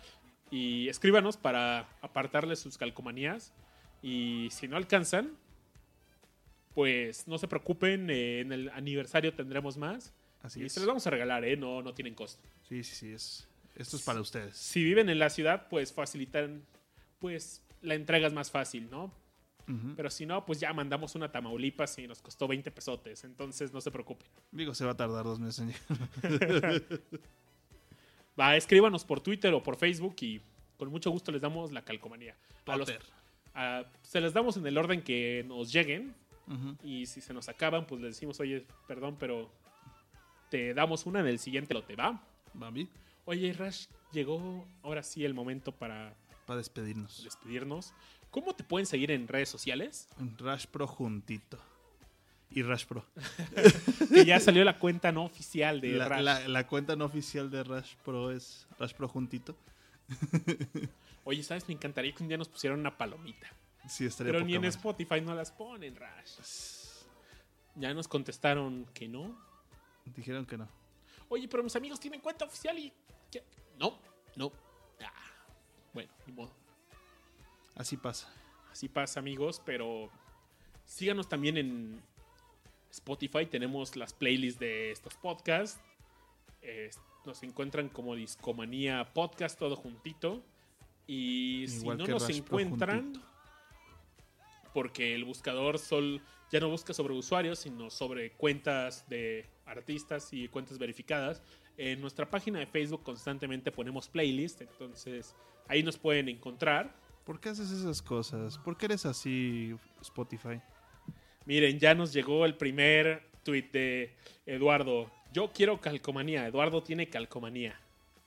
[0.50, 3.52] Y escríbanos para apartarles sus calcomanías.
[4.02, 5.36] Y si no alcanzan,
[6.74, 8.10] pues no se preocupen.
[8.10, 10.12] eh, en el aniversario tendremos más.
[10.42, 10.72] Así y es.
[10.72, 11.56] se los vamos a regalar, ¿eh?
[11.56, 12.42] No, no tienen costo.
[12.68, 13.12] Sí, sí, sí.
[13.12, 13.46] Es,
[13.76, 14.56] esto es para ustedes.
[14.56, 16.64] Si viven en la ciudad, pues facilitan,
[17.20, 19.12] pues la entrega es más fácil, ¿no?
[19.68, 19.94] Ujú.
[19.94, 23.22] Pero si no, pues ya mandamos una Tamaulipas y nos costó 20 pesotes.
[23.22, 24.26] Entonces no se preocupen.
[24.50, 26.82] Digo, se va a tardar dos meses en llegar.
[28.38, 30.40] Va, escríbanos por Twitter o por Facebook y
[30.76, 32.34] con mucho gusto les damos la calcomanía.
[32.66, 32.92] A los-
[33.54, 36.14] a- se les damos en el orden que nos lleguen.
[36.82, 39.50] Y si se nos acaban, pues les decimos, oye, perdón, pero
[40.50, 42.20] te damos una en el siguiente lote, ¿va?
[42.52, 42.88] Bambi,
[43.26, 46.14] Oye, Rash, llegó ahora sí el momento para
[46.46, 47.24] para despedirnos.
[47.24, 47.94] despedirnos.
[48.30, 50.08] ¿Cómo te pueden seguir en redes sociales?
[50.20, 51.58] En Rush Pro juntito.
[52.54, 53.04] Y Rush Pro.
[54.14, 56.22] Que ya salió la cuenta no oficial de La, Rash.
[56.22, 59.56] la- la cuenta no oficial de Rush Pro es Rush Pro juntito.
[61.24, 61.66] Oye, ¿sabes?
[61.68, 63.48] Me encantaría que un día nos pusieran una palomita.
[63.88, 64.64] Sí, estaría Pero ni en.
[64.66, 66.38] Spotify no las ponen, Rash.
[67.76, 69.36] Ya nos contestaron que no.
[70.16, 70.68] Dijeron que no.
[71.28, 72.92] Oye, pero mis amigos tienen cuenta oficial y...
[73.30, 73.42] ¿qué?
[73.78, 73.98] No,
[74.36, 74.52] no.
[75.02, 75.12] Ah,
[75.92, 76.52] bueno, ni modo.
[77.74, 78.32] Así pasa.
[78.70, 80.10] Así pasa, amigos, pero
[80.84, 82.02] síganos también en
[82.94, 83.46] Spotify.
[83.46, 85.80] Tenemos las playlists de estos podcasts.
[86.62, 86.90] Eh,
[87.26, 90.42] nos encuentran como Discomanía Podcast, todo juntito.
[91.06, 93.26] Y si no nos encuentran, juntito.
[94.72, 100.48] porque el buscador sol ya no busca sobre usuarios, sino sobre cuentas de artistas y
[100.48, 101.42] cuentas verificadas.
[101.76, 105.34] En nuestra página de Facebook constantemente ponemos playlist, entonces
[105.68, 106.94] ahí nos pueden encontrar.
[107.24, 108.58] ¿Por qué haces esas cosas?
[108.58, 110.60] ¿Por qué eres así, Spotify?
[111.46, 114.14] Miren, ya nos llegó el primer tweet de
[114.46, 115.10] Eduardo.
[115.32, 116.46] Yo quiero calcomanía.
[116.46, 117.78] Eduardo tiene calcomanía.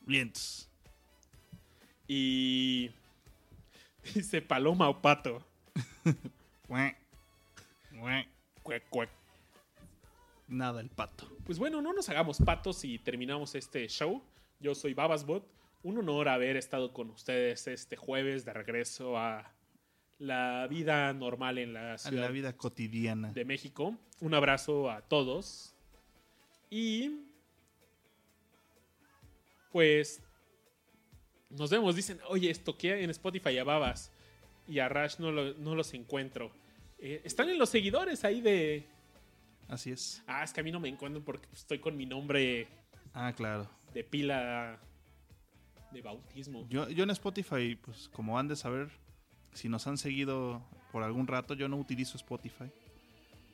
[0.02, 0.70] Vientos.
[2.08, 2.92] Y
[4.14, 5.44] dice paloma o pato.
[10.48, 11.28] Nada, el pato.
[11.46, 14.22] Pues bueno, no nos hagamos patos y terminamos este show.
[14.60, 15.46] Yo soy Babasbot.
[15.84, 19.52] Un honor haber estado con ustedes este jueves de regreso a
[20.20, 23.32] la vida normal en la A ciudad la vida cotidiana.
[23.34, 23.96] de México.
[24.20, 25.74] Un abrazo a todos.
[26.70, 27.22] Y
[29.72, 30.22] pues
[31.50, 31.96] nos vemos.
[31.96, 34.12] Dicen, oye, esto que en Spotify a Babas
[34.68, 36.52] y a Rash no, lo- no los encuentro.
[37.00, 38.86] Eh, están en los seguidores ahí de...
[39.68, 40.24] Así es.
[40.28, 42.68] Ah, es que a mí no me encuentro porque estoy con mi nombre
[43.14, 43.70] Ah, claro.
[43.94, 44.80] de pila
[45.92, 46.66] de bautismo.
[46.70, 48.90] Yo, yo en Spotify, pues como han de saber,
[49.58, 50.62] si nos han seguido
[50.92, 52.72] por algún rato, yo no utilizo Spotify.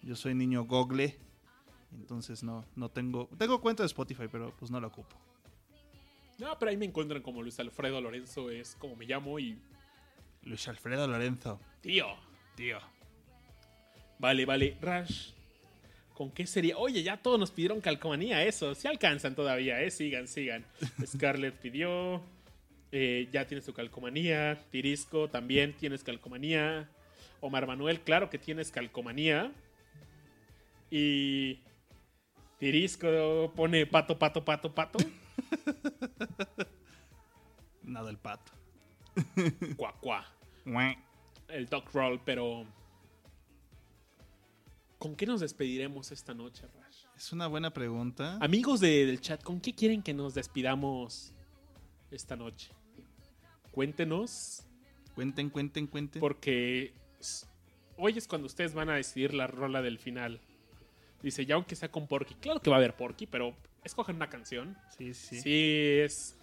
[0.01, 1.17] Yo soy niño Google.
[1.93, 3.29] Entonces no, no tengo.
[3.37, 5.15] Tengo cuenta de Spotify, pero pues no la ocupo.
[6.39, 9.57] No, pero ahí me encuentran como Luis Alfredo Lorenzo, es como me llamo y...
[10.43, 11.59] Luis Alfredo Lorenzo.
[11.81, 12.07] Tío.
[12.55, 12.79] Tío.
[14.19, 14.77] Vale, vale.
[14.81, 15.31] Rash.
[16.13, 16.77] ¿Con qué sería?
[16.77, 18.75] Oye, ya todos nos pidieron calcomanía, eso.
[18.75, 19.89] Si alcanzan todavía, ¿eh?
[19.89, 20.65] Sigan, sigan.
[21.05, 22.21] Scarlett pidió.
[22.95, 24.63] Eh, ya tienes tu calcomanía.
[24.69, 26.89] Tirisco, también tienes calcomanía.
[27.41, 29.51] Omar Manuel, claro que tienes calcomanía.
[30.91, 31.59] Y.
[32.59, 34.99] Tirisco pone pato, pato, pato, pato.
[37.83, 38.51] Nada, el pato.
[39.75, 40.25] Cuá, cuá.
[41.49, 42.65] El dog roll, pero.
[44.99, 47.03] ¿Con qué nos despediremos esta noche, Rash?
[47.17, 48.37] Es una buena pregunta.
[48.39, 51.33] Amigos de- del chat, ¿con qué quieren que nos despidamos
[52.09, 52.71] esta noche?
[53.73, 54.63] Cuéntenos,
[55.15, 56.19] Cuenten, cuenten, cuenten.
[56.19, 56.93] porque
[57.97, 60.39] hoy es cuando ustedes van a decidir la rola del final.
[61.21, 62.35] Dice, ya aunque sea con Porky.
[62.35, 64.77] Claro que va a haber Porky, pero escogen una canción.
[64.97, 65.41] Sí, sí.
[65.41, 66.37] Sí, es.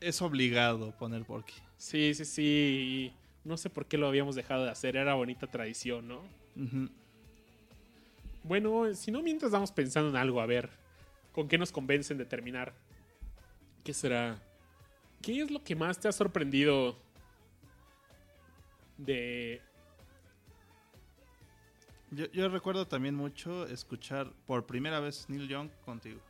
[0.00, 1.54] Es obligado poner Porky.
[1.76, 3.12] Sí, sí, sí.
[3.44, 4.96] No sé por qué lo habíamos dejado de hacer.
[4.96, 6.22] Era bonita tradición, ¿no?
[8.42, 10.68] Bueno, si no, mientras vamos pensando en algo, a ver,
[11.32, 12.74] ¿con qué nos convencen de terminar?
[13.84, 14.40] ¿Qué será?
[15.22, 16.96] ¿Qué es lo que más te ha sorprendido
[18.98, 19.60] de...
[22.12, 26.20] Yo, yo recuerdo también mucho escuchar por primera vez Neil Young contigo.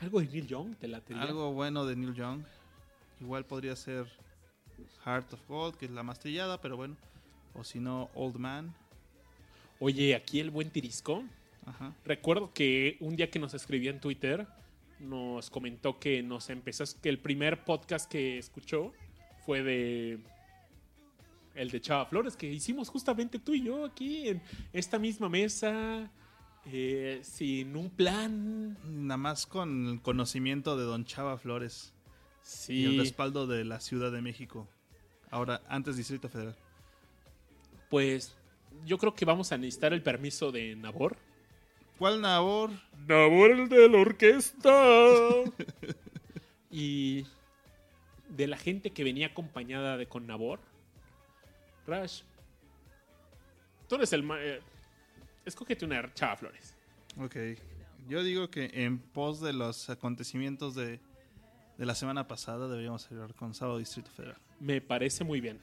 [0.00, 0.76] algo de Neil Young?
[0.76, 1.22] ¿Te latería?
[1.22, 2.42] Algo bueno de Neil Young.
[3.20, 4.06] Igual podría ser
[5.04, 6.96] Heart of Gold, que es la más trillada, pero bueno.
[7.54, 8.74] O si no, Old Man.
[9.80, 11.24] Oye, aquí el buen Tirisco.
[11.64, 11.94] Ajá.
[12.04, 14.46] Recuerdo que un día que nos escribió en Twitter,
[15.02, 18.92] nos comentó que nos empezó, que el primer podcast que escuchó
[19.44, 20.20] fue de
[21.54, 24.42] el de Chava Flores, que hicimos justamente tú y yo aquí en
[24.72, 26.10] esta misma mesa,
[26.66, 28.78] eh, sin un plan.
[28.84, 31.92] Nada más con el conocimiento de Don Chava Flores
[32.68, 34.68] y el respaldo de la Ciudad de México.
[35.30, 36.56] Ahora, antes Distrito Federal.
[37.88, 38.34] pues
[38.86, 41.16] yo creo que vamos a necesitar el permiso de Nabor.
[42.02, 42.70] ¿Cuál Nabor?
[43.06, 44.68] Nabor el de la orquesta.
[46.72, 47.24] y
[48.28, 50.58] de la gente que venía acompañada de con Nabor.
[51.86, 52.22] Rash.
[53.88, 54.24] Tú eres el...
[54.24, 54.60] ma- eh,
[55.44, 56.74] escógete una chava flores.
[57.20, 57.36] Ok.
[58.08, 60.98] Yo digo que en pos de los acontecimientos de,
[61.78, 64.38] de la semana pasada deberíamos hablar con Sábado Distrito Federal.
[64.58, 65.60] Me parece muy bien.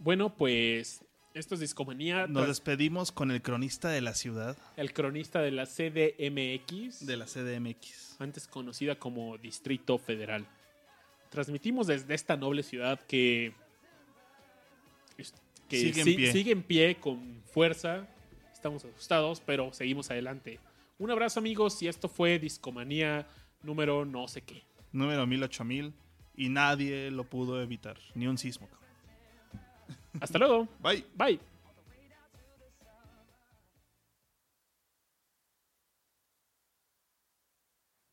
[0.00, 1.04] Bueno, pues...
[1.34, 2.26] Esto es Discomanía.
[2.28, 7.04] Nos despedimos con el cronista de la ciudad, el cronista de la CDMX.
[7.06, 8.16] de la CDMX.
[8.20, 10.46] antes conocida como Distrito Federal.
[11.30, 13.52] Transmitimos desde esta noble ciudad que,
[15.68, 16.32] que Sigue en si- pie.
[16.32, 18.06] sigue en pie con fuerza.
[18.52, 20.60] Estamos asustados, pero seguimos adelante.
[20.98, 23.26] Un abrazo amigos y esto fue Discomanía
[23.62, 24.62] número no sé qué.
[24.92, 25.92] Número 108000
[26.36, 28.68] y nadie lo pudo evitar, ni un sismo.
[28.68, 28.83] cabrón.
[30.20, 30.68] Hasta luego.
[30.80, 31.04] Bye.
[31.16, 31.40] Bye.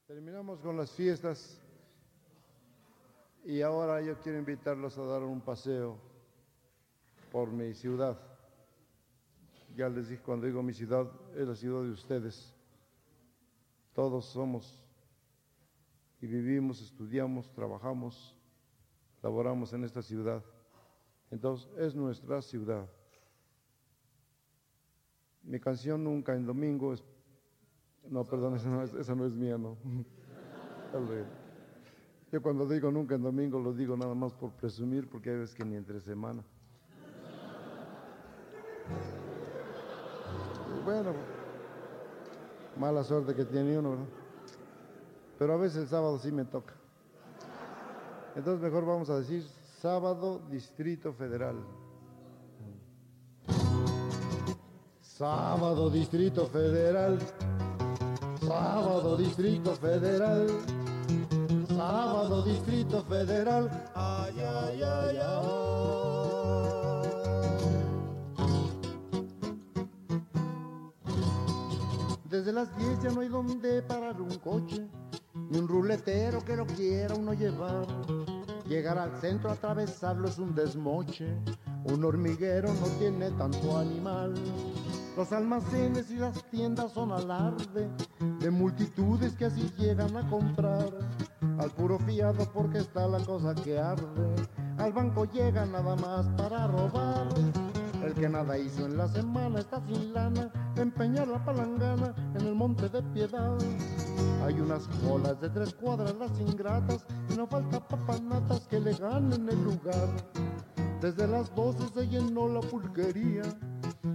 [0.08, 1.58] Terminamos con las fiestas
[3.46, 5.98] y ahora yo quiero invitarlos a dar un paseo
[7.32, 8.20] por mi ciudad.
[9.76, 12.54] Ya les dije, cuando digo mi ciudad, es la ciudad de ustedes.
[13.94, 14.84] Todos somos
[16.20, 18.36] y vivimos, estudiamos, trabajamos,
[19.24, 20.44] laboramos en esta ciudad.
[21.32, 22.88] Entonces, es nuestra ciudad.
[25.44, 27.04] Mi canción Nunca en Domingo es
[28.10, 29.78] no, perdón, esa no es, esa no es mía, no.
[32.32, 35.56] Yo cuando digo nunca en domingo lo digo nada más por presumir, porque hay veces
[35.56, 36.44] que ni entre semana.
[40.80, 41.12] Y Bueno,
[42.80, 44.06] mala suerte que tiene uno, ¿verdad?
[45.38, 46.74] Pero a veces el sábado sí me toca.
[48.36, 49.46] Entonces mejor vamos a decir
[49.82, 51.56] sábado Distrito Federal.
[55.02, 57.18] Sábado Distrito Federal.
[58.42, 60.48] Sábado Distrito Federal.
[61.68, 63.72] Sábado Distrito Federal.
[63.96, 65.72] Ay, ay, ay, ay.
[72.30, 74.88] Desde las 10 ya no hay donde parar un coche,
[75.50, 77.88] ni un ruletero que lo quiera uno llevar.
[78.72, 81.28] Llegar al centro, atravesarlo es un desmoche.
[81.84, 84.34] Un hormiguero no tiene tanto animal.
[85.18, 87.90] Los almacenes y las tiendas son alarde
[88.40, 90.90] de multitudes que así llegan a comprar.
[91.60, 94.48] Al puro fiado porque está la cosa que arde.
[94.78, 97.28] Al banco llega nada más para robar.
[98.04, 100.52] El que nada hizo en la semana está sin lana.
[100.76, 103.58] Empeñar la palangana en el monte de piedad.
[104.44, 109.48] Hay unas colas de tres cuadras las ingratas y no falta papanatas que le ganen
[109.48, 110.10] el lugar.
[111.00, 113.44] Desde las doce se llenó la pulquería,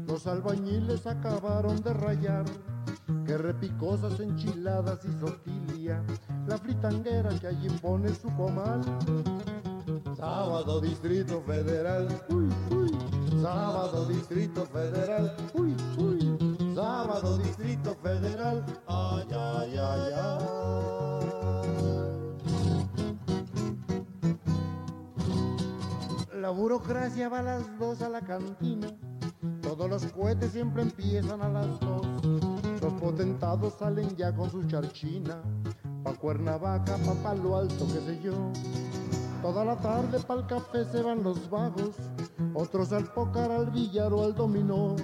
[0.06, 2.44] los albañiles acabaron de rayar.
[3.24, 6.02] Que repicosas enchiladas y sotilia,
[6.46, 8.82] la fritanguera que allí pone su comal.
[10.16, 12.85] Sábado Distrito Federal, uy, uy.
[13.46, 16.74] Sábado Distrito Federal, uy, uy.
[16.74, 20.46] Sábado Distrito Federal, ay, ay, ay, ay.
[26.40, 28.88] La burocracia va a las dos a la cantina.
[29.62, 32.04] Todos los cohetes siempre empiezan a las dos.
[32.82, 35.40] Los potentados salen ya con su charchina.
[36.02, 38.32] Pa' Cuernavaca, pa' Palo Alto, qué sé yo.
[39.42, 41.96] Toda la tarde pa'l café se van los vagos.
[42.54, 44.96] Otros al pócar, al billar o al dominó.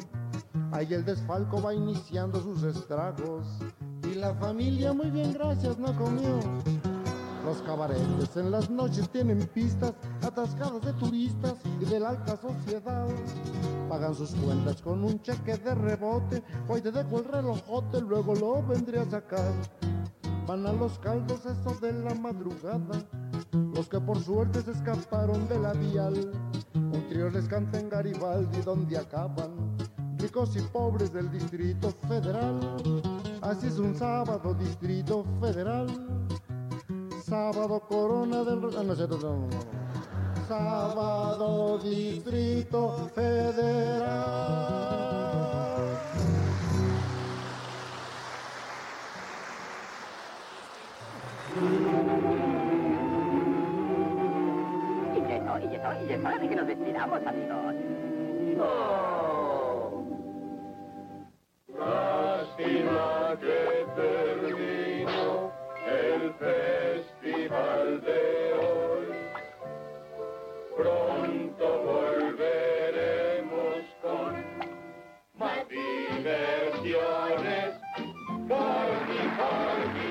[0.73, 3.47] Ahí el desfalco va iniciando sus estragos.
[4.05, 6.39] Y la familia muy bien, gracias, no comió.
[7.45, 13.09] Los cabaretes en las noches tienen pistas atascadas de turistas y de la alta sociedad.
[13.89, 16.43] Pagan sus cuentas con un cheque de rebote.
[16.69, 19.53] Hoy te dejo el relojote, luego lo vendré a sacar.
[20.47, 23.05] Van a los caldos esos de la madrugada.
[23.75, 26.33] Los que por suerte se escaparon de la vial.
[26.75, 29.77] Un trío les canta en Garibaldi donde acaban.
[30.19, 32.61] Ricos y pobres del Distrito Federal.
[33.41, 35.87] Así es un sábado, Distrito Federal.
[37.25, 38.59] Sábado Corona del...
[38.77, 39.49] Ah, no, no, no.
[40.49, 44.63] Sábado Distrito Federal.
[51.55, 51.59] Y
[55.33, 57.75] es hora, y es hora, y hora de que nos despidamos, amigos.
[61.79, 65.53] Lástima que terminó
[65.87, 69.09] el festival de hoy.
[70.75, 74.43] Pronto volveremos con
[75.39, 77.75] más diversiones.
[78.49, 80.11] Porgy, Porgy,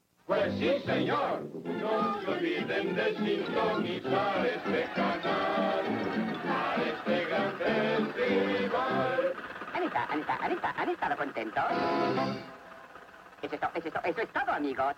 [0.31, 1.41] Pues sí, señor.
[1.65, 5.83] No se olviden de sintonizar este canal.
[6.47, 9.33] A este gran festival.
[9.73, 11.63] Anita, Anita, Anita, ¿han estado contentos?
[13.41, 14.95] Es, to- eso es, to- eso es todo, amigos.